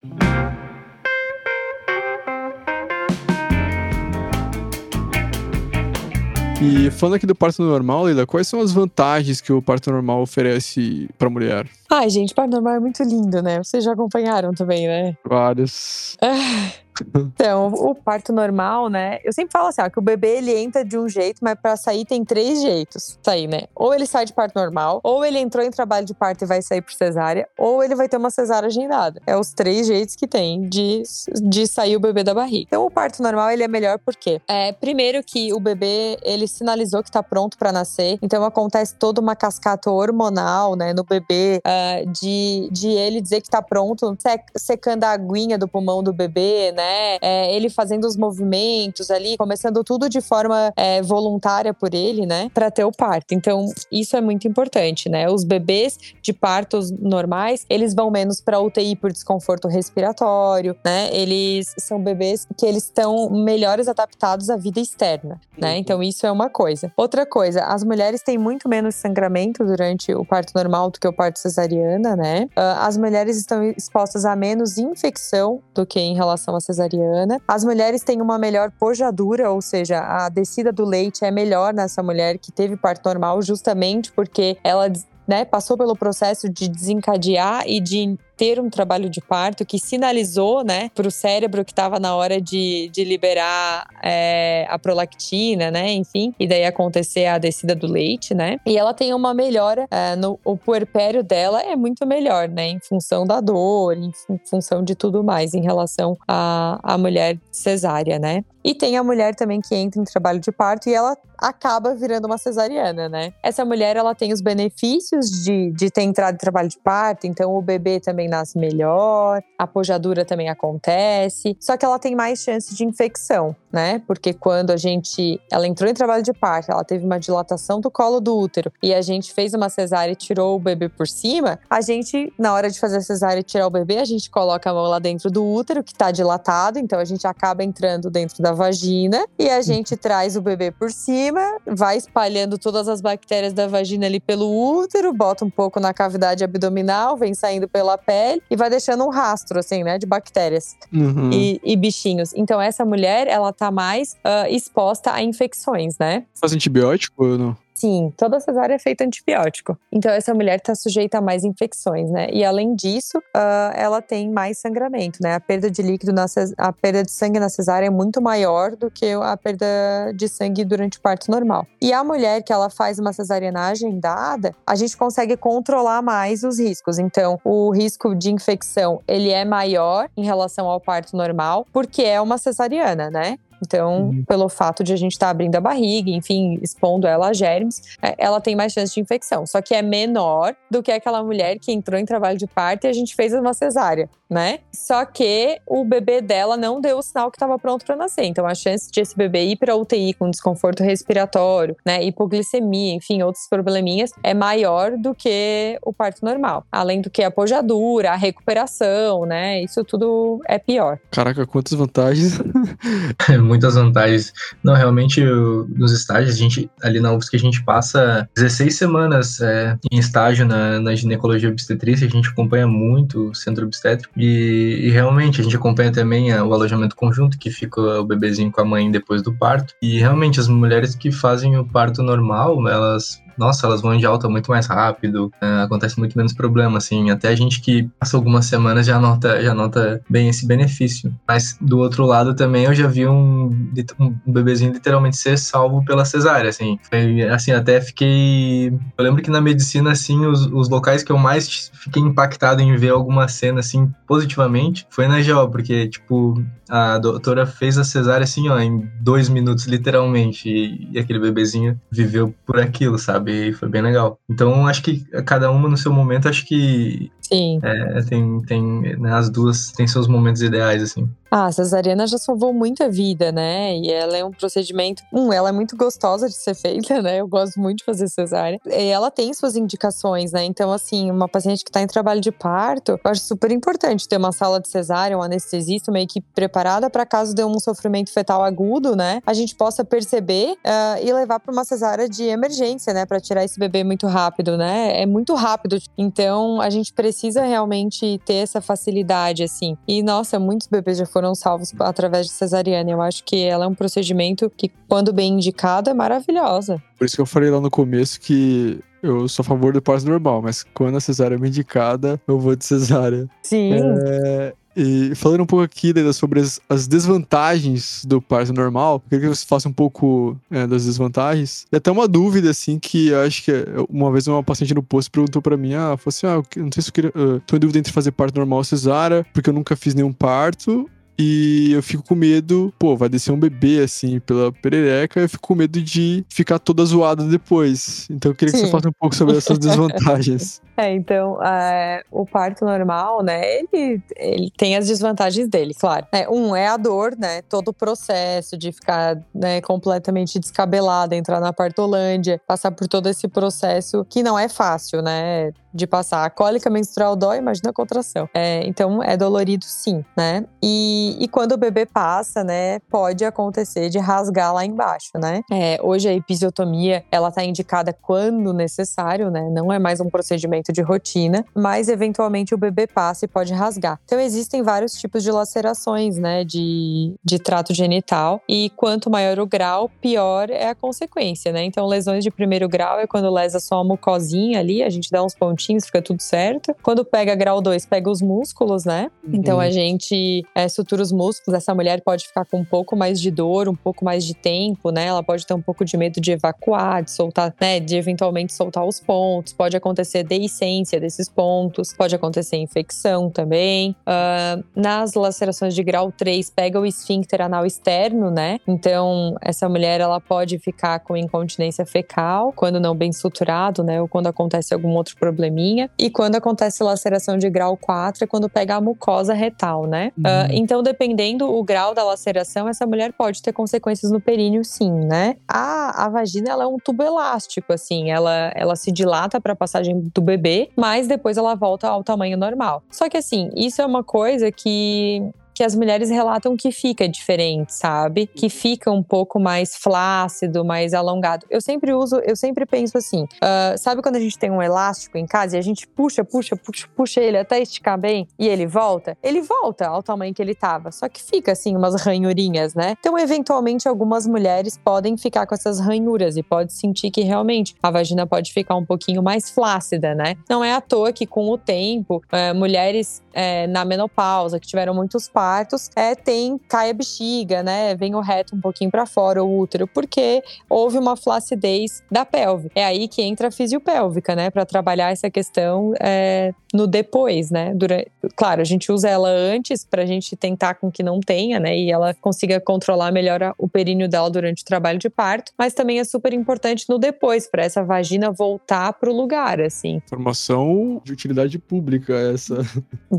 E 6.63 6.91
falando 6.91 7.15
aqui 7.15 7.25
do 7.25 7.35
parto 7.35 7.63
normal, 7.63 8.03
Leila, 8.03 8.27
quais 8.27 8.47
são 8.47 8.61
as 8.61 8.71
vantagens 8.71 9.41
que 9.41 9.51
o 9.51 9.63
parto 9.63 9.91
normal 9.91 10.21
oferece 10.21 11.09
para 11.17 11.29
a 11.29 11.31
mulher? 11.31 11.67
Ai, 11.91 12.11
gente, 12.11 12.35
parto 12.35 12.51
normal 12.51 12.75
é 12.75 12.81
muito 12.81 13.03
lindo, 13.03 13.41
né? 13.41 13.63
Vocês 13.65 13.83
já 13.83 13.93
acompanharam 13.93 14.53
também, 14.53 14.87
né? 14.87 15.17
Vários. 15.25 16.19
Então, 17.15 17.69
o 17.69 17.95
parto 17.95 18.33
normal, 18.33 18.89
né? 18.89 19.19
Eu 19.25 19.33
sempre 19.33 19.53
falo 19.53 19.69
assim, 19.69 19.83
ó, 19.83 19.89
que 19.89 19.99
o 19.99 20.03
bebê 20.03 20.39
ele 20.39 20.57
entra 20.57 20.85
de 20.85 20.99
um 20.99 21.09
jeito, 21.09 21.39
mas 21.43 21.55
para 21.61 21.77
sair 21.77 22.05
tem 22.05 22.25
três 22.25 22.61
jeitos. 22.61 23.19
Sair, 23.23 23.47
né? 23.47 23.63
Ou 23.75 23.95
ele 23.95 24.07
sai 24.07 24.25
de 24.25 24.33
parto 24.33 24.59
normal, 24.59 25.01
ou 25.03 25.25
ele 25.25 25.39
entrou 25.39 25.65
em 25.65 25.71
trabalho 25.71 26.07
de 26.07 26.15
parto 26.15 26.45
e 26.45 26.47
vai 26.47 26.63
sair 26.63 26.83
por 26.83 26.93
cesárea, 26.93 27.49
ou 27.59 27.83
ele 27.83 27.95
vai 27.95 28.09
ter 28.09 28.17
uma 28.17 28.31
cesárea 28.31 28.67
agendada. 28.67 29.21
É 29.27 29.37
os 29.37 29.53
três 29.53 29.87
jeitos 29.87 30.17
que 30.17 30.27
tem 30.27 30.69
de, 30.69 31.03
de 31.43 31.67
sair 31.67 31.97
o 31.97 32.01
bebê 32.01 32.23
da 32.23 32.35
barriga. 32.35 32.67
Então, 32.69 32.85
o 32.85 32.91
parto 32.91 33.23
normal 33.23 33.51
ele 33.51 33.63
é 33.63 33.69
melhor 33.69 33.99
porque 33.99 34.41
é 34.49 34.73
primeiro 34.73 35.23
que 35.23 35.53
o 35.53 35.61
bebê 35.61 36.19
ele 36.23 36.47
sinalizou 36.47 37.03
que 37.03 37.11
tá 37.11 37.23
pronto 37.23 37.57
para 37.57 37.73
nascer, 37.73 38.19
então 38.23 38.45
acontece 38.45 38.95
toda 38.95 39.21
uma 39.21 39.37
cascata 39.37 39.91
hormonal, 39.91 40.77
né, 40.77 40.93
no 40.93 41.05
bebê, 41.05 41.61
uh, 41.67 42.11
de, 42.11 42.69
de 42.71 42.89
ele 42.89 43.21
dizer 43.21 43.41
que 43.41 43.49
tá 43.49 43.63
pronto, 43.63 44.17
sec, 44.19 44.43
secando 44.57 45.05
a 45.05 45.11
aguinha 45.11 45.57
do 45.59 45.69
pulmão 45.69 46.03
do 46.03 46.13
bebê, 46.13 46.73
né? 46.73 46.90
Né? 46.91 47.19
É, 47.23 47.55
ele 47.55 47.71
fazendo 47.71 48.05
os 48.05 48.17
movimentos 48.17 49.11
ali, 49.11 49.37
começando 49.37 49.85
tudo 49.85 50.09
de 50.09 50.21
forma 50.21 50.73
é, 50.77 51.01
voluntária 51.03 51.73
por 51.73 51.95
ele, 51.95 52.27
né? 52.27 52.51
Para 52.53 52.71
ter 52.71 52.85
o 52.85 52.91
parto. 52.91 53.33
Então, 53.33 53.67
isso 53.93 54.17
é 54.17 54.21
muito 54.21 54.49
importante, 54.49 55.09
né? 55.09 55.31
Os 55.31 55.45
bebês 55.45 55.99
de 56.21 56.33
partos 56.33 56.91
normais, 56.91 57.65
eles 57.71 57.95
vão 57.95 58.11
menos 58.11 58.41
para 58.41 58.59
UTI 58.59 58.97
por 58.97 59.13
desconforto 59.13 59.69
respiratório, 59.69 60.77
né? 60.85 61.09
Eles 61.13 61.73
são 61.79 62.03
bebês 62.03 62.47
que 62.59 62.67
eles 62.67 62.85
estão 62.85 63.31
melhores 63.31 63.87
adaptados 63.87 64.51
à 64.51 64.57
vida 64.57 64.81
externa, 64.81 65.41
né? 65.57 65.73
Uhum. 65.73 65.79
Então, 65.79 66.03
isso 66.03 66.27
é 66.27 66.33
uma 66.33 66.51
coisa. 66.51 66.93
Outra 66.97 67.25
coisa, 67.25 67.65
as 67.65 67.85
mulheres 67.85 68.23
têm 68.23 68.37
muito 68.37 68.69
menos 68.69 68.97
sangramento 68.97 69.65
durante 69.65 70.13
o 70.13 70.25
parto 70.25 70.53
normal 70.55 70.91
do 70.91 70.99
que 70.99 71.07
o 71.07 71.13
parto 71.13 71.39
cesariana, 71.39 72.17
né? 72.17 72.49
Uh, 72.57 72.81
as 72.81 72.97
mulheres 72.97 73.37
estão 73.37 73.63
expostas 73.63 74.25
a 74.25 74.35
menos 74.35 74.77
infecção 74.77 75.61
do 75.75 75.87
que 75.87 76.01
em 76.01 76.15
relação 76.15 76.57
à 76.57 76.61
cesariana 76.61 76.80
cesariana. 76.81 77.41
As 77.47 77.65
mulheres 77.65 78.03
têm 78.03 78.23
uma 78.23 78.39
melhor 78.39 78.71
pojadura, 78.71 79.51
ou 79.51 79.61
seja, 79.61 80.01
a 80.01 80.29
descida 80.29 80.73
do 80.73 80.85
leite 80.85 81.25
é 81.25 81.31
melhor 81.31 81.75
nessa 81.75 82.03
mulher 82.03 82.39
que 82.39 82.51
teve 82.51 82.77
parto 82.77 83.07
normal, 83.07 83.43
justamente 83.43 84.11
porque 84.13 84.57
ela 84.65 84.91
né, 85.27 85.45
passou 85.45 85.77
pelo 85.77 85.97
processo 85.97 86.49
de 86.49 86.69
desencadear 86.69 87.65
e 87.67 87.81
de 87.81 88.19
ter 88.41 88.59
um 88.59 88.71
trabalho 88.71 89.11
de 89.11 89.21
parto 89.21 89.67
que 89.67 89.79
sinalizou, 89.79 90.65
né, 90.65 90.91
para 90.95 91.07
o 91.07 91.11
cérebro 91.11 91.63
que 91.63 91.73
estava 91.73 92.01
na 92.01 92.17
hora 92.17 92.41
de, 92.41 92.89
de 92.91 93.05
liberar 93.05 93.87
é, 94.03 94.67
a 94.71 94.79
prolactina, 94.79 95.71
né, 95.71 95.93
enfim, 95.93 96.35
e 96.41 96.49
daí 96.49 96.65
acontecer 96.65 97.27
a 97.27 97.37
descida 97.37 97.75
do 97.75 97.87
leite, 97.87 98.33
né, 98.33 98.57
e 98.65 98.79
ela 98.79 98.95
tem 98.95 99.13
uma 99.13 99.35
melhora, 99.35 99.87
é, 99.91 100.17
no, 100.17 100.41
o 100.43 100.57
puerpério 100.57 101.23
dela 101.23 101.61
é 101.61 101.77
muito 101.77 102.07
melhor, 102.07 102.49
né, 102.49 102.69
em 102.69 102.81
função 102.81 103.27
da 103.27 103.43
dor, 103.43 103.95
em, 103.95 104.11
função 104.49 104.83
de 104.83 104.95
tudo 104.95 105.23
mais, 105.23 105.53
em 105.53 105.61
relação 105.61 106.17
à 106.27 106.97
mulher 106.97 107.37
cesárea, 107.53 108.19
né. 108.19 108.43
E 108.63 108.75
tem 108.75 108.97
a 108.97 109.03
mulher 109.03 109.35
também 109.35 109.61
que 109.61 109.75
entra 109.75 110.01
em 110.01 110.05
trabalho 110.05 110.39
de 110.39 110.53
parto 110.53 110.89
e 110.89 110.95
ela 110.95 111.17
acaba 111.39 111.95
virando 111.95 112.27
uma 112.27 112.37
cesariana, 112.37 113.09
né? 113.09 113.33
Essa 113.43 113.65
mulher, 113.65 113.97
ela 113.97 114.15
tem 114.15 114.33
os 114.33 114.43
benefícios 114.43 115.31
de, 115.31 115.71
de 115.71 115.91
ter 115.91 116.03
entrado 116.03 116.35
em 116.35 116.39
trabalho 116.39 116.69
de 116.69 116.79
parto, 116.79 117.27
então 117.27 117.55
o 117.55 117.63
bebê 117.63 117.99
também 117.99 118.29
nasce 118.29 118.59
melhor, 118.59 119.43
a 119.59 119.67
pojadura 119.67 120.25
também 120.25 120.51
acontece, 120.51 121.57
só 121.59 121.77
que 121.77 121.85
ela 121.85 121.99
tem 121.99 122.15
mais 122.15 122.41
chance 122.41 122.75
de 122.75 122.85
infecção, 122.85 123.57
né? 123.73 124.03
Porque 124.07 124.33
quando 124.33 124.71
a 124.71 124.77
gente, 124.77 125.41
ela 125.51 125.67
entrou 125.67 125.89
em 125.91 125.95
trabalho 125.95 126.23
de 126.23 126.33
parto, 126.33 126.71
ela 126.71 126.85
teve 126.85 127.05
uma 127.05 127.19
dilatação 127.19 127.81
do 127.81 127.91
colo 127.91 128.21
do 128.21 128.37
útero 128.37 128.73
e 128.83 128.93
a 128.95 129.01
gente 129.03 129.33
fez 129.33 129.55
uma 129.55 129.69
cesárea 129.69 130.13
e 130.13 130.17
tirou 130.17 130.57
o 130.57 130.59
bebê 130.59 130.89
por 130.89 131.07
cima, 131.07 131.59
a 131.69 131.81
gente, 131.81 132.33
na 132.39 132.53
hora 132.53 132.71
de 132.71 132.79
fazer 132.79 132.99
a 132.99 133.01
cesárea 133.01 133.41
e 133.41 133.43
tirar 133.43 133.67
o 133.67 133.71
bebê, 133.71 133.99
a 133.99 134.05
gente 134.05 134.31
coloca 134.31 134.71
a 134.71 134.75
mão 134.75 134.85
lá 134.85 134.99
dentro 134.99 135.31
do 135.31 135.45
útero 135.45 135.83
que 135.85 135.95
tá 135.95 136.11
dilatado, 136.11 136.79
então 136.79 136.99
a 136.99 137.05
gente 137.05 137.27
acaba 137.27 137.63
entrando 137.65 138.11
dentro 138.11 138.43
da 138.43 138.53
vagina 138.53 139.25
e 139.39 139.49
a 139.49 139.63
gente 139.63 139.97
traz 139.97 140.37
o 140.37 140.41
bebê 140.43 140.71
por 140.71 140.91
cima, 140.91 141.41
vai 141.67 141.97
espalhando 141.97 142.59
todas 142.59 142.89
as 142.89 143.01
bactérias 143.01 143.53
da 143.53 143.67
vagina 143.67 144.07
ali 144.07 144.21
pelo 144.21 144.49
útero, 144.79 145.13
bota 145.13 145.45
um 145.45 145.51
pouco 145.51 145.79
na 145.81 145.93
cavidade 145.95 146.43
abdominal, 146.45 147.17
vem 147.17 147.35
saindo 147.35 147.69
pela 147.69 147.97
pele 147.97 148.43
e 148.51 148.57
vai 148.57 148.69
deixando 148.71 149.05
um 149.05 149.11
rastro, 149.11 149.59
assim, 149.59 149.83
né, 149.85 149.99
de 149.99 150.07
bactérias 150.07 150.77
Uhum. 150.93 151.31
e, 151.33 151.61
e 151.65 151.77
bichinhos. 151.77 152.33
Então, 152.35 152.61
essa 152.61 152.85
mulher, 152.85 153.27
ela 153.27 153.53
tá 153.61 153.71
mais 153.71 154.17
ah, 154.25 154.49
exposta 154.49 155.13
a 155.13 155.23
infecções, 155.23 155.99
né? 155.99 156.25
Faz 156.41 156.55
antibiótico 156.55 157.25
ou 157.27 157.39
não? 157.39 157.57
Sim, 157.75 158.13
toda 158.15 158.39
cesárea 158.41 158.75
é 158.75 158.79
feita 158.79 159.05
antibiótico. 159.05 159.75
Então, 159.91 160.13
essa 160.13 160.35
mulher 160.35 160.57
está 160.59 160.75
sujeita 160.75 161.17
a 161.17 161.21
mais 161.23 161.45
infecções, 161.45 162.11
né? 162.11 162.29
E 162.31 162.45
além 162.45 162.75
disso, 162.75 163.23
ah, 163.35 163.73
ela 163.75 164.03
tem 164.03 164.31
mais 164.31 164.59
sangramento, 164.59 165.19
né? 165.23 165.35
A 165.35 165.41
perda 165.41 165.71
de 165.71 165.81
líquido, 165.81 166.13
na 166.13 166.29
ces- 166.29 166.53
a 166.59 166.71
perda 166.75 167.03
de 167.03 167.11
sangue 167.11 167.41
na 167.41 167.49
cesárea 167.49 167.87
é 167.87 167.91
muito 167.91 168.21
maior 168.21 168.77
do 168.77 168.91
que 168.91 169.13
a 169.13 169.35
perda 169.35 169.67
de 170.15 170.29
sangue 170.29 170.63
durante 170.63 170.99
o 170.99 171.01
parto 171.01 171.31
normal. 171.31 171.67
E 171.81 171.91
a 171.91 172.05
mulher 172.05 172.43
que 172.43 172.53
ela 172.53 172.69
faz 172.69 172.99
uma 172.99 173.15
cesariana 173.15 173.69
agendada, 173.69 174.55
a 174.67 174.75
gente 174.75 174.95
consegue 174.95 175.35
controlar 175.37 176.03
mais 176.03 176.45
os 176.45 176.59
riscos. 176.59 176.99
Então, 176.99 177.41
o 177.43 177.71
risco 177.71 178.15
de 178.15 178.31
infecção, 178.31 179.01
ele 179.09 179.31
é 179.31 179.45
maior 179.47 180.11
em 180.19 180.25
relação 180.25 180.69
ao 180.69 180.81
parto 180.81 181.17
normal, 181.17 181.67
porque 181.73 182.03
é 182.03 182.21
uma 182.21 182.37
cesariana, 182.37 183.09
né? 183.11 183.39
Então, 183.63 184.09
Uhum. 184.11 184.25
pelo 184.27 184.49
fato 184.49 184.83
de 184.83 184.93
a 184.93 184.97
gente 184.97 185.13
estar 185.13 185.31
abrindo 185.31 185.57
a 185.57 185.61
barriga, 185.61 186.11
enfim, 186.11 186.59
expondo 186.63 187.07
ela 187.07 187.29
a 187.29 187.33
germes, 187.33 187.83
é, 188.03 188.15
ela 188.19 188.41
tem 188.41 188.57
mais 188.57 188.73
chance 188.73 188.95
de 188.95 189.01
infecção. 189.01 189.47
Só 189.47 189.61
que 189.61 189.75
é 189.75 189.83
menor 189.83 190.55
do 190.71 190.83
que 190.83 190.91
aquela 190.93 191.23
mulher 191.23 191.59
que 191.59 191.73
entrou 191.73 191.99
em 191.99 192.05
trabalho 192.05 192.39
de 192.39 192.47
parto 192.47 192.85
e 192.87 192.89
a 192.89 192.93
gente 192.93 193.15
fez 193.15 193.33
uma 193.35 193.53
cesárea, 193.55 194.09
né? 194.29 194.59
Só 194.73 195.05
que 195.05 195.59
o 195.67 195.85
bebê 195.85 196.21
dela 196.21 196.57
não 196.57 196.81
deu 196.81 196.99
o 196.99 197.03
sinal 197.03 197.31
que 197.31 197.37
estava 197.37 197.59
pronto 197.59 197.85
para 197.85 197.97
nascer. 197.97 198.25
Então, 198.25 198.47
a 198.47 198.55
chance 198.55 198.91
de 198.91 199.01
esse 199.01 199.17
bebê 199.17 199.45
ir 199.45 199.57
para 199.57 199.77
UTI 199.77 200.15
com 200.15 200.31
desconforto 200.31 200.83
respiratório, 200.83 201.77
né, 201.85 202.03
hipoglicemia, 202.05 202.95
enfim, 202.95 203.23
outros 203.23 203.47
probleminhas, 203.49 204.13
é 204.23 204.33
maior 204.35 204.97
do 204.97 205.15
que 205.15 205.79
o 205.83 205.93
parto 205.93 206.25
normal. 206.25 206.65
Além 206.71 207.01
do 207.01 207.11
que 207.11 207.23
a 207.23 207.31
pojadura, 207.31 208.13
a 208.13 208.17
recuperação, 208.17 209.27
né? 209.27 209.63
Isso 209.63 209.85
tudo 209.85 210.41
é 210.47 210.59
pior. 210.59 210.99
Caraca, 211.11 211.47
quantas 211.47 211.73
vantagens. 211.73 212.39
Muitas 213.51 213.75
vantagens. 213.75 214.33
Não, 214.63 214.75
realmente, 214.75 215.21
eu- 215.21 215.67
nos 215.77 215.91
estágios, 215.91 216.37
a 216.37 216.39
gente, 216.39 216.71
ali 216.85 217.01
na 217.01 217.13
UFSC, 217.13 217.35
a 217.35 217.41
gente 217.41 217.65
passa 217.65 218.29
16 218.37 218.77
semanas 218.77 219.41
é, 219.41 219.77
em 219.91 219.99
estágio 219.99 220.47
na, 220.47 220.79
na 220.79 220.95
ginecologia 220.95 221.49
obstetrícia, 221.49 222.07
a 222.07 222.11
gente 222.11 222.29
acompanha 222.29 222.69
muito 222.69 223.31
o 223.31 223.35
centro 223.35 223.67
obstétrico 223.67 224.13
e, 224.17 224.83
e 224.85 224.91
realmente 224.91 225.41
a 225.41 225.45
gente 225.45 225.57
acompanha 225.57 225.91
também 225.91 226.31
é, 226.31 226.41
o 226.41 226.55
alojamento 226.55 226.95
conjunto, 226.95 227.37
que 227.41 227.51
fica 227.51 227.81
o 227.81 228.05
bebezinho 228.05 228.53
com 228.53 228.61
a 228.61 228.65
mãe 228.65 228.89
depois 228.89 229.21
do 229.21 229.33
parto. 229.35 229.75
E 229.83 229.99
realmente, 229.99 230.39
as 230.39 230.47
mulheres 230.47 230.95
que 230.95 231.11
fazem 231.11 231.59
o 231.59 231.65
parto 231.65 232.05
normal, 232.05 232.69
elas 232.69 233.21
nossa, 233.37 233.67
elas 233.67 233.81
vão 233.81 233.97
de 233.97 234.07
alta 234.07 234.29
muito 234.29 234.51
mais 234.51 234.67
rápido, 234.67 235.31
é, 235.41 235.63
acontece 235.63 235.99
muito 235.99 236.17
menos 236.17 236.33
problema, 236.33 236.79
assim. 236.79 237.11
Até 237.11 237.29
a 237.29 237.35
gente 237.35 237.61
que 237.61 237.89
passa 237.99 238.17
algumas 238.17 238.47
semanas 238.47 238.87
já 238.87 238.99
nota, 238.99 239.43
já 239.43 239.55
nota 239.55 240.01
bem 240.09 240.29
esse 240.29 240.47
benefício. 240.47 241.15
Mas 241.27 241.57
do 241.61 241.79
outro 241.79 242.05
lado 242.05 242.35
também 242.35 242.65
eu 242.65 242.75
já 242.75 242.87
vi 242.87 243.07
um, 243.07 243.73
um 243.99 244.33
bebezinho 244.33 244.73
literalmente 244.73 245.17
ser 245.17 245.39
salvo 245.39 245.85
pela 245.85 246.05
cesárea, 246.05 246.51
assim. 246.51 246.79
Foi, 246.89 247.23
assim, 247.23 247.53
até 247.53 247.81
fiquei. 247.81 248.69
Eu 248.69 249.05
lembro 249.05 249.23
que 249.23 249.31
na 249.31 249.41
medicina, 249.41 249.93
assim, 249.93 250.27
os, 250.27 250.47
os 250.47 250.69
locais 250.69 251.03
que 251.03 251.13
eu 251.13 251.19
mais 251.19 251.71
fiquei 251.75 252.03
impactado 252.03 252.63
em 252.63 252.77
ver 252.77 252.91
alguma 252.91 253.29
cena, 253.29 253.61
assim, 253.61 253.91
positivamente, 254.07 254.87
foi 254.91 255.07
na 255.07 255.21
GO, 255.23 255.51
porque, 255.51 255.89
tipo, 255.89 256.43
a 256.69 256.99
doutora 256.99 257.47
fez 257.47 257.77
a 257.77 257.85
cesárea, 257.85 258.25
assim, 258.25 258.49
ó, 258.49 258.59
em 258.59 258.89
dois 259.01 259.29
minutos, 259.29 259.67
literalmente. 259.67 260.49
E, 260.49 260.89
e 260.93 260.99
aquele 260.99 261.19
bebezinho 261.19 261.81
viveu 261.91 262.35
por 262.47 262.59
aquilo, 262.59 262.99
sabe? 262.99 263.20
E 263.29 263.53
foi 263.53 263.69
bem 263.69 263.83
legal. 263.83 264.19
Então, 264.29 264.67
acho 264.67 264.83
que 264.83 265.05
cada 265.25 265.51
uma 265.51 265.69
no 265.69 265.77
seu 265.77 265.93
momento, 265.93 266.29
acho 266.29 266.47
que 266.47 267.11
Sim. 267.33 267.61
é, 267.63 268.03
tem, 268.03 268.41
tem 268.43 268.63
né, 268.99 269.13
as 269.13 269.31
duas 269.31 269.71
têm 269.73 269.87
seus 269.87 270.09
momentos 270.09 270.43
ideais, 270.43 270.83
assim. 270.83 271.09
Ah, 271.31 271.47
a 271.47 271.53
cesariana 271.53 272.09
já 272.09 272.19
salvou 272.19 272.53
muita 272.53 272.91
vida, 272.91 273.31
né? 273.31 273.77
E 273.77 273.89
ela 273.89 274.17
é 274.17 274.25
um 274.25 274.33
procedimento. 274.33 275.01
Um, 275.13 275.33
ela 275.33 275.51
é 275.51 275.53
muito 275.53 275.77
gostosa 275.77 276.29
de 276.29 276.35
ser 276.35 276.55
feita, 276.55 277.01
né? 277.01 277.21
Eu 277.21 277.29
gosto 277.29 277.61
muito 277.61 277.79
de 277.79 277.85
fazer 277.85 278.09
cesárea. 278.09 278.59
E 278.67 278.87
ela 278.87 279.13
tem 279.13 279.33
suas 279.33 279.55
indicações, 279.55 280.33
né? 280.33 280.43
Então, 280.43 280.73
assim, 280.73 281.09
uma 281.09 281.29
paciente 281.29 281.65
que 281.65 281.71
tá 281.71 281.81
em 281.81 281.87
trabalho 281.87 282.21
de 282.21 282.33
parto, 282.33 282.93
eu 283.05 283.11
acho 283.11 283.23
super 283.23 283.53
importante 283.53 284.09
ter 284.09 284.17
uma 284.17 284.33
sala 284.33 284.59
de 284.59 284.69
cesárea, 284.69 285.17
um 285.17 285.23
anestesista, 285.23 285.93
uma 285.93 286.01
equipe 286.01 286.27
preparada 286.35 286.91
para 286.91 287.07
caso 287.07 287.33
dê 287.33 287.45
um 287.45 287.61
sofrimento 287.61 288.13
fetal 288.13 288.43
agudo, 288.43 288.97
né? 288.97 289.23
A 289.25 289.33
gente 289.33 289.55
possa 289.55 289.85
perceber 289.85 290.57
ah, 290.65 290.97
e 291.01 291.13
levar 291.13 291.39
para 291.39 291.53
uma 291.53 291.65
cesárea 291.65 292.09
de 292.09 292.25
emergência, 292.25 292.93
né? 292.93 293.07
Para 293.07 293.21
tirar 293.21 293.45
esse 293.45 293.57
bebê 293.57 293.85
muito 293.85 294.09
rápido, 294.09 294.57
né? 294.59 295.01
É 295.01 295.07
muito 295.07 295.33
rápido. 295.37 295.79
Então, 295.97 296.61
a 296.61 296.69
gente 296.69 296.93
precisa 296.93 297.20
realmente 297.29 298.21
ter 298.25 298.35
essa 298.35 298.61
facilidade, 298.61 299.43
assim. 299.43 299.77
E, 299.87 300.03
nossa, 300.03 300.39
muitos 300.39 300.67
bebês 300.67 300.99
já 300.99 301.07
foram 301.07 301.35
salvos 301.35 301.73
através 301.81 302.27
de 302.27 302.33
cesariana. 302.33 302.91
Eu 302.91 303.01
acho 303.01 303.25
que 303.25 303.43
ela 303.43 303.65
é 303.65 303.69
um 303.69 303.75
procedimento 303.75 304.51
que, 304.57 304.71
quando 304.89 305.13
bem 305.13 305.35
indicado, 305.35 305.91
é 305.91 305.95
maravilhosa. 305.95 306.83
Por 306.99 307.05
isso 307.05 307.17
que 307.17 307.23
eu 307.23 307.27
falei 307.27 307.51
lá 307.51 307.61
no 307.61 307.71
começo 307.71 308.21
que 308.21 308.81
eu 309.03 309.27
sou 309.29 309.43
a 309.43 309.47
favor 309.47 309.73
do 309.73 309.81
parto 309.81 310.07
normal, 310.07 310.43
mas 310.43 310.63
quando 310.75 310.97
a 310.97 311.01
cesárea 311.01 311.37
é 311.37 311.39
me 311.39 311.49
indicada, 311.49 312.21
eu 312.29 312.39
vou 312.39 312.55
de 312.55 312.65
cesárea. 312.65 313.27
Sim. 313.43 313.73
É, 313.75 314.55
e 314.81 315.15
falando 315.15 315.43
um 315.43 315.47
pouco 315.47 315.63
aqui 315.63 315.93
Leda, 315.93 316.11
sobre 316.15 316.41
as, 316.41 316.59
as 316.67 316.87
desvantagens 316.87 318.03
do 318.07 318.23
parto 318.23 318.51
normal, 318.51 319.03
eu 319.11 319.19
queria 319.19 319.31
que 319.31 319.37
você 319.37 319.45
faça 319.47 319.69
um 319.69 319.73
pouco 319.73 320.39
é, 320.51 320.67
das 320.67 320.87
desvantagens. 320.87 321.67
E 321.71 321.77
até 321.77 321.91
uma 321.91 322.09
dúvida, 322.09 322.49
assim, 322.49 322.79
que 322.79 323.09
eu 323.09 323.21
acho 323.21 323.45
que 323.45 323.53
é, 323.53 323.67
uma 323.91 324.11
vez 324.11 324.27
uma 324.27 324.43
paciente 324.43 324.73
no 324.73 324.83
posto 324.83 325.11
perguntou 325.11 325.43
pra 325.43 325.55
mim: 325.55 325.75
ah, 325.75 325.99
falou 325.99 326.01
assim, 326.07 326.27
ah, 326.27 326.43
eu 326.57 326.65
não 326.65 326.73
sei 326.73 326.83
se 326.83 326.89
eu 326.89 326.93
queria. 326.95 327.13
ah, 327.15 327.41
tô 327.47 327.57
em 327.57 327.59
dúvida 327.59 327.79
entre 327.79 327.93
fazer 327.93 328.11
parto 328.13 328.37
normal 328.37 328.59
ou 328.59 328.65
cesárea, 328.65 329.27
porque 329.35 329.51
eu 329.51 329.55
nunca 329.55 329.77
fiz 329.77 329.95
nenhum 329.95 330.15
parto. 330.15 330.89
E 331.23 331.73
eu 331.73 331.83
fico 331.83 332.03
com 332.03 332.15
medo, 332.15 332.73
pô, 332.79 332.97
vai 332.97 333.07
descer 333.07 333.31
um 333.31 333.39
bebê 333.39 333.81
assim 333.81 334.21
pela 334.21 334.51
perereca, 334.51 335.21
eu 335.21 335.29
fico 335.29 335.49
com 335.49 335.55
medo 335.55 335.83
de 335.83 336.25
ficar 336.31 336.59
toda 336.59 336.83
zoada 336.83 337.25
depois. 337.25 338.07
Então 338.11 338.31
eu 338.31 338.35
queria 338.35 338.53
que 338.53 338.59
você 338.59 338.65
Sim. 338.65 338.71
falasse 338.71 338.89
um 338.89 338.93
pouco 338.99 339.15
sobre 339.15 339.37
essas 339.37 339.59
desvantagens. 339.61 340.63
É, 340.81 340.95
então, 340.95 341.39
é, 341.45 342.03
o 342.11 342.25
parto 342.25 342.65
normal, 342.65 343.23
né, 343.23 343.43
ele, 343.59 344.03
ele 344.17 344.51
tem 344.57 344.77
as 344.79 344.87
desvantagens 344.87 345.47
dele, 345.47 345.75
claro. 345.75 346.07
É, 346.11 346.27
um 346.27 346.57
é 346.57 346.69
a 346.69 346.79
dor, 346.79 347.15
né, 347.19 347.43
todo 347.43 347.69
o 347.69 347.73
processo 347.75 348.57
de 348.57 348.73
ficar 348.73 349.19
né, 349.35 349.61
completamente 349.61 350.39
descabelada, 350.39 351.15
entrar 351.15 351.39
na 351.39 351.53
partolândia, 351.53 352.41
passar 352.47 352.71
por 352.71 352.89
todo 352.89 353.11
esse 353.11 353.29
processo 353.29 354.07
que 354.09 354.23
não 354.23 354.39
é 354.39 354.49
fácil, 354.49 355.03
né, 355.03 355.53
de 355.73 355.87
passar. 355.87 356.25
A 356.25 356.31
cólica 356.31 356.69
menstrual 356.69 357.17
dói, 357.17 357.39
imagina 357.39 357.71
a 357.71 357.73
contração. 357.73 358.29
É, 358.35 358.67
então, 358.67 359.03
é 359.03 359.17
dolorido 359.17 359.65
sim, 359.65 360.05
né? 360.17 360.45
E, 360.63 361.17
e 361.21 361.29
quando 361.29 361.53
o 361.53 361.57
bebê 361.57 361.87
passa, 361.87 362.43
né, 362.43 362.79
pode 362.91 363.25
acontecer 363.25 363.89
de 363.89 363.99
rasgar 363.99 364.53
lá 364.53 364.65
embaixo, 364.65 365.13
né? 365.15 365.43
É, 365.51 365.79
hoje 365.83 366.09
a 366.09 366.13
episiotomia, 366.13 367.05
ela 367.11 367.31
tá 367.31 367.45
indicada 367.45 367.93
quando 367.93 368.53
necessário, 368.53 369.31
né? 369.31 369.49
Não 369.51 369.73
é 369.73 369.79
mais 369.79 370.01
um 370.01 370.11
procedimento 370.11 370.70
de 370.73 370.83
rotina, 370.83 371.45
mas 371.55 371.89
eventualmente 371.89 372.55
o 372.55 372.59
bebê 372.59 372.87
passa 372.87 373.25
e 373.25 373.29
pode 373.29 373.53
rasgar. 373.53 373.99
Então, 374.05 374.19
existem 374.21 374.63
vários 374.63 374.93
tipos 374.95 375.23
de 375.23 375.31
lacerações, 375.31 376.17
né, 376.19 376.45
de, 376.45 377.15
de 377.25 377.39
trato 377.39 377.75
genital. 377.75 378.41
E 378.49 378.71
quanto 378.77 379.11
maior 379.11 379.39
o 379.39 379.47
grau, 379.47 379.91
pior 380.01 380.51
é 380.51 380.69
a 380.69 380.75
consequência, 380.75 381.53
né? 381.53 381.65
Então, 381.65 381.87
lesões 381.87 382.25
de 382.25 382.31
primeiro 382.31 382.69
grau 382.69 382.99
é 382.99 383.07
quando 383.07 383.31
lesa 383.31 383.61
só 383.61 383.81
a 383.81 383.85
mucosinha 383.85 384.59
ali, 384.61 384.83
a 384.83 384.91
gente 384.91 385.11
dá 385.11 385.23
uns 385.23 385.35
pontinhos, 385.35 385.87
fica 385.87 386.01
tudo 386.03 386.21
certo. 386.21 386.75
Quando 386.83 387.05
pega 387.05 387.35
grau 387.35 387.61
2, 387.61 387.87
pega 387.87 388.11
os 388.11 388.21
músculos, 388.23 388.85
né? 388.85 389.11
Então 389.33 389.57
Uhum. 389.57 389.61
a 389.63 389.71
gente 389.71 390.45
é, 390.55 390.69
sutura 390.69 391.03
os 391.03 391.13
músculos. 391.13 391.57
Essa 391.57 391.75
mulher 391.75 392.01
pode 392.03 392.27
ficar 392.27 392.45
com 392.45 392.59
um 392.59 392.65
pouco 392.65 392.97
mais 392.97 393.21
de 393.21 393.31
dor, 393.31 393.69
um 393.69 393.75
pouco 393.75 394.05
mais 394.05 394.25
de 394.25 394.35
tempo, 394.35 394.91
né? 394.91 395.07
Ela 395.07 395.23
pode 395.23 395.47
ter 395.47 395.55
um 395.55 395.61
pouco 395.63 395.85
de 395.85 395.97
medo 395.97 396.21
de 396.21 396.33
evacuar, 396.33 397.03
de 397.03 397.11
soltar, 397.11 397.55
né? 397.61 397.81
De 397.81 397.97
eventualmente 397.97 398.53
soltar 398.53 398.85
os 398.87 399.01
pontos. 399.01 399.53
Pode 399.53 399.77
acontecer 399.77 400.23
deiscência 400.61 401.01
desses 401.01 401.29
pontos, 401.29 401.95
pode 401.95 402.15
acontecer 402.15 402.57
infecção 402.57 403.31
também. 403.31 403.97
Ah, 404.05 404.59
nas 404.77 405.15
lacerações 405.15 405.75
de 405.75 405.83
grau 405.83 406.13
3, 406.13 406.51
pega 406.51 406.79
o 406.79 406.85
esfíncter 406.85 407.41
anal 407.41 407.65
externo, 407.65 408.31
né? 408.31 408.59
Então, 408.69 409.35
essa 409.41 409.69
mulher 409.69 410.01
ela 410.01 410.21
pode 410.21 410.59
ficar 410.59 411.01
com 411.01 411.17
incontinência 411.17 411.87
fecal 411.87 412.53
quando 412.55 412.79
não 412.79 412.95
bem 412.95 413.13
suturado, 413.13 413.83
né? 413.83 414.01
Ou 414.01 414.09
quando 414.09 414.27
acontece 414.27 414.75
algum 414.75 414.91
outro 414.91 415.17
probleminha. 415.17 415.91
E 415.99 416.11
quando 416.11 416.37
acontece 416.37 416.83
laceração 416.83 417.39
de 417.39 417.49
grau 417.49 417.77
4 417.77 418.25
é 418.25 418.27
quando 418.27 418.49
pega 418.49 418.77
a 418.77 418.81
mucosa 418.81 419.33
retal, 419.33 419.87
né? 419.87 420.13
Uhum. 420.17 420.25
Ah, 420.27 420.49
então, 420.51 420.83
dependendo 420.83 421.51
o 421.51 421.63
grau 421.63 421.95
da 421.95 422.05
laceração, 422.05 422.69
essa 422.69 422.87
mulher 422.87 423.13
pode 423.13 423.41
ter 423.43 423.53
consequências 423.53 424.13
no 424.13 424.21
períneo, 424.21 424.65
sim, 424.65 424.91
né? 424.91 425.37
A, 425.49 426.07
a 426.07 426.09
vagina 426.09 426.51
ela 426.51 426.65
é 426.65 426.67
um 426.67 426.77
tubo 426.79 427.03
elástico, 427.03 427.73
assim, 427.73 428.11
ela, 428.11 428.53
ela 428.55 428.77
se 428.77 428.93
dilata 428.93 429.41
para 429.41 429.53
a 429.53 429.57
passagem 429.57 430.11
do 430.15 430.21
bebê, 430.21 430.40
mas 430.77 431.07
depois 431.07 431.37
ela 431.37 431.55
volta 431.55 431.89
ao 431.89 432.03
tamanho 432.03 432.37
normal. 432.37 432.83
Só 432.91 433.09
que 433.09 433.17
assim, 433.17 433.51
isso 433.55 433.81
é 433.81 433.87
uma 433.87 434.03
coisa 434.03 434.51
que 434.51 435.23
que 435.61 435.65
as 435.65 435.75
mulheres 435.75 436.09
relatam 436.09 436.57
que 436.57 436.73
fica 436.73 437.07
diferente, 437.07 437.75
sabe? 437.75 438.27
Que 438.27 438.49
fica 438.49 438.91
um 438.91 439.03
pouco 439.03 439.39
mais 439.39 439.77
flácido, 439.77 440.65
mais 440.65 440.95
alongado. 440.95 441.45
Eu 441.51 441.61
sempre 441.61 441.93
uso, 441.93 442.17
eu 442.25 442.35
sempre 442.35 442.65
penso 442.65 442.97
assim: 442.97 443.25
uh, 443.25 443.77
sabe 443.77 444.01
quando 444.01 444.17
a 444.17 444.21
gente 444.21 444.39
tem 444.39 444.51
um 444.51 444.63
elástico 444.63 445.19
em 445.19 445.27
casa 445.27 445.57
e 445.57 445.59
a 445.59 445.63
gente 445.63 445.87
puxa, 445.87 446.25
puxa, 446.25 446.57
puxa, 446.57 446.89
puxa 446.97 447.21
ele 447.21 447.37
até 447.37 447.61
esticar 447.61 447.99
bem 447.99 448.27
e 448.39 448.49
ele 448.49 448.67
volta? 448.67 449.15
Ele 449.23 449.43
volta 449.43 449.87
ao 449.87 450.03
tamanho 450.03 450.33
que 450.33 450.41
ele 450.41 450.55
tava, 450.55 450.91
só 450.91 451.11
que 451.11 451.23
fica 451.23 451.53
assim 451.53 451.77
umas 451.77 451.95
ranhurinhas, 452.01 452.73
né? 452.73 452.97
Então, 452.99 453.19
eventualmente, 453.19 453.87
algumas 453.87 454.27
mulheres 454.27 454.79
podem 454.83 455.19
ficar 455.19 455.47
com 455.47 455.55
essas 455.55 455.79
ranhuras 455.79 456.39
e 456.39 456.43
pode 456.43 456.73
sentir 456.73 457.11
que 457.11 457.21
realmente 457.21 457.75
a 457.83 457.91
vagina 457.91 458.27
pode 458.27 458.51
ficar 458.51 458.77
um 458.77 458.87
pouquinho 458.87 459.23
mais 459.23 459.51
flácida, 459.51 460.15
né? 460.15 460.37
Não 460.49 460.65
é 460.65 460.73
à 460.73 460.81
toa 460.81 461.13
que 461.13 461.27
com 461.27 461.51
o 461.51 461.59
tempo, 461.59 462.23
uh, 462.33 462.55
mulheres 462.55 463.23
é, 463.35 463.67
na 463.67 463.85
menopausa, 463.85 464.59
que 464.59 464.67
tiveram 464.67 464.95
muitos 464.95 465.29
partos, 465.51 465.91
é, 465.97 466.15
tem, 466.15 466.57
cai 466.69 466.91
a 466.91 466.95
bexiga, 466.95 467.61
né? 467.61 467.97
Vem 467.97 468.15
o 468.15 468.21
reto 468.21 468.55
um 468.55 468.61
pouquinho 468.61 468.89
para 468.89 469.05
fora, 469.05 469.43
o 469.43 469.59
útero, 469.59 469.85
porque 469.89 470.45
houve 470.69 470.97
uma 470.97 471.17
flacidez 471.17 472.05
da 472.09 472.25
pelve. 472.25 472.71
É 472.73 472.85
aí 472.85 473.09
que 473.09 473.21
entra 473.21 473.49
a 473.49 473.51
fisiopélvica, 473.51 474.37
né? 474.37 474.49
Para 474.49 474.65
trabalhar 474.65 475.11
essa 475.11 475.29
questão 475.29 475.93
é, 475.99 476.55
no 476.73 476.87
depois, 476.87 477.51
né? 477.51 477.73
Durante, 477.75 478.09
claro, 478.37 478.61
a 478.61 478.65
gente 478.65 478.93
usa 478.93 479.09
ela 479.09 479.29
antes 479.29 479.85
para 479.85 480.03
a 480.03 480.07
gente 480.07 480.37
tentar 480.37 480.75
com 480.75 480.89
que 480.89 481.03
não 481.03 481.19
tenha, 481.19 481.59
né? 481.59 481.77
E 481.77 481.91
ela 481.91 482.15
consiga 482.15 482.61
controlar 482.61 483.11
melhor 483.11 483.53
o 483.59 483.69
períneo 483.69 484.09
dela 484.09 484.31
durante 484.31 484.63
o 484.63 484.65
trabalho 484.65 485.01
de 485.01 485.11
parto, 485.11 485.51
mas 485.59 485.75
também 485.75 485.99
é 485.99 486.05
super 486.05 486.33
importante 486.33 486.87
no 486.89 486.97
depois, 486.97 487.49
para 487.49 487.65
essa 487.65 487.83
vagina 487.83 488.31
voltar 488.31 488.93
pro 488.93 489.13
lugar, 489.13 489.61
assim. 489.61 489.97
Informação 489.97 491.03
de 491.05 491.13
utilidade 491.13 491.59
pública 491.59 492.15
essa. 492.15 492.59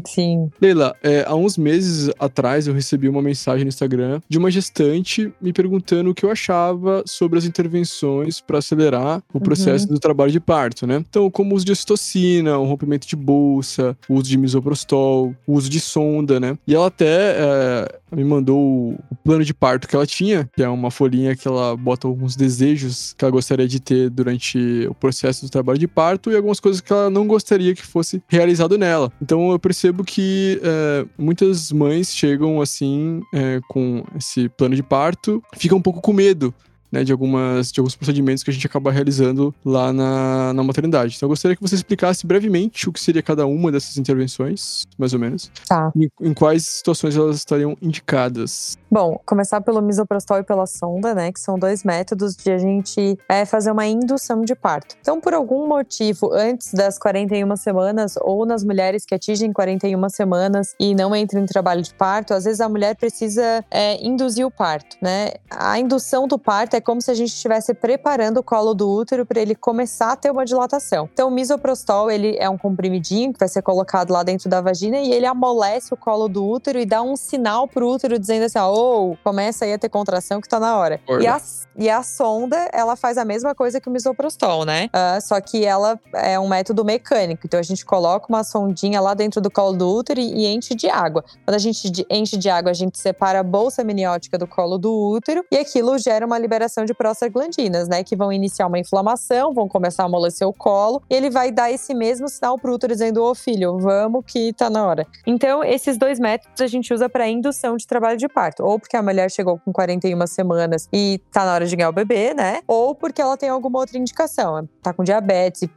Sim. 0.07 0.49
Leila, 0.61 0.95
é, 1.03 1.25
há 1.27 1.35
uns 1.35 1.57
meses 1.57 2.09
atrás 2.19 2.67
eu 2.67 2.73
recebi 2.73 3.07
uma 3.07 3.21
mensagem 3.21 3.63
no 3.63 3.69
Instagram 3.69 4.21
de 4.27 4.37
uma 4.37 4.51
gestante 4.51 5.31
me 5.41 5.53
perguntando 5.53 6.09
o 6.09 6.13
que 6.13 6.25
eu 6.25 6.31
achava 6.31 7.03
sobre 7.05 7.37
as 7.37 7.45
intervenções 7.45 8.41
para 8.41 8.59
acelerar 8.59 9.21
o 9.33 9.39
processo 9.39 9.87
uhum. 9.87 9.93
do 9.93 9.99
trabalho 9.99 10.31
de 10.31 10.39
parto, 10.39 10.85
né? 10.85 11.03
Então, 11.09 11.29
como 11.29 11.53
o 11.53 11.55
uso 11.55 11.65
de 11.65 11.71
ocitocina, 11.71 12.57
o 12.57 12.65
rompimento 12.65 13.07
de 13.07 13.15
bolsa, 13.15 13.97
o 14.07 14.15
uso 14.15 14.29
de 14.29 14.37
misoprostol, 14.37 15.35
o 15.45 15.53
uso 15.53 15.69
de 15.69 15.79
sonda, 15.79 16.39
né? 16.39 16.57
E 16.67 16.75
ela 16.75 16.87
até 16.87 17.35
é, 17.37 17.99
me 18.11 18.23
mandou 18.23 18.93
o 18.93 19.15
plano 19.23 19.43
de 19.43 19.53
parto 19.53 19.87
que 19.87 19.95
ela 19.95 20.05
tinha, 20.05 20.49
que 20.55 20.63
é 20.63 20.69
uma 20.69 20.91
folhinha 20.91 21.35
que 21.35 21.47
ela 21.47 21.75
bota 21.75 22.07
alguns 22.07 22.35
desejos 22.35 23.13
que 23.17 23.23
ela 23.23 23.31
gostaria 23.31 23.67
de 23.67 23.79
ter 23.79 24.09
durante 24.09 24.87
o 24.89 24.93
processo 24.93 25.45
do 25.45 25.49
trabalho 25.49 25.79
de 25.79 25.87
parto 25.87 26.31
e 26.31 26.35
algumas 26.35 26.59
coisas 26.59 26.81
que 26.81 26.91
ela 26.91 27.09
não 27.09 27.27
gostaria 27.27 27.73
que 27.73 27.85
fosse 27.85 28.21
realizado 28.27 28.77
nela. 28.77 29.11
Então, 29.21 29.51
eu 29.51 29.59
percebo 29.59 30.03
que 30.03 30.59
é, 30.63 31.05
muitas 31.17 31.71
mães 31.71 32.13
chegam 32.13 32.61
assim, 32.61 33.21
é, 33.33 33.59
com 33.69 34.03
esse 34.17 34.49
plano 34.49 34.75
de 34.75 34.83
parto, 34.83 35.41
ficam 35.55 35.77
um 35.77 35.81
pouco 35.81 36.01
com 36.01 36.13
medo 36.13 36.53
né, 36.91 37.03
de, 37.03 37.11
algumas, 37.11 37.71
de 37.71 37.79
alguns 37.79 37.95
procedimentos 37.95 38.43
que 38.43 38.49
a 38.49 38.53
gente 38.53 38.67
acaba 38.67 38.91
realizando 38.91 39.53
lá 39.63 39.93
na, 39.93 40.53
na 40.53 40.63
maternidade. 40.63 41.15
Então 41.15 41.27
eu 41.27 41.29
gostaria 41.29 41.55
que 41.55 41.61
você 41.61 41.75
explicasse 41.75 42.27
brevemente 42.27 42.89
o 42.89 42.93
que 42.93 42.99
seria 42.99 43.23
cada 43.23 43.45
uma 43.45 43.71
dessas 43.71 43.97
intervenções, 43.97 44.83
mais 44.97 45.13
ou 45.13 45.19
menos. 45.19 45.51
Tá. 45.67 45.91
E 45.95 46.09
em 46.21 46.33
quais 46.33 46.67
situações 46.67 47.15
elas 47.15 47.37
estariam 47.37 47.77
indicadas. 47.81 48.77
Bom, 48.89 49.19
começar 49.25 49.61
pelo 49.61 49.81
misoprostol 49.81 50.39
e 50.39 50.43
pela 50.43 50.65
sonda, 50.65 51.15
né, 51.15 51.31
que 51.31 51.39
são 51.39 51.57
dois 51.57 51.83
métodos 51.83 52.35
de 52.35 52.51
a 52.51 52.57
gente 52.57 53.17
é, 53.29 53.45
fazer 53.45 53.71
uma 53.71 53.85
indução 53.85 54.41
de 54.41 54.53
parto. 54.53 54.95
Então, 54.99 55.21
por 55.21 55.33
algum 55.33 55.67
motivo, 55.67 56.33
antes 56.33 56.73
das 56.73 56.97
41 56.97 57.55
semanas 57.55 58.15
ou 58.19 58.45
nas 58.45 58.63
mulheres 58.63 59.05
que 59.05 59.15
atingem 59.15 59.53
41 59.53 60.09
semanas 60.09 60.75
e 60.79 60.93
não 60.93 61.15
entram 61.15 61.41
em 61.41 61.45
trabalho 61.45 61.81
de 61.81 61.93
parto, 61.93 62.33
às 62.33 62.43
vezes 62.43 62.59
a 62.59 62.67
mulher 62.67 62.95
precisa 62.95 63.63
é, 63.71 64.05
induzir 64.05 64.45
o 64.45 64.51
parto, 64.51 64.97
né? 65.01 65.31
A 65.49 65.79
indução 65.79 66.27
do 66.27 66.37
parto 66.37 66.75
é 66.75 66.80
é 66.81 66.83
como 66.83 66.99
se 66.99 67.11
a 67.11 67.13
gente 67.13 67.29
estivesse 67.29 67.73
preparando 67.73 68.37
o 68.37 68.43
colo 68.43 68.73
do 68.73 68.89
útero 68.89 69.25
para 69.25 69.39
ele 69.39 69.53
começar 69.53 70.13
a 70.13 70.15
ter 70.15 70.31
uma 70.31 70.43
dilatação. 70.43 71.07
Então, 71.13 71.27
o 71.27 71.31
misoprostol, 71.31 72.09
ele 72.09 72.35
é 72.39 72.49
um 72.49 72.57
comprimidinho 72.57 73.31
que 73.31 73.39
vai 73.39 73.47
ser 73.47 73.61
colocado 73.61 74.11
lá 74.11 74.23
dentro 74.23 74.49
da 74.49 74.59
vagina 74.59 74.97
e 74.97 75.11
ele 75.11 75.27
amolece 75.27 75.93
o 75.93 75.97
colo 75.97 76.27
do 76.27 76.45
útero 76.45 76.79
e 76.79 76.85
dá 76.85 77.01
um 77.01 77.15
sinal 77.15 77.67
pro 77.67 77.87
útero 77.87 78.17
dizendo 78.17 78.45
assim, 78.45 78.59
oh, 78.59 79.15
começa 79.23 79.65
aí 79.65 79.73
a 79.73 79.77
ter 79.77 79.89
contração 79.89 80.41
que 80.41 80.49
tá 80.49 80.59
na 80.59 80.75
hora. 80.75 80.99
E 81.19 81.27
a, 81.27 81.39
e 81.75 81.89
a 81.89 82.01
sonda, 82.01 82.69
ela 82.73 82.95
faz 82.95 83.17
a 83.17 83.23
mesma 83.23 83.53
coisa 83.53 83.79
que 83.79 83.87
o 83.87 83.91
misoprostol, 83.91 84.65
né? 84.65 84.87
Uh, 84.87 85.21
só 85.21 85.39
que 85.39 85.63
ela 85.63 85.99
é 86.13 86.39
um 86.39 86.47
método 86.47 86.83
mecânico. 86.83 87.43
Então, 87.45 87.59
a 87.59 87.63
gente 87.63 87.85
coloca 87.85 88.25
uma 88.27 88.43
sondinha 88.43 88.99
lá 88.99 89.13
dentro 89.13 89.39
do 89.39 89.51
colo 89.51 89.77
do 89.77 89.87
útero 89.87 90.19
e, 90.19 90.45
e 90.45 90.47
enche 90.47 90.73
de 90.73 90.89
água. 90.89 91.23
Quando 91.45 91.55
a 91.55 91.59
gente 91.59 92.05
enche 92.09 92.37
de 92.37 92.49
água, 92.49 92.71
a 92.71 92.73
gente 92.73 92.99
separa 92.99 93.39
a 93.39 93.43
bolsa 93.43 93.83
amniótica 93.83 94.37
do 94.37 94.47
colo 94.47 94.77
do 94.77 94.91
útero 94.91 95.45
e 95.51 95.57
aquilo 95.57 95.97
gera 95.99 96.25
uma 96.25 96.39
liberação 96.39 96.70
liberação 96.71 96.85
de 96.85 96.93
prostaglandinas, 96.93 97.87
né? 97.87 98.03
Que 98.03 98.15
vão 98.15 98.31
iniciar 98.31 98.67
uma 98.67 98.79
inflamação, 98.79 99.53
vão 99.53 99.67
começar 99.67 100.03
a 100.03 100.05
amolecer 100.05 100.47
o 100.47 100.53
colo, 100.53 101.01
e 101.09 101.13
ele 101.13 101.29
vai 101.29 101.51
dar 101.51 101.69
esse 101.71 101.93
mesmo 101.93 102.29
sinal 102.29 102.57
pro 102.57 102.73
útero 102.73 102.93
dizendo: 102.93 103.21
Ô 103.21 103.35
filho, 103.35 103.77
vamos 103.79 104.23
que 104.25 104.53
tá 104.53 104.69
na 104.69 104.85
hora. 104.85 105.05
Então, 105.27 105.63
esses 105.63 105.97
dois 105.97 106.19
métodos 106.19 106.61
a 106.61 106.67
gente 106.67 106.93
usa 106.93 107.09
para 107.09 107.27
indução 107.27 107.75
de 107.75 107.85
trabalho 107.85 108.17
de 108.17 108.27
parto, 108.27 108.63
ou 108.63 108.79
porque 108.79 108.95
a 108.95 109.03
mulher 109.03 109.29
chegou 109.29 109.59
com 109.59 109.73
41 109.73 110.27
semanas 110.27 110.87
e 110.93 111.19
tá 111.31 111.45
na 111.45 111.53
hora 111.53 111.65
de 111.65 111.75
ganhar 111.75 111.89
o 111.89 111.93
bebê, 111.93 112.33
né? 112.33 112.61
Ou 112.67 112.95
porque 112.95 113.21
ela 113.21 113.35
tem 113.35 113.49
alguma 113.49 113.79
outra 113.79 113.97
indicação, 113.97 114.67
tá 114.81 114.93
com 114.93 115.03
diabetes, 115.03 115.67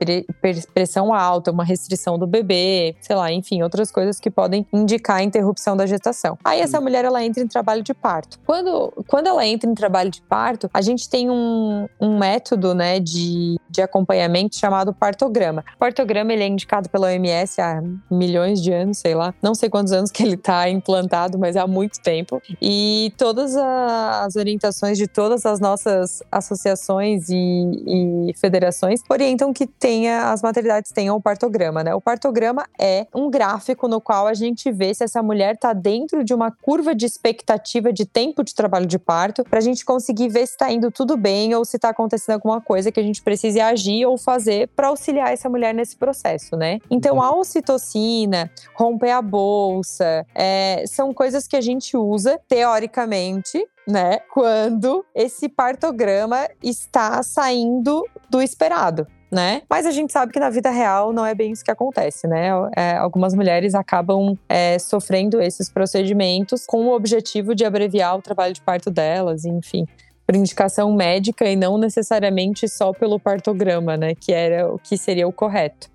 pressão 0.73 1.13
alta, 1.13 1.51
uma 1.51 1.65
restrição 1.65 2.19
do 2.19 2.27
bebê, 2.27 2.95
sei 3.01 3.17
lá, 3.17 3.33
enfim, 3.33 3.63
outras 3.63 3.91
coisas 3.91 4.21
que 4.21 4.31
podem 4.31 4.67
indicar 4.73 5.17
a 5.17 5.23
interrupção 5.23 5.77
da 5.77 5.87
gestação. 5.87 6.39
Aí 6.45 6.61
essa 6.61 6.81
mulher 6.81 7.05
ela 7.05 7.25
entra 7.25 7.43
em 7.43 7.47
trabalho 7.47 7.83
de 7.83 7.95
parto. 7.95 8.39
Quando, 8.47 8.93
quando 9.09 9.27
ela 9.27 9.45
entra 9.45 9.69
em 9.69 9.75
trabalho 9.75 10.11
de 10.11 10.23
parto, 10.23 10.69
a 10.73 10.81
gente 10.85 11.09
tem 11.09 11.31
um, 11.31 11.89
um 12.01 12.19
método 12.19 12.75
né, 12.75 13.01
de, 13.01 13.59
de 13.69 13.83
acompanhamento 13.83 14.57
chamado 14.57 14.93
partograma. 14.93 15.65
O 15.75 15.79
partograma 15.79 16.33
ele 16.33 16.45
é 16.45 16.47
indicado 16.47 16.89
pela 16.89 17.09
OMS 17.09 17.61
há 17.61 17.83
milhões 18.11 18.63
de 18.63 18.73
anos, 18.73 18.99
sei 18.99 19.15
lá. 19.15 19.35
Não 19.43 19.55
sei 19.55 19.69
quantos 19.69 19.93
anos 19.93 20.11
que 20.11 20.23
ele 20.23 20.35
está 20.35 20.69
implantado, 20.69 21.39
mas 21.39 21.57
há 21.57 21.67
muito 21.67 22.01
tempo. 22.01 22.41
E 22.61 23.13
todas 23.17 23.57
as 23.57 24.37
orientações 24.37 24.99
de 24.99 25.07
todas 25.07 25.45
as 25.45 25.61
nossas 25.61 26.23
associações 26.31 27.29
e, 27.29 28.29
e 28.29 28.35
federações 28.39 29.03
orientam 29.09 29.53
que 29.53 29.67
tenha 29.67 30.33
as 30.33 30.43
maternidades 30.43 30.93
tenham 30.93 31.17
o 31.17 31.21
partograma, 31.21 31.83
né? 31.83 31.95
O 31.95 32.01
partograma 32.01 32.67
é 32.79 33.07
um 33.15 33.31
gráfico 33.31 33.89
no 33.89 34.01
qual 34.01 34.27
a 34.27 34.35
gente 34.35 34.71
vê 34.71 34.95
se 34.95 35.05
essa 35.05 35.23
mulher 35.23 35.55
está 35.55 35.73
dentro 35.73 36.25
de 36.25 36.35
uma 36.35 36.51
curva 36.51 36.95
de 36.95 37.07
expectativa 37.07 37.93
de 37.93 38.05
tempo 38.05 38.45
de 38.45 38.55
trabalho 38.55 38.87
de 38.87 38.99
parto, 38.99 39.45
para 39.45 39.59
a 39.59 39.63
gente 39.63 39.85
conseguir 39.85 40.29
ver 40.29 40.47
se 40.47 40.53
está 40.53 40.64
indo 40.71 40.91
tudo 40.91 41.17
bem 41.17 41.55
ou 41.55 41.65
se 41.65 41.77
está 41.77 41.91
acontecendo 41.91 42.35
alguma 42.35 42.61
coisa 42.61 42.91
que 42.91 43.01
a 43.01 43.03
gente 43.03 43.23
precise 43.23 43.61
agir 43.61 44.07
ou 44.07 44.17
fazer 44.19 44.69
para 44.69 44.89
auxiliar 44.89 45.33
essa 45.33 45.49
mulher 45.49 45.75
nesse 45.75 45.97
processo, 45.97 46.57
né? 46.57 46.79
Então, 46.91 47.23
a 47.23 47.35
ocitocina, 47.35 48.51
romper 48.75 49.11
a 49.11 49.23
bolsa, 49.23 50.27
é, 50.35 50.85
são 50.87 51.13
coisas 51.13 51.47
que 51.47 51.57
a 51.57 51.61
gente 51.61 51.97
usa 51.97 52.41
teoricamente 52.49 53.65
né? 53.87 54.19
Quando 54.33 55.05
esse 55.15 55.49
partograma 55.49 56.49
está 56.63 57.23
saindo 57.23 58.05
do 58.31 58.43
esperado. 58.43 59.07
Né? 59.33 59.63
Mas 59.69 59.85
a 59.85 59.91
gente 59.91 60.13
sabe 60.13 60.31
que 60.33 60.39
na 60.39 60.49
vida 60.49 60.71
real 60.71 61.13
não 61.13 61.27
é 61.27 61.35
bem 61.35 61.51
isso 61.51 61.65
que 61.65 61.71
acontece, 61.71 62.29
né? 62.29 62.51
É, 62.77 62.97
algumas 62.97 63.35
mulheres 63.35 63.75
acabam 63.75 64.39
é, 64.49 64.79
sofrendo 64.79 65.43
esses 65.43 65.69
procedimentos 65.69 66.65
com 66.65 66.87
o 66.87 66.95
objetivo 66.95 67.53
de 67.53 67.65
abreviar 67.65 68.17
o 68.17 68.23
trabalho 68.23 68.55
de 68.55 68.63
parto 68.63 68.93
delas, 68.93 69.45
enfim 69.45 69.87
por 70.27 70.35
indicação 70.37 70.95
médica 70.95 71.49
e 71.49 71.57
não 71.57 71.79
necessariamente 71.79 72.69
só 72.69 72.93
pelo 72.93 73.19
partograma, 73.19 73.97
né? 73.97 74.15
Que 74.15 74.33
era 74.33 74.73
o 74.73 74.79
que 74.79 74.97
seria 74.97 75.29
o 75.29 75.33
correto. 75.33 75.94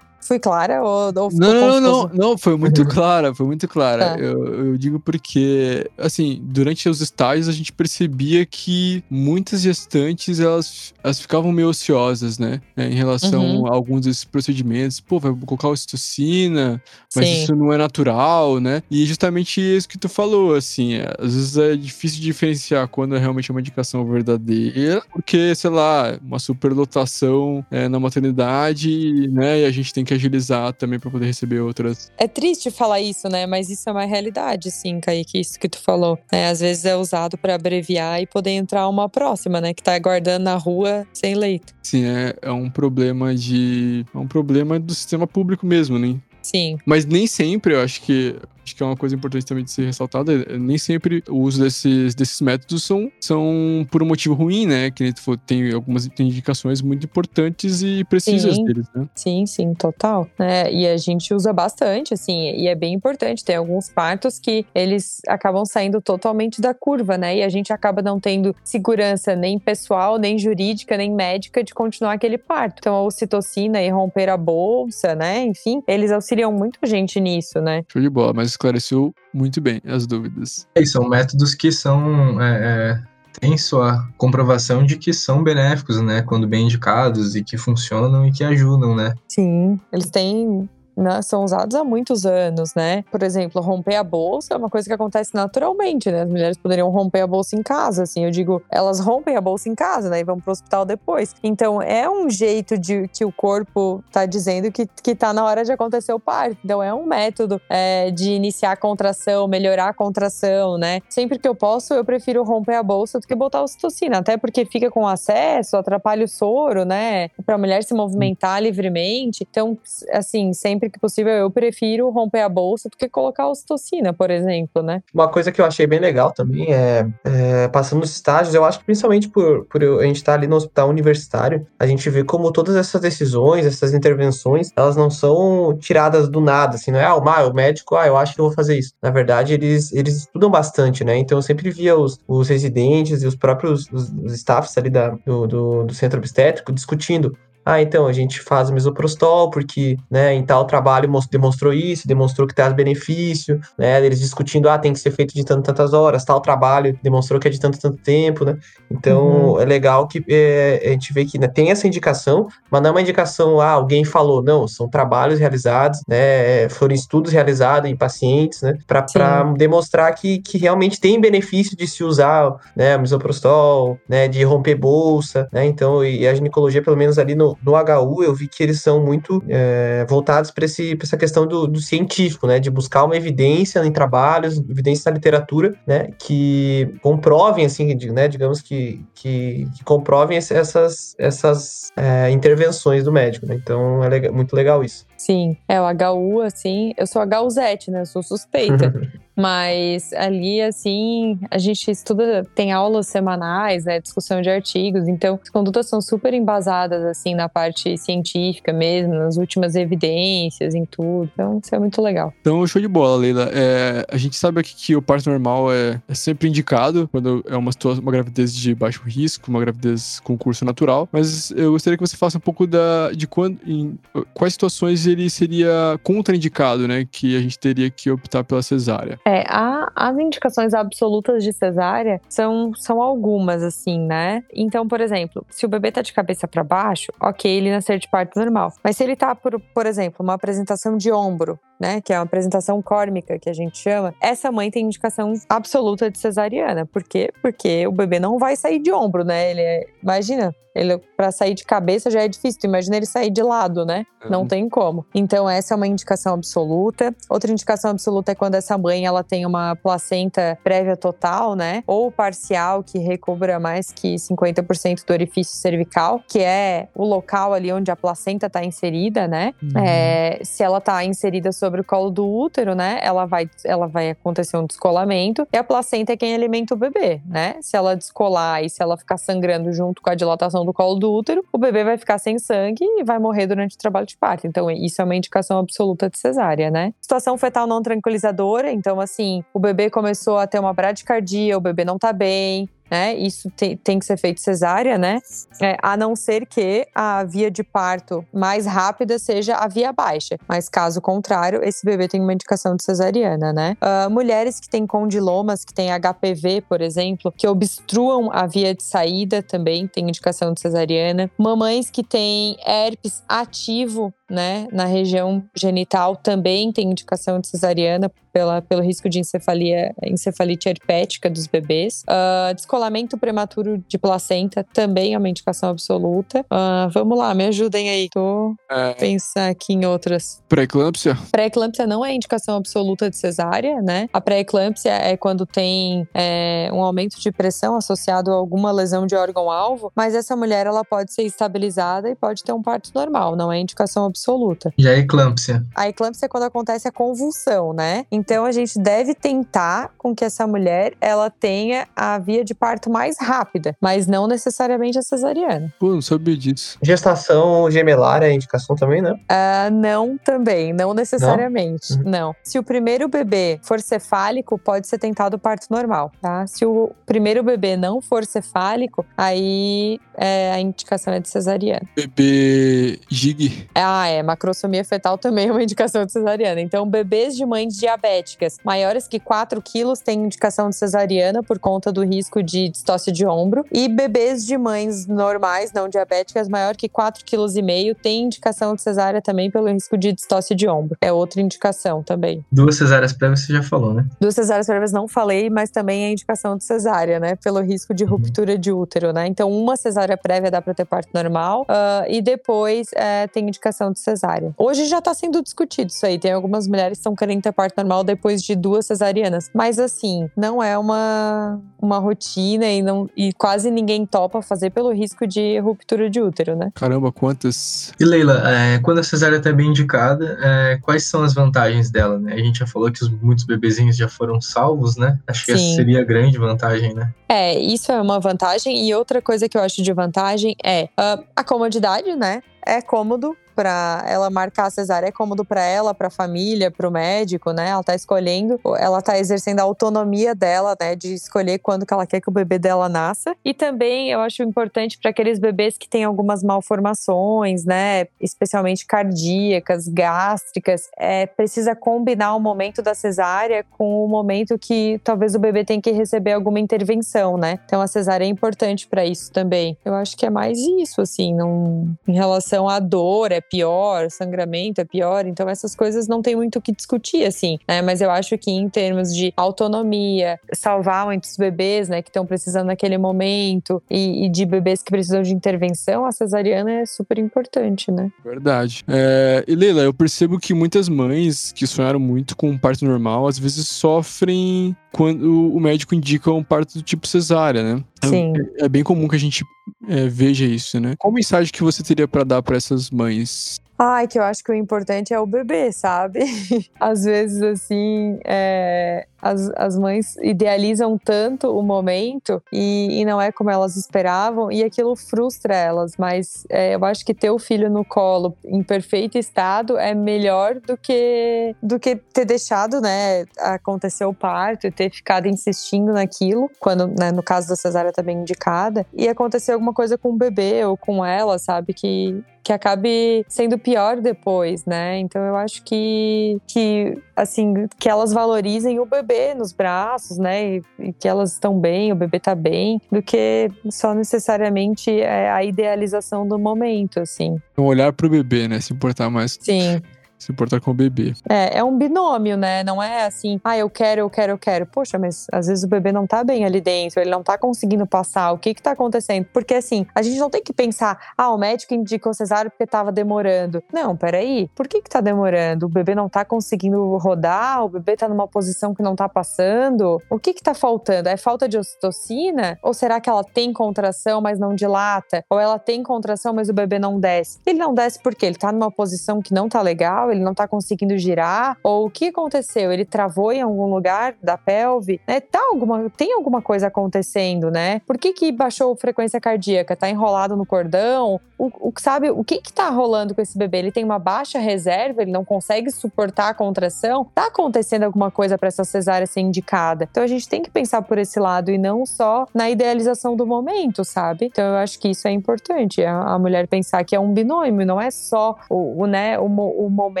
Fui 0.21 0.39
clara 0.39 0.83
ou, 0.83 1.11
ou 1.15 1.29
não, 1.33 1.53
não, 1.53 1.81
não, 1.81 2.11
não, 2.13 2.37
foi 2.37 2.55
muito 2.55 2.85
clara, 2.87 3.33
foi 3.33 3.45
muito 3.45 3.67
clara. 3.67 4.11
Tá. 4.11 4.19
Eu, 4.19 4.67
eu, 4.67 4.77
digo 4.77 4.99
porque, 4.99 5.89
assim, 5.97 6.39
durante 6.43 6.87
os 6.87 7.01
estágios 7.01 7.49
a 7.49 7.51
gente 7.51 7.73
percebia 7.73 8.45
que 8.45 9.03
muitas 9.09 9.61
gestantes 9.61 10.39
elas, 10.39 10.93
elas 11.03 11.19
ficavam 11.19 11.51
meio 11.51 11.69
ociosas, 11.69 12.37
né? 12.37 12.61
É, 12.77 12.87
em 12.87 12.93
relação 12.93 13.61
uhum. 13.61 13.67
a 13.67 13.73
alguns 13.73 14.01
desses 14.01 14.23
procedimentos. 14.23 14.99
Pô, 14.99 15.19
vai 15.19 15.33
colocar 15.45 15.69
ocitocina, 15.69 16.81
mas 17.15 17.27
Sim. 17.27 17.43
isso 17.43 17.55
não 17.55 17.73
é 17.73 17.77
natural, 17.77 18.59
né? 18.59 18.83
E 18.91 19.05
justamente 19.05 19.59
isso 19.59 19.89
que 19.89 19.97
tu 19.97 20.07
falou, 20.07 20.53
assim, 20.53 20.95
é, 20.95 21.13
às 21.17 21.33
vezes 21.33 21.57
é 21.57 21.75
difícil 21.75 22.21
diferenciar 22.21 22.87
quando 22.87 23.15
é 23.15 23.19
realmente 23.19 23.49
uma 23.49 23.59
indicação 23.59 24.05
verdadeira, 24.05 25.01
porque, 25.11 25.55
sei 25.55 25.69
lá, 25.69 26.17
uma 26.23 26.39
superlotação 26.39 27.65
é, 27.71 27.89
na 27.89 27.99
maternidade, 27.99 29.27
né? 29.29 29.61
E 29.61 29.65
a 29.65 29.71
gente 29.71 29.93
tem 29.93 30.05
que 30.05 30.10
que 30.11 30.15
agilizar 30.15 30.73
também 30.73 30.99
para 30.99 31.09
poder 31.09 31.25
receber 31.25 31.61
outras. 31.61 32.11
É 32.17 32.27
triste 32.27 32.69
falar 32.69 32.99
isso, 32.99 33.29
né? 33.29 33.45
Mas 33.45 33.69
isso 33.69 33.89
é 33.89 33.91
uma 33.93 34.05
realidade, 34.05 34.69
sim, 34.69 34.99
Kaique, 34.99 35.39
isso 35.39 35.57
que 35.57 35.69
tu 35.69 35.79
falou. 35.79 36.19
É, 36.31 36.47
às 36.47 36.59
vezes 36.59 36.85
é 36.85 36.95
usado 36.95 37.37
para 37.37 37.55
abreviar 37.55 38.21
e 38.21 38.27
poder 38.27 38.51
entrar 38.51 38.87
uma 38.89 39.07
próxima, 39.07 39.61
né? 39.61 39.73
Que 39.73 39.81
tá 39.81 39.95
aguardando 39.95 40.43
na 40.43 40.55
rua 40.55 41.07
sem 41.13 41.33
leito. 41.33 41.73
Sim, 41.81 42.05
é, 42.05 42.35
é 42.41 42.51
um 42.51 42.69
problema 42.69 43.33
de. 43.33 44.05
É 44.13 44.17
um 44.17 44.27
problema 44.27 44.79
do 44.79 44.93
sistema 44.93 45.25
público 45.25 45.65
mesmo, 45.65 45.97
né? 45.97 46.17
Sim. 46.41 46.77
Mas 46.85 47.05
nem 47.05 47.27
sempre, 47.27 47.73
eu 47.73 47.81
acho 47.81 48.01
que 48.01 48.35
acho 48.71 48.75
que 48.75 48.83
é 48.83 48.85
uma 48.85 48.95
coisa 48.95 49.15
importante 49.15 49.45
também 49.45 49.63
de 49.63 49.71
ser 49.71 49.85
ressaltada. 49.85 50.33
é, 50.33 50.57
Nem 50.57 50.77
sempre 50.77 51.23
o 51.29 51.37
uso 51.37 51.61
desses, 51.61 52.15
desses 52.15 52.39
métodos 52.41 52.83
são, 52.83 53.11
são 53.19 53.85
por 53.91 54.01
um 54.01 54.05
motivo 54.05 54.33
ruim, 54.33 54.65
né? 54.65 54.89
Que 54.89 55.13
falou, 55.17 55.37
tem 55.45 55.71
algumas 55.73 56.07
tem 56.07 56.27
indicações 56.27 56.81
muito 56.81 57.05
importantes 57.05 57.81
e 57.83 58.03
precisas 58.05 58.55
Sim. 58.55 58.65
deles, 58.65 58.85
né? 58.95 59.07
Sim, 59.13 59.45
sim, 59.45 59.73
total. 59.73 60.27
né? 60.39 60.71
e 60.71 60.87
a 60.87 60.97
gente 60.97 61.33
usa 61.33 61.51
bastante, 61.51 62.13
assim, 62.13 62.51
e 62.51 62.67
é 62.67 62.75
bem 62.75 62.93
importante. 62.93 63.43
Tem 63.43 63.55
alguns 63.55 63.89
partos 63.89 64.39
que 64.39 64.65
eles 64.73 65.19
acabam 65.27 65.65
saindo 65.65 66.01
totalmente 66.01 66.61
da 66.61 66.73
curva, 66.73 67.17
né? 67.17 67.37
E 67.37 67.43
a 67.43 67.49
gente 67.49 67.73
acaba 67.73 68.01
não 68.01 68.19
tendo 68.19 68.55
segurança 68.63 69.35
nem 69.35 69.59
pessoal, 69.59 70.17
nem 70.17 70.37
jurídica, 70.37 70.95
nem 70.95 71.11
médica 71.13 71.63
de 71.63 71.73
continuar 71.73 72.13
aquele 72.13 72.37
parto. 72.37 72.77
Então, 72.79 72.95
a 72.95 73.03
ocitocina 73.03 73.81
e 73.81 73.89
romper 73.89 74.29
a 74.29 74.37
bolsa, 74.37 75.13
né? 75.15 75.43
Enfim, 75.43 75.81
eles 75.87 76.11
auxiliam 76.11 76.51
muito 76.51 76.79
a 76.81 76.85
gente 76.85 77.19
nisso, 77.19 77.59
né? 77.59 77.83
Show 77.91 78.01
de 78.01 78.09
bola, 78.09 78.33
mas 78.33 78.55
esclareceu 78.61 79.13
muito 79.33 79.59
bem 79.59 79.81
as 79.85 80.05
dúvidas. 80.05 80.67
E 80.75 80.85
são 80.85 81.09
métodos 81.09 81.55
que 81.55 81.71
são. 81.71 82.39
É, 82.39 82.51
é, 82.97 83.11
tem 83.39 83.57
sua 83.57 84.07
comprovação 84.17 84.85
de 84.85 84.97
que 84.97 85.13
são 85.13 85.43
benéficos, 85.43 85.99
né? 86.01 86.21
Quando 86.21 86.47
bem 86.47 86.65
indicados 86.65 87.35
e 87.35 87.43
que 87.43 87.57
funcionam 87.57 88.27
e 88.27 88.31
que 88.31 88.43
ajudam, 88.43 88.95
né? 88.95 89.13
Sim, 89.27 89.79
eles 89.91 90.09
têm. 90.09 90.69
Né, 90.95 91.21
são 91.21 91.43
usados 91.43 91.75
há 91.75 91.83
muitos 91.83 92.25
anos, 92.25 92.73
né? 92.75 93.03
Por 93.11 93.23
exemplo, 93.23 93.61
romper 93.61 93.95
a 93.95 94.03
bolsa 94.03 94.53
é 94.53 94.57
uma 94.57 94.69
coisa 94.69 94.87
que 94.87 94.93
acontece 94.93 95.33
naturalmente, 95.33 96.11
né? 96.11 96.21
As 96.21 96.29
mulheres 96.29 96.57
poderiam 96.57 96.89
romper 96.89 97.21
a 97.21 97.27
bolsa 97.27 97.55
em 97.55 97.63
casa, 97.63 98.03
assim. 98.03 98.25
Eu 98.25 98.31
digo, 98.31 98.61
elas 98.69 98.99
rompem 98.99 99.35
a 99.35 99.41
bolsa 99.41 99.69
em 99.69 99.75
casa, 99.75 100.09
né? 100.09 100.19
E 100.19 100.23
vão 100.23 100.39
pro 100.39 100.51
hospital 100.51 100.85
depois. 100.85 101.35
Então, 101.43 101.81
é 101.81 102.09
um 102.09 102.29
jeito 102.29 102.77
de 102.77 103.07
que 103.07 103.25
o 103.25 103.31
corpo 103.31 104.03
tá 104.11 104.25
dizendo 104.25 104.71
que, 104.71 104.87
que 105.01 105.15
tá 105.15 105.33
na 105.33 105.45
hora 105.45 105.63
de 105.63 105.71
acontecer 105.71 106.13
o 106.13 106.19
parto. 106.19 106.57
Então, 106.63 106.81
é 106.81 106.93
um 106.93 107.05
método 107.05 107.61
é, 107.69 108.11
de 108.11 108.31
iniciar 108.31 108.73
a 108.73 108.77
contração, 108.77 109.47
melhorar 109.47 109.89
a 109.89 109.93
contração, 109.93 110.77
né? 110.77 111.01
Sempre 111.09 111.39
que 111.39 111.47
eu 111.47 111.55
posso, 111.55 111.93
eu 111.93 112.05
prefiro 112.05 112.43
romper 112.43 112.75
a 112.75 112.83
bolsa 112.83 113.19
do 113.19 113.27
que 113.27 113.35
botar 113.35 113.63
ocitocina, 113.63 114.19
até 114.19 114.37
porque 114.37 114.65
fica 114.65 114.89
com 114.89 115.07
acesso, 115.07 115.77
atrapalha 115.77 116.25
o 116.25 116.27
soro, 116.27 116.85
né? 116.85 117.29
Pra 117.45 117.57
mulher 117.57 117.83
se 117.83 117.93
movimentar 117.93 118.61
livremente. 118.61 119.47
Então, 119.49 119.77
assim, 120.11 120.53
sempre 120.53 120.80
que 120.89 120.99
possível, 120.99 121.33
eu 121.33 121.51
prefiro 121.51 122.09
romper 122.09 122.41
a 122.41 122.49
bolsa 122.49 122.89
do 122.89 122.97
que 122.97 123.07
colocar 123.09 123.49
ocitocina, 123.49 124.13
por 124.13 124.29
exemplo, 124.29 124.81
né? 124.81 125.01
Uma 125.13 125.27
coisa 125.27 125.51
que 125.51 125.61
eu 125.61 125.65
achei 125.65 125.85
bem 125.85 125.99
legal 125.99 126.31
também 126.31 126.73
é, 126.73 127.07
é, 127.23 127.67
passando 127.67 127.99
nos 127.99 128.11
estágios, 128.11 128.55
eu 128.55 128.63
acho 128.63 128.79
que 128.79 128.85
principalmente 128.85 129.29
por, 129.29 129.65
por 129.65 129.83
a 129.83 130.05
gente 130.05 130.17
estar 130.17 130.33
ali 130.33 130.47
no 130.47 130.55
hospital 130.55 130.89
universitário, 130.89 131.65
a 131.79 131.85
gente 131.85 132.09
vê 132.09 132.23
como 132.23 132.51
todas 132.51 132.75
essas 132.75 133.01
decisões, 133.01 133.65
essas 133.65 133.93
intervenções, 133.93 134.71
elas 134.75 134.95
não 134.95 135.09
são 135.09 135.77
tiradas 135.79 136.29
do 136.29 136.41
nada, 136.41 136.75
assim, 136.75 136.91
não 136.91 136.99
é, 136.99 137.05
ah, 137.05 137.15
o 137.15 137.53
médico, 137.53 137.95
ah, 137.95 138.07
eu 138.07 138.17
acho 138.17 138.35
que 138.35 138.41
eu 138.41 138.45
vou 138.45 138.53
fazer 138.53 138.77
isso. 138.77 138.93
Na 139.01 139.09
verdade, 139.09 139.53
eles, 139.53 139.91
eles 139.93 140.17
estudam 140.17 140.49
bastante, 140.49 141.03
né? 141.03 141.17
Então 141.17 141.37
eu 141.37 141.41
sempre 141.41 141.69
via 141.69 141.97
os, 141.97 142.19
os 142.27 142.49
residentes 142.49 143.23
e 143.23 143.27
os 143.27 143.35
próprios 143.35 143.87
os, 143.91 144.11
os 144.23 144.33
staffs 144.33 144.77
ali 144.77 144.89
da, 144.89 145.09
do, 145.25 145.47
do, 145.47 145.83
do 145.85 145.93
centro 145.93 146.19
obstétrico 146.19 146.71
discutindo. 146.71 147.35
Ah, 147.65 147.81
então 147.81 148.07
a 148.07 148.13
gente 148.13 148.39
faz 148.41 148.69
o 148.69 148.73
misoprostol 148.73 149.49
porque, 149.49 149.97
né, 150.09 150.33
em 150.33 150.43
tal 150.43 150.65
trabalho 150.65 151.09
demonstrou 151.29 151.73
isso, 151.73 152.07
demonstrou 152.07 152.47
que 152.47 152.55
traz 152.55 152.73
benefício, 152.73 153.59
né? 153.77 154.03
Eles 154.03 154.19
discutindo, 154.19 154.67
ah, 154.69 154.79
tem 154.79 154.93
que 154.93 154.99
ser 154.99 155.11
feito 155.11 155.33
de 155.33 155.43
tantas 155.45 155.71
tantas 155.71 155.93
horas, 155.93 156.25
tal 156.25 156.41
trabalho 156.41 156.97
demonstrou 157.01 157.39
que 157.39 157.47
é 157.47 157.51
de 157.51 157.59
tanto 157.59 157.79
tanto 157.79 157.97
tempo, 157.97 158.43
né? 158.45 158.57
Então 158.89 159.59
é 159.59 159.65
legal 159.65 160.07
que 160.07 160.23
é, 160.27 160.81
a 160.85 160.89
gente 160.89 161.13
vê 161.13 161.25
que 161.25 161.37
né, 161.37 161.47
tem 161.47 161.71
essa 161.71 161.87
indicação, 161.87 162.47
mas 162.69 162.81
não 162.81 162.89
é 162.89 162.91
uma 162.91 163.01
indicação, 163.01 163.59
ah, 163.61 163.71
alguém 163.71 164.03
falou, 164.03 164.43
não, 164.43 164.67
são 164.67 164.89
trabalhos 164.89 165.39
realizados, 165.39 166.01
né? 166.07 166.67
Foram 166.69 166.93
estudos 166.93 167.31
realizados 167.31 167.89
em 167.89 167.95
pacientes, 167.95 168.61
né? 168.61 168.73
Para 168.87 169.43
demonstrar 169.57 170.13
que, 170.15 170.39
que 170.39 170.57
realmente 170.57 170.99
tem 170.99 171.19
benefício 171.19 171.75
de 171.77 171.87
se 171.87 172.03
usar, 172.03 172.55
né, 172.75 172.95
o 172.97 173.01
misoprostol, 173.01 173.97
né, 174.07 174.27
de 174.27 174.43
romper 174.43 174.75
bolsa, 174.75 175.47
né? 175.51 175.65
Então, 175.65 176.03
e 176.03 176.27
a 176.27 176.33
ginecologia, 176.33 176.81
pelo 176.81 176.97
menos 176.97 177.17
ali 177.17 177.35
no, 177.35 177.50
no 177.63 177.73
HU, 177.75 178.23
eu 178.23 178.33
vi 178.33 178.47
que 178.47 178.61
eles 178.63 178.81
são 178.81 179.03
muito 179.03 179.43
é, 179.47 180.05
voltados 180.09 180.51
para 180.51 180.65
essa 180.65 181.17
questão 181.17 181.45
do, 181.47 181.67
do 181.67 181.79
científico, 181.79 182.47
né? 182.47 182.59
De 182.59 182.69
buscar 182.69 183.03
uma 183.03 183.15
evidência 183.15 183.83
em 183.85 183.91
trabalhos, 183.91 184.57
evidência 184.69 185.09
na 185.09 185.15
literatura, 185.15 185.73
né? 185.87 186.09
Que 186.19 186.93
comprovem, 187.01 187.65
assim, 187.65 187.95
de- 187.95 188.11
né? 188.11 188.27
Digamos 188.27 188.61
que, 188.61 189.03
que, 189.15 189.65
que 189.77 189.83
comprovem 189.83 190.37
essas, 190.37 191.13
essas 191.17 191.87
é, 191.97 192.29
intervenções 192.31 193.03
do 193.03 193.11
médico, 193.11 193.45
né? 193.45 193.55
Então, 193.55 194.03
é 194.03 194.09
lega- 194.09 194.31
muito 194.31 194.55
legal 194.55 194.83
isso. 194.83 195.05
Sim, 195.17 195.55
é 195.67 195.79
o 195.79 195.85
HU, 195.85 196.41
assim, 196.41 196.93
eu 196.97 197.05
sou 197.05 197.21
HUzete, 197.23 197.91
né? 197.91 198.01
Eu 198.01 198.05
sou 198.05 198.23
suspeita. 198.23 198.91
Mas 199.35 200.11
ali, 200.13 200.61
assim, 200.61 201.39
a 201.49 201.57
gente 201.57 201.89
estuda, 201.89 202.45
tem 202.53 202.71
aulas 202.71 203.07
semanais, 203.07 203.85
né? 203.85 203.99
Discussão 203.99 204.41
de 204.41 204.49
artigos. 204.49 205.07
Então, 205.07 205.39
as 205.41 205.49
condutas 205.49 205.87
são 205.87 206.01
super 206.01 206.33
embasadas, 206.33 207.03
assim, 207.05 207.33
na 207.33 207.47
parte 207.47 207.97
científica 207.97 208.73
mesmo, 208.73 209.13
nas 209.13 209.37
últimas 209.37 209.75
evidências, 209.75 210.75
em 210.75 210.85
tudo. 210.85 211.29
Então, 211.33 211.59
isso 211.63 211.73
é 211.73 211.79
muito 211.79 212.01
legal. 212.01 212.33
Então, 212.41 212.65
show 212.67 212.81
de 212.81 212.87
bola, 212.87 213.17
Leila. 213.17 213.49
É, 213.53 214.05
a 214.09 214.17
gente 214.17 214.35
sabe 214.35 214.59
aqui 214.59 214.75
que 214.75 214.95
o 214.95 215.01
parto 215.01 215.29
normal 215.29 215.71
é, 215.71 216.01
é 216.07 216.13
sempre 216.13 216.49
indicado 216.49 217.07
quando 217.11 217.43
é 217.47 217.55
uma, 217.55 217.71
uma 218.01 218.11
gravidez 218.11 218.53
de 218.53 218.75
baixo 218.75 219.01
risco, 219.05 219.49
uma 219.49 219.59
gravidez 219.59 220.19
com 220.19 220.37
curso 220.37 220.65
natural. 220.65 221.07
Mas 221.11 221.51
eu 221.51 221.71
gostaria 221.71 221.97
que 221.97 222.05
você 222.05 222.17
faça 222.17 222.37
um 222.37 222.41
pouco 222.41 222.67
da, 222.67 223.11
de 223.11 223.27
quando, 223.27 223.59
em 223.65 223.97
quais 224.33 224.53
situações 224.53 225.07
ele 225.07 225.29
seria 225.29 225.99
contraindicado, 226.03 226.87
né? 226.87 227.07
Que 227.09 227.37
a 227.37 227.41
gente 227.41 227.57
teria 227.57 227.89
que 227.89 228.09
optar 228.09 228.43
pela 228.43 228.61
cesárea. 228.61 229.20
É, 229.25 229.43
a- 229.47 229.91
as 229.95 230.17
indicações 230.17 230.73
absolutas 230.73 231.43
de 231.43 231.53
cesárea 231.53 232.19
são, 232.27 232.71
são 232.75 233.01
algumas, 233.01 233.61
assim, 233.61 233.99
né? 233.99 234.43
Então, 234.53 234.87
por 234.87 234.99
exemplo, 234.99 235.45
se 235.49 235.65
o 235.65 235.69
bebê 235.69 235.91
tá 235.91 236.01
de 236.01 236.11
cabeça 236.13 236.47
para 236.47 236.63
baixo, 236.63 237.11
ok, 237.21 237.49
ele 237.49 237.71
nascer 237.71 237.99
de 237.99 238.09
parto 238.09 238.39
normal. 238.39 238.73
Mas 238.83 238.97
se 238.97 239.03
ele 239.03 239.15
tá, 239.15 239.35
por, 239.35 239.59
por 239.73 239.85
exemplo, 239.85 240.23
uma 240.23 240.33
apresentação 240.33 240.97
de 240.97 241.11
ombro, 241.11 241.59
né? 241.81 241.99
Que 241.99 242.13
é 242.13 242.17
uma 242.17 242.25
apresentação 242.25 242.79
córmica, 242.79 243.39
que 243.39 243.49
a 243.49 243.53
gente 243.53 243.79
chama, 243.79 244.13
essa 244.21 244.51
mãe 244.51 244.69
tem 244.69 244.85
indicação 244.85 245.33
absoluta 245.49 246.11
de 246.11 246.19
cesariana. 246.19 246.85
Por 246.85 247.03
quê? 247.03 247.33
Porque 247.41 247.87
o 247.87 247.91
bebê 247.91 248.19
não 248.19 248.37
vai 248.37 248.55
sair 248.55 248.77
de 248.77 248.91
ombro, 248.91 249.23
né? 249.23 249.49
Ele 249.49 249.61
é, 249.61 249.87
imagina, 250.03 250.55
ele 250.75 250.97
para 251.15 251.31
sair 251.31 251.53
de 251.53 251.63
cabeça 251.63 252.09
já 252.09 252.21
é 252.21 252.27
difícil. 252.27 252.61
Tu 252.61 252.67
imagina 252.67 252.97
ele 252.97 253.05
sair 253.05 253.29
de 253.29 253.43
lado, 253.43 253.85
né? 253.85 254.05
Não 254.29 254.47
tem 254.47 254.67
como. 254.69 255.05
Então, 255.13 255.49
essa 255.49 255.73
é 255.73 255.77
uma 255.77 255.87
indicação 255.87 256.33
absoluta. 256.33 257.13
Outra 257.29 257.51
indicação 257.51 257.91
absoluta 257.91 258.31
é 258.31 258.35
quando 258.35 258.55
essa 258.55 258.77
mãe 258.77 259.05
ela 259.05 259.23
tem 259.23 259.45
uma 259.45 259.75
placenta 259.75 260.57
prévia 260.63 260.95
total, 260.95 261.55
né? 261.55 261.83
Ou 261.87 262.11
parcial, 262.11 262.83
que 262.83 262.99
recubra 262.99 263.59
mais 263.59 263.91
que 263.91 264.15
50% 264.15 265.05
do 265.05 265.13
orifício 265.13 265.55
cervical, 265.55 266.21
que 266.27 266.39
é 266.39 266.87
o 266.95 267.03
local 267.03 267.53
ali 267.53 267.71
onde 267.71 267.91
a 267.91 267.95
placenta 267.95 268.47
está 268.47 268.63
inserida, 268.63 269.27
né? 269.27 269.53
É, 269.75 270.39
se 270.43 270.63
ela 270.63 270.79
tá 270.79 271.03
inserida 271.03 271.51
sobre 271.51 271.70
o 271.79 271.83
colo 271.83 272.09
do 272.09 272.27
útero, 272.27 272.75
né? 272.75 272.99
Ela 273.01 273.25
vai, 273.25 273.49
ela 273.63 273.87
vai 273.87 274.09
acontecer 274.09 274.57
um 274.57 274.65
descolamento 274.65 275.47
e 275.53 275.57
a 275.57 275.63
placenta 275.63 276.11
é 276.11 276.17
quem 276.17 276.35
alimenta 276.35 276.73
o 276.73 276.77
bebê, 276.77 277.21
né? 277.25 277.55
Se 277.61 277.77
ela 277.77 277.95
descolar 277.95 278.63
e 278.63 278.69
se 278.69 278.83
ela 278.83 278.97
ficar 278.97 279.17
sangrando 279.17 279.71
junto 279.71 280.01
com 280.01 280.09
a 280.09 280.15
dilatação 280.15 280.65
do 280.65 280.73
colo 280.73 280.95
do 280.95 281.13
útero, 281.13 281.45
o 281.51 281.57
bebê 281.57 281.83
vai 281.83 281.97
ficar 281.97 282.17
sem 282.17 282.37
sangue 282.39 282.83
e 282.83 283.03
vai 283.03 283.19
morrer 283.19 283.47
durante 283.47 283.75
o 283.75 283.79
trabalho 283.79 284.05
de 284.05 284.17
parto. 284.17 284.47
Então, 284.47 284.69
isso 284.69 285.01
é 285.01 285.05
uma 285.05 285.15
indicação 285.15 285.59
absoluta 285.59 286.09
de 286.09 286.17
cesárea, 286.17 286.69
né? 286.69 286.93
Situação 286.99 287.37
fetal 287.37 287.67
não 287.67 287.81
tranquilizadora, 287.81 288.71
então, 288.71 288.99
assim, 288.99 289.43
o 289.53 289.59
bebê 289.59 289.89
começou 289.89 290.37
a 290.37 290.47
ter 290.47 290.59
uma 290.59 290.73
bradicardia, 290.73 291.57
o 291.57 291.61
bebê 291.61 291.85
não 291.85 291.97
tá 291.97 292.11
bem, 292.11 292.67
né? 292.91 293.15
Isso 293.15 293.49
tem, 293.55 293.77
tem 293.77 293.97
que 293.97 294.05
ser 294.05 294.17
feito 294.17 294.41
cesárea, 294.41 294.97
né? 294.97 295.19
É, 295.61 295.77
a 295.81 295.95
não 295.95 296.13
ser 296.13 296.45
que 296.45 296.85
a 296.93 297.23
via 297.23 297.49
de 297.49 297.63
parto 297.63 298.25
mais 298.33 298.65
rápida 298.65 299.17
seja 299.17 299.55
a 299.55 299.67
via 299.69 299.93
baixa. 299.93 300.37
Mas 300.45 300.67
caso 300.67 300.99
contrário, 300.99 301.63
esse 301.63 301.85
bebê 301.85 302.09
tem 302.09 302.19
uma 302.19 302.33
indicação 302.33 302.75
de 302.75 302.83
cesariana, 302.83 303.53
né? 303.53 303.77
Ah, 303.79 304.09
mulheres 304.09 304.59
que 304.59 304.67
têm 304.67 304.85
condilomas, 304.85 305.63
que 305.63 305.73
têm 305.73 305.89
HPV, 305.89 306.61
por 306.67 306.81
exemplo, 306.81 307.31
que 307.35 307.47
obstruam 307.47 308.29
a 308.33 308.45
via 308.45 308.75
de 308.75 308.83
saída 308.83 309.41
também 309.41 309.87
tem 309.87 310.09
indicação 310.09 310.53
de 310.53 310.59
cesariana. 310.59 311.31
Mamães 311.37 311.89
que 311.89 312.03
têm 312.03 312.57
herpes 312.65 313.23
ativo, 313.27 314.13
né, 314.31 314.67
na 314.71 314.85
região 314.85 315.43
genital 315.55 316.15
também 316.15 316.71
tem 316.71 316.89
indicação 316.89 317.39
de 317.39 317.47
cesariana 317.47 318.09
pela, 318.31 318.61
pelo 318.61 318.81
risco 318.81 319.09
de 319.09 319.19
encefalia, 319.19 319.93
encefalite 320.03 320.69
herpética 320.69 321.29
dos 321.29 321.47
bebês. 321.47 322.03
Ah, 322.07 322.53
descolamento 322.55 323.17
prematuro 323.17 323.83
de 323.85 323.97
placenta 323.97 324.65
também 324.73 325.13
é 325.13 325.17
uma 325.17 325.27
indicação 325.27 325.69
absoluta. 325.69 326.45
Ah, 326.49 326.89
vamos 326.93 327.17
lá, 327.17 327.33
me 327.33 327.45
ajudem 327.47 327.89
aí. 327.89 328.07
Tô 328.09 328.55
É, 328.69 328.93
pensar 328.93 329.49
aqui 329.49 329.73
em 329.73 329.85
outras. 329.85 330.41
Pré-eclâmpsia? 330.47 331.17
Pré-eclâmpsia 331.29 331.85
não 331.85 332.05
é 332.05 332.13
indicação 332.13 332.55
absoluta 332.55 333.09
de 333.09 333.17
cesárea, 333.17 333.81
né? 333.81 334.07
A 334.13 334.21
pré-eclâmpsia 334.21 334.93
é 334.93 335.17
quando 335.17 335.45
tem 335.45 336.07
é, 336.13 336.69
um 336.71 336.81
aumento 336.81 337.19
de 337.19 337.31
pressão 337.33 337.75
associado 337.75 338.31
a 338.31 338.35
alguma 338.35 338.71
lesão 338.71 339.05
de 339.05 339.15
órgão-alvo, 339.15 339.91
mas 339.93 340.15
essa 340.15 340.37
mulher 340.37 340.67
ela 340.67 340.85
pode 340.85 341.13
ser 341.13 341.23
estabilizada 341.23 342.09
e 342.09 342.15
pode 342.15 342.43
ter 342.45 342.53
um 342.53 342.61
parto 342.61 342.91
normal, 342.95 343.35
não 343.35 343.51
é 343.51 343.59
indicação 343.59 344.05
absoluta 344.05 344.20
absoluta. 344.21 344.71
E 344.77 344.87
a 344.87 344.97
eclâmpsia? 344.97 345.63
A 345.75 345.89
eclâmpsia 345.89 346.27
é 346.27 346.29
quando 346.29 346.43
acontece 346.43 346.87
a 346.87 346.91
convulsão, 346.91 347.73
né? 347.73 348.05
Então 348.11 348.45
a 348.45 348.51
gente 348.51 348.79
deve 348.79 349.15
tentar 349.15 349.91
com 349.97 350.15
que 350.15 350.23
essa 350.23 350.45
mulher 350.45 350.93
ela 351.01 351.29
tenha 351.29 351.87
a 351.95 352.19
via 352.19 352.43
de 352.43 352.53
parto 352.53 352.89
mais 352.89 353.17
rápida, 353.19 353.75
mas 353.81 354.05
não 354.05 354.27
necessariamente 354.27 354.99
a 354.99 355.01
cesariana. 355.01 355.73
Pô, 355.79 355.93
não 355.93 356.01
sabia 356.01 356.37
disso. 356.37 356.77
Gestação 356.81 357.69
gemelar 357.71 358.21
é 358.21 358.31
indicação 358.31 358.75
também, 358.75 359.01
né? 359.01 359.11
Uh, 359.11 359.71
não 359.71 360.17
também, 360.17 360.71
não 360.73 360.93
necessariamente. 360.93 361.91
Não? 361.91 361.97
Uhum. 361.97 362.11
não. 362.11 362.35
Se 362.43 362.59
o 362.59 362.63
primeiro 362.63 363.07
bebê 363.07 363.59
for 363.63 363.79
cefálico, 363.79 364.57
pode 364.57 364.87
ser 364.87 364.99
tentado 364.99 365.39
parto 365.39 365.67
normal, 365.69 366.11
tá? 366.21 366.45
Se 366.45 366.65
o 366.65 366.91
primeiro 367.05 367.41
bebê 367.43 367.75
não 367.75 368.01
for 368.01 368.25
cefálico, 368.25 369.05
aí 369.17 369.99
é, 370.15 370.51
a 370.51 370.59
indicação 370.59 371.13
é 371.13 371.19
de 371.19 371.29
cesariana. 371.29 371.87
Bebê 371.95 372.99
gig? 373.09 373.67
Ah, 373.73 374.00
é. 374.07 374.23
Macrosomia 374.23 374.83
fetal 374.83 375.17
também 375.17 375.47
é 375.49 375.51
uma 375.51 375.63
indicação 375.63 376.05
de 376.05 376.11
cesariana. 376.11 376.61
Então, 376.61 376.87
bebês 376.87 377.35
de 377.35 377.45
mães 377.45 377.75
diabéticas 377.75 378.57
maiores 378.63 379.07
que 379.07 379.19
4 379.19 379.61
quilos 379.61 379.99
têm 379.99 380.25
indicação 380.25 380.69
de 380.69 380.75
cesariana 380.75 381.43
por 381.43 381.59
conta 381.59 381.91
do 381.91 382.03
risco 382.03 382.41
de 382.43 382.69
distócia 382.69 383.11
de 383.11 383.25
ombro. 383.25 383.65
E 383.71 383.87
bebês 383.87 384.45
de 384.45 384.57
mães 384.57 385.07
normais, 385.07 385.71
não 385.71 385.87
diabéticas, 385.87 386.47
maior 386.47 386.75
que 386.75 386.87
4,5 386.89 387.23
kg 387.25 388.01
têm 388.01 388.23
indicação 388.23 388.75
de 388.75 388.81
cesárea 388.81 389.21
também 389.21 389.49
pelo 389.49 389.67
risco 389.67 389.97
de 389.97 390.11
distócia 390.11 390.55
de 390.55 390.67
ombro. 390.67 390.97
É 391.01 391.11
outra 391.11 391.41
indicação 391.41 392.03
também. 392.03 392.43
Duas 392.51 392.75
cesáreas 392.75 393.13
prévias 393.13 393.41
você 393.41 393.53
já 393.53 393.63
falou, 393.63 393.93
né? 393.93 394.05
Duas 394.19 394.35
cesáreas 394.35 394.67
prévias 394.67 394.91
não 394.91 395.07
falei, 395.07 395.49
mas 395.49 395.69
também 395.69 396.05
é 396.05 396.11
indicação 396.11 396.57
de 396.57 396.63
cesárea, 396.63 397.19
né? 397.19 397.35
Pelo 397.35 397.59
risco 397.61 397.93
de 397.93 398.03
uhum. 398.03 398.11
ruptura 398.11 398.57
de 398.57 398.71
útero, 398.71 399.11
né? 399.13 399.27
Então, 399.27 399.51
uma 399.51 399.75
cesárea 399.75 400.17
prévia 400.17 400.51
dá 400.51 400.61
para 400.61 400.73
ter 400.73 400.85
parto 400.85 401.09
normal 401.13 401.61
uh, 401.63 402.05
e 402.07 402.21
depois 402.21 402.89
é, 402.93 403.27
tem 403.27 403.47
indicação 403.47 403.90
de 403.91 403.99
cesárea. 403.99 404.53
Hoje 404.57 404.85
já 404.85 405.01
tá 405.01 405.13
sendo 405.13 405.41
discutido 405.41 405.89
isso 405.89 406.05
aí. 406.05 406.17
Tem 406.19 406.31
algumas 406.31 406.67
mulheres 406.67 406.97
que 406.97 407.01
estão 407.01 407.15
querendo 407.15 407.41
ter 407.41 407.51
parto 407.51 407.77
normal 407.77 408.03
depois 408.03 408.41
de 408.41 408.55
duas 408.55 408.85
cesarianas. 408.85 409.49
Mas 409.53 409.79
assim, 409.79 410.29
não 410.35 410.61
é 410.61 410.77
uma, 410.77 411.59
uma 411.81 411.99
rotina 411.99 412.65
e, 412.65 412.81
não, 412.81 413.09
e 413.15 413.33
quase 413.33 413.69
ninguém 413.71 414.05
topa 414.05 414.41
fazer 414.41 414.69
pelo 414.69 414.91
risco 414.91 415.25
de 415.27 415.59
ruptura 415.59 416.09
de 416.09 416.21
útero, 416.21 416.55
né? 416.55 416.71
Caramba, 416.75 417.11
quantas. 417.11 417.93
E 417.99 418.05
Leila, 418.05 418.43
é, 418.49 418.79
quando 418.79 418.99
a 418.99 419.03
cesárea 419.03 419.37
está 419.37 419.51
bem 419.51 419.69
indicada, 419.69 420.37
é, 420.41 420.79
quais 420.81 421.05
são 421.05 421.23
as 421.23 421.33
vantagens 421.33 421.89
dela, 421.89 422.19
né? 422.19 422.33
A 422.33 422.37
gente 422.37 422.59
já 422.59 422.67
falou 422.67 422.91
que 422.91 423.03
os, 423.03 423.09
muitos 423.09 423.45
bebezinhos 423.45 423.95
já 423.97 424.07
foram 424.07 424.41
salvos, 424.41 424.95
né? 424.95 425.19
Acho 425.27 425.45
que 425.45 425.57
Sim. 425.57 425.67
essa 425.67 425.75
seria 425.75 426.01
a 426.01 426.03
grande 426.03 426.37
vantagem, 426.37 426.93
né? 426.93 427.13
É, 427.27 427.57
isso 427.59 427.91
é 427.91 428.01
uma 428.01 428.19
vantagem. 428.19 428.85
E 428.85 428.93
outra 428.93 429.21
coisa 429.21 429.47
que 429.47 429.57
eu 429.57 429.61
acho 429.61 429.81
de 429.81 429.93
vantagem 429.93 430.55
é 430.63 430.83
uh, 430.83 431.23
a 431.35 431.43
comodidade, 431.43 432.15
né? 432.15 432.41
É 432.65 432.81
cômodo, 432.81 433.35
para 433.61 434.03
ela 434.07 434.27
marcar 434.31 434.65
a 434.65 434.69
cesárea 434.71 435.07
é 435.07 435.11
cômodo 435.11 435.45
para 435.45 435.61
ela, 435.63 435.93
para 435.93 436.07
a 436.07 436.09
família, 436.09 436.71
para 436.71 436.87
o 436.87 436.91
médico, 436.91 437.51
né? 437.51 437.69
Ela 437.69 437.83
tá 437.83 437.93
escolhendo, 437.93 438.59
ela 438.75 439.03
tá 439.03 439.19
exercendo 439.19 439.59
a 439.59 439.63
autonomia 439.63 440.33
dela, 440.33 440.75
né, 440.81 440.95
de 440.95 441.13
escolher 441.13 441.59
quando 441.59 441.85
que 441.85 441.93
ela 441.93 442.07
quer 442.07 442.19
que 442.19 442.27
o 442.27 442.31
bebê 442.31 442.57
dela 442.57 442.89
nasça. 442.89 443.35
E 443.45 443.53
também 443.53 444.09
eu 444.09 444.19
acho 444.19 444.41
importante 444.41 444.97
para 444.97 445.11
aqueles 445.11 445.37
bebês 445.37 445.77
que 445.77 445.87
têm 445.87 446.03
algumas 446.03 446.41
malformações, 446.41 447.63
né, 447.63 448.07
especialmente 448.19 448.83
cardíacas, 448.83 449.87
gástricas, 449.87 450.89
é 450.97 451.27
precisa 451.27 451.75
combinar 451.75 452.35
o 452.35 452.39
momento 452.39 452.81
da 452.81 452.95
cesárea 452.95 453.63
com 453.77 454.03
o 454.03 454.07
momento 454.07 454.57
que 454.57 454.99
talvez 455.03 455.35
o 455.35 455.39
bebê 455.39 455.63
tenha 455.63 455.79
que 455.79 455.91
receber 455.91 456.33
alguma 456.33 456.59
intervenção, 456.59 457.37
né? 457.37 457.59
Então 457.65 457.79
a 457.79 457.85
cesárea 457.85 458.25
é 458.25 458.27
importante 458.27 458.87
para 458.87 459.05
isso 459.05 459.31
também. 459.31 459.77
Eu 459.85 459.93
acho 459.93 460.17
que 460.17 460.25
é 460.25 460.31
mais 460.31 460.57
isso 460.57 460.99
assim, 460.99 461.35
não 461.35 461.95
em 462.07 462.13
relação 462.13 462.67
à 462.67 462.79
dor, 462.79 463.31
é 463.31 463.39
pior, 463.51 464.09
sangramento 464.09 464.79
é 464.79 464.85
pior, 464.85 465.27
então 465.27 465.49
essas 465.49 465.75
coisas 465.75 466.07
não 466.07 466.21
tem 466.21 466.37
muito 466.37 466.57
o 466.57 466.61
que 466.61 466.71
discutir, 466.71 467.25
assim, 467.25 467.59
né? 467.67 467.81
Mas 467.81 467.99
eu 467.99 468.09
acho 468.09 468.37
que 468.37 468.49
em 468.49 468.69
termos 468.69 469.13
de 469.13 469.33
autonomia, 469.35 470.39
salvar 470.53 471.05
muitos 471.05 471.35
bebês, 471.35 471.89
né, 471.89 472.01
que 472.01 472.09
estão 472.09 472.25
precisando 472.25 472.67
naquele 472.67 472.97
momento, 472.97 473.83
e, 473.89 474.25
e, 474.25 474.29
de 474.29 474.45
bebês 474.45 474.81
que 474.81 474.89
precisam 474.89 475.21
de 475.21 475.33
intervenção, 475.33 476.05
a 476.05 476.11
cesariana 476.13 476.71
é 476.71 476.85
super 476.85 477.19
importante, 477.19 477.91
né? 477.91 478.09
Verdade. 478.23 478.85
É, 478.87 479.43
e 479.45 479.53
Leila, 479.53 479.81
eu 479.81 479.93
percebo 479.93 480.39
que 480.39 480.53
muitas 480.53 480.87
mães 480.87 481.51
que 481.51 481.67
sonharam 481.67 481.99
muito 481.99 482.37
com 482.37 482.49
um 482.49 482.57
parto 482.57 482.85
normal, 482.85 483.27
às 483.27 483.37
vezes 483.37 483.67
sofrem 483.67 484.75
quando 484.91 485.53
o 485.53 485.59
médico 485.59 485.95
indica 485.95 486.31
um 486.31 486.43
parto 486.43 486.73
do 486.73 486.81
tipo 486.81 487.07
cesárea, 487.07 487.63
né? 487.63 487.83
É 488.03 488.07
Sim. 488.07 488.33
É, 488.59 488.65
é 488.65 488.69
bem 488.69 488.83
comum 488.83 489.07
que 489.07 489.15
a 489.15 489.19
gente 489.19 489.43
é, 489.87 490.07
veja 490.07 490.45
isso, 490.45 490.79
né? 490.79 490.95
Qual 490.97 491.13
mensagem 491.13 491.51
que 491.51 491.63
você 491.63 491.81
teria 491.81 492.07
para 492.07 492.23
dar 492.23 492.41
para 492.41 492.57
essas 492.57 492.89
mães? 492.89 493.60
Ai, 493.77 494.07
que 494.07 494.19
eu 494.19 494.23
acho 494.23 494.43
que 494.43 494.51
o 494.51 494.55
importante 494.55 495.13
é 495.13 495.19
o 495.19 495.25
bebê, 495.25 495.71
sabe? 495.71 496.19
Às 496.79 497.03
vezes, 497.03 497.41
assim, 497.41 498.19
é, 498.23 499.07
as, 499.21 499.49
as 499.55 499.77
mães 499.77 500.17
idealizam 500.17 500.97
tanto 500.97 501.47
o 501.55 501.61
momento 501.61 502.41
e, 502.51 502.99
e, 503.01 503.05
não 503.05 503.21
é 503.21 503.31
como 503.31 503.49
elas 503.49 503.77
esperavam 503.77 504.51
e 504.51 504.63
aquilo 504.63 504.95
frustra 504.95 505.55
elas. 505.55 505.93
Mas 505.97 506.45
é, 506.49 506.75
eu 506.75 506.83
acho 506.83 507.05
que 507.05 507.13
ter 507.13 507.29
o 507.29 507.37
filho 507.37 507.69
no 507.69 507.85
colo 507.85 508.35
em 508.43 508.63
perfeito 508.63 509.17
estado 509.17 509.77
é 509.77 509.93
melhor 509.93 510.59
do 510.59 510.75
que, 510.75 511.55
do 511.61 511.79
que 511.79 511.95
ter 511.95 512.25
deixado, 512.25 512.81
né, 512.81 513.25
acontecer 513.37 514.05
o 514.05 514.13
parto 514.13 514.65
e 514.65 514.71
ter 514.71 514.89
ficado 514.89 515.27
insistindo 515.27 515.93
naquilo, 515.93 516.49
quando, 516.59 516.87
né, 516.87 517.11
no 517.11 517.21
caso 517.21 517.47
da 517.47 517.55
cesárea 517.55 517.91
também 517.91 518.17
indicada, 518.17 518.85
e 518.93 519.07
acontecer 519.07 519.51
alguma 519.51 519.73
coisa 519.73 519.97
com 519.97 520.09
o 520.09 520.17
bebê 520.17 520.65
ou 520.65 520.75
com 520.75 521.05
ela, 521.05 521.37
sabe? 521.37 521.73
Que, 521.73 522.23
que 522.43 522.51
acabe 522.51 523.25
sendo 523.27 523.57
pior 523.57 524.01
depois, 524.01 524.65
né? 524.65 524.99
Então 524.99 525.21
eu 525.21 525.35
acho 525.35 525.63
que, 525.63 526.37
que 526.47 526.97
assim, 527.15 527.67
que 527.79 527.89
elas 527.89 528.11
valorizem 528.11 528.79
o 528.79 528.85
bebê 528.85 529.33
nos 529.33 529.51
braços, 529.51 530.17
né? 530.17 530.55
E, 530.55 530.61
e 530.79 530.93
que 530.93 531.07
elas 531.07 531.33
estão 531.33 531.59
bem, 531.59 531.91
o 531.91 531.95
bebê 531.95 532.19
tá 532.19 532.33
bem, 532.33 532.81
do 532.91 533.01
que 533.01 533.49
só 533.69 533.93
necessariamente 533.93 534.91
é 534.91 535.29
a 535.29 535.43
idealização 535.43 536.27
do 536.27 536.37
momento, 536.39 536.99
assim. 536.99 537.39
Um 537.57 537.63
olhar 537.63 537.93
pro 537.93 538.09
bebê, 538.09 538.47
né? 538.47 538.59
Se 538.59 538.73
importar 538.73 539.09
mais. 539.09 539.37
Sim 539.39 539.81
se 540.21 540.31
importar 540.31 540.61
com 540.61 540.71
o 540.71 540.73
bebê. 540.73 541.13
É, 541.27 541.57
é 541.57 541.63
um 541.63 541.75
binômio, 541.77 542.37
né? 542.37 542.63
Não 542.63 542.81
é 542.81 543.05
assim, 543.05 543.39
ah, 543.43 543.57
eu 543.57 543.69
quero, 543.69 544.01
eu 544.01 544.09
quero, 544.09 544.33
eu 544.33 544.37
quero. 544.37 544.65
Poxa, 544.67 544.99
mas 544.99 545.25
às 545.31 545.47
vezes 545.47 545.63
o 545.63 545.67
bebê 545.67 545.91
não 545.91 546.05
tá 546.05 546.23
bem 546.23 546.45
ali 546.45 546.61
dentro, 546.61 547.01
ele 547.01 547.09
não 547.09 547.23
tá 547.23 547.37
conseguindo 547.37 547.87
passar. 547.87 548.31
O 548.31 548.37
que 548.37 548.53
que 548.53 548.61
tá 548.61 548.71
acontecendo? 548.71 549.25
Porque 549.33 549.55
assim, 549.55 549.85
a 549.95 550.01
gente 550.01 550.19
não 550.19 550.29
tem 550.29 550.43
que 550.43 550.53
pensar, 550.53 551.13
ah, 551.17 551.33
o 551.33 551.37
médico 551.37 551.73
indicou 551.73 552.13
cesárea 552.13 552.51
porque 552.51 552.67
tava 552.67 552.91
demorando. 552.91 553.63
Não, 553.73 553.97
peraí, 553.97 554.49
por 554.55 554.67
que 554.67 554.81
que 554.81 554.89
tá 554.89 555.01
demorando? 555.01 555.65
O 555.65 555.69
bebê 555.69 555.95
não 555.95 556.07
tá 556.07 556.23
conseguindo 556.23 556.97
rodar, 556.97 557.65
o 557.65 557.69
bebê 557.69 557.97
tá 557.97 558.07
numa 558.07 558.27
posição 558.27 558.75
que 558.75 558.83
não 558.83 558.95
tá 558.95 559.09
passando. 559.09 559.99
O 560.09 560.19
que 560.19 560.33
que 560.33 560.43
tá 560.43 560.53
faltando? 560.53 561.09
É 561.09 561.17
falta 561.17 561.49
de 561.49 561.57
ocitocina? 561.57 562.59
Ou 562.61 562.73
será 562.73 563.01
que 563.01 563.09
ela 563.09 563.23
tem 563.23 563.51
contração, 563.51 564.21
mas 564.21 564.37
não 564.37 564.53
dilata? 564.53 565.23
Ou 565.29 565.39
ela 565.39 565.57
tem 565.57 565.81
contração, 565.81 566.33
mas 566.33 566.47
o 566.47 566.53
bebê 566.53 566.77
não 566.77 566.99
desce? 566.99 567.39
Ele 567.45 567.57
não 567.57 567.73
desce 567.73 567.99
porque 567.99 568.25
ele 568.25 568.35
tá 568.35 568.51
numa 568.51 568.69
posição 568.69 569.21
que 569.21 569.33
não 569.33 569.49
tá 569.49 569.61
legal, 569.61 570.10
ele 570.11 570.21
não 570.21 570.33
tá 570.33 570.47
conseguindo 570.47 570.97
girar? 570.97 571.57
Ou 571.63 571.85
o 571.85 571.89
que 571.89 572.07
aconteceu? 572.07 572.71
Ele 572.71 572.85
travou 572.85 573.31
em 573.31 573.41
algum 573.41 573.73
lugar 573.73 574.15
da 574.21 574.37
pelve? 574.37 574.99
Né? 575.07 575.19
Tá 575.19 575.39
alguma, 575.49 575.89
tem 575.89 576.13
alguma 576.13 576.41
coisa 576.41 576.67
acontecendo, 576.67 577.49
né? 577.49 577.81
Por 577.85 577.97
que, 577.97 578.13
que 578.13 578.31
baixou 578.31 578.73
a 578.73 578.75
frequência 578.75 579.19
cardíaca? 579.19 579.75
Tá 579.75 579.89
enrolado 579.89 580.35
no 580.35 580.45
cordão? 580.45 581.19
O, 581.37 581.47
o, 581.69 581.73
sabe, 581.79 582.09
o 582.09 582.23
que 582.23 582.39
que 582.39 582.53
tá 582.53 582.69
rolando 582.69 583.15
com 583.15 583.21
esse 583.21 583.37
bebê? 583.37 583.59
Ele 583.59 583.71
tem 583.71 583.83
uma 583.83 583.99
baixa 583.99 584.39
reserva, 584.39 585.01
ele 585.01 585.11
não 585.11 585.25
consegue 585.25 585.71
suportar 585.71 586.29
a 586.29 586.33
contração? 586.33 587.07
Tá 587.15 587.27
acontecendo 587.27 587.83
alguma 587.83 588.11
coisa 588.11 588.37
para 588.37 588.47
essa 588.47 588.63
cesárea 588.63 589.07
ser 589.07 589.21
indicada? 589.21 589.87
Então 589.89 590.03
a 590.03 590.07
gente 590.07 590.27
tem 590.27 590.41
que 590.41 590.49
pensar 590.49 590.81
por 590.81 590.97
esse 590.97 591.19
lado 591.19 591.51
e 591.51 591.57
não 591.57 591.85
só 591.85 592.27
na 592.33 592.49
idealização 592.49 593.15
do 593.15 593.25
momento, 593.25 593.83
sabe? 593.83 594.25
Então 594.25 594.45
eu 594.45 594.57
acho 594.57 594.79
que 594.79 594.89
isso 594.89 595.07
é 595.07 595.11
importante, 595.11 595.83
a, 595.83 596.13
a 596.13 596.19
mulher 596.19 596.47
pensar 596.47 596.83
que 596.83 596.95
é 596.95 596.99
um 596.99 597.13
binômio, 597.13 597.65
não 597.65 597.81
é 597.81 597.89
só 597.89 598.37
o, 598.49 598.83
o 598.83 598.85
né, 598.85 599.17
o, 599.19 599.25
o 599.25 599.69
momento 599.69 600.00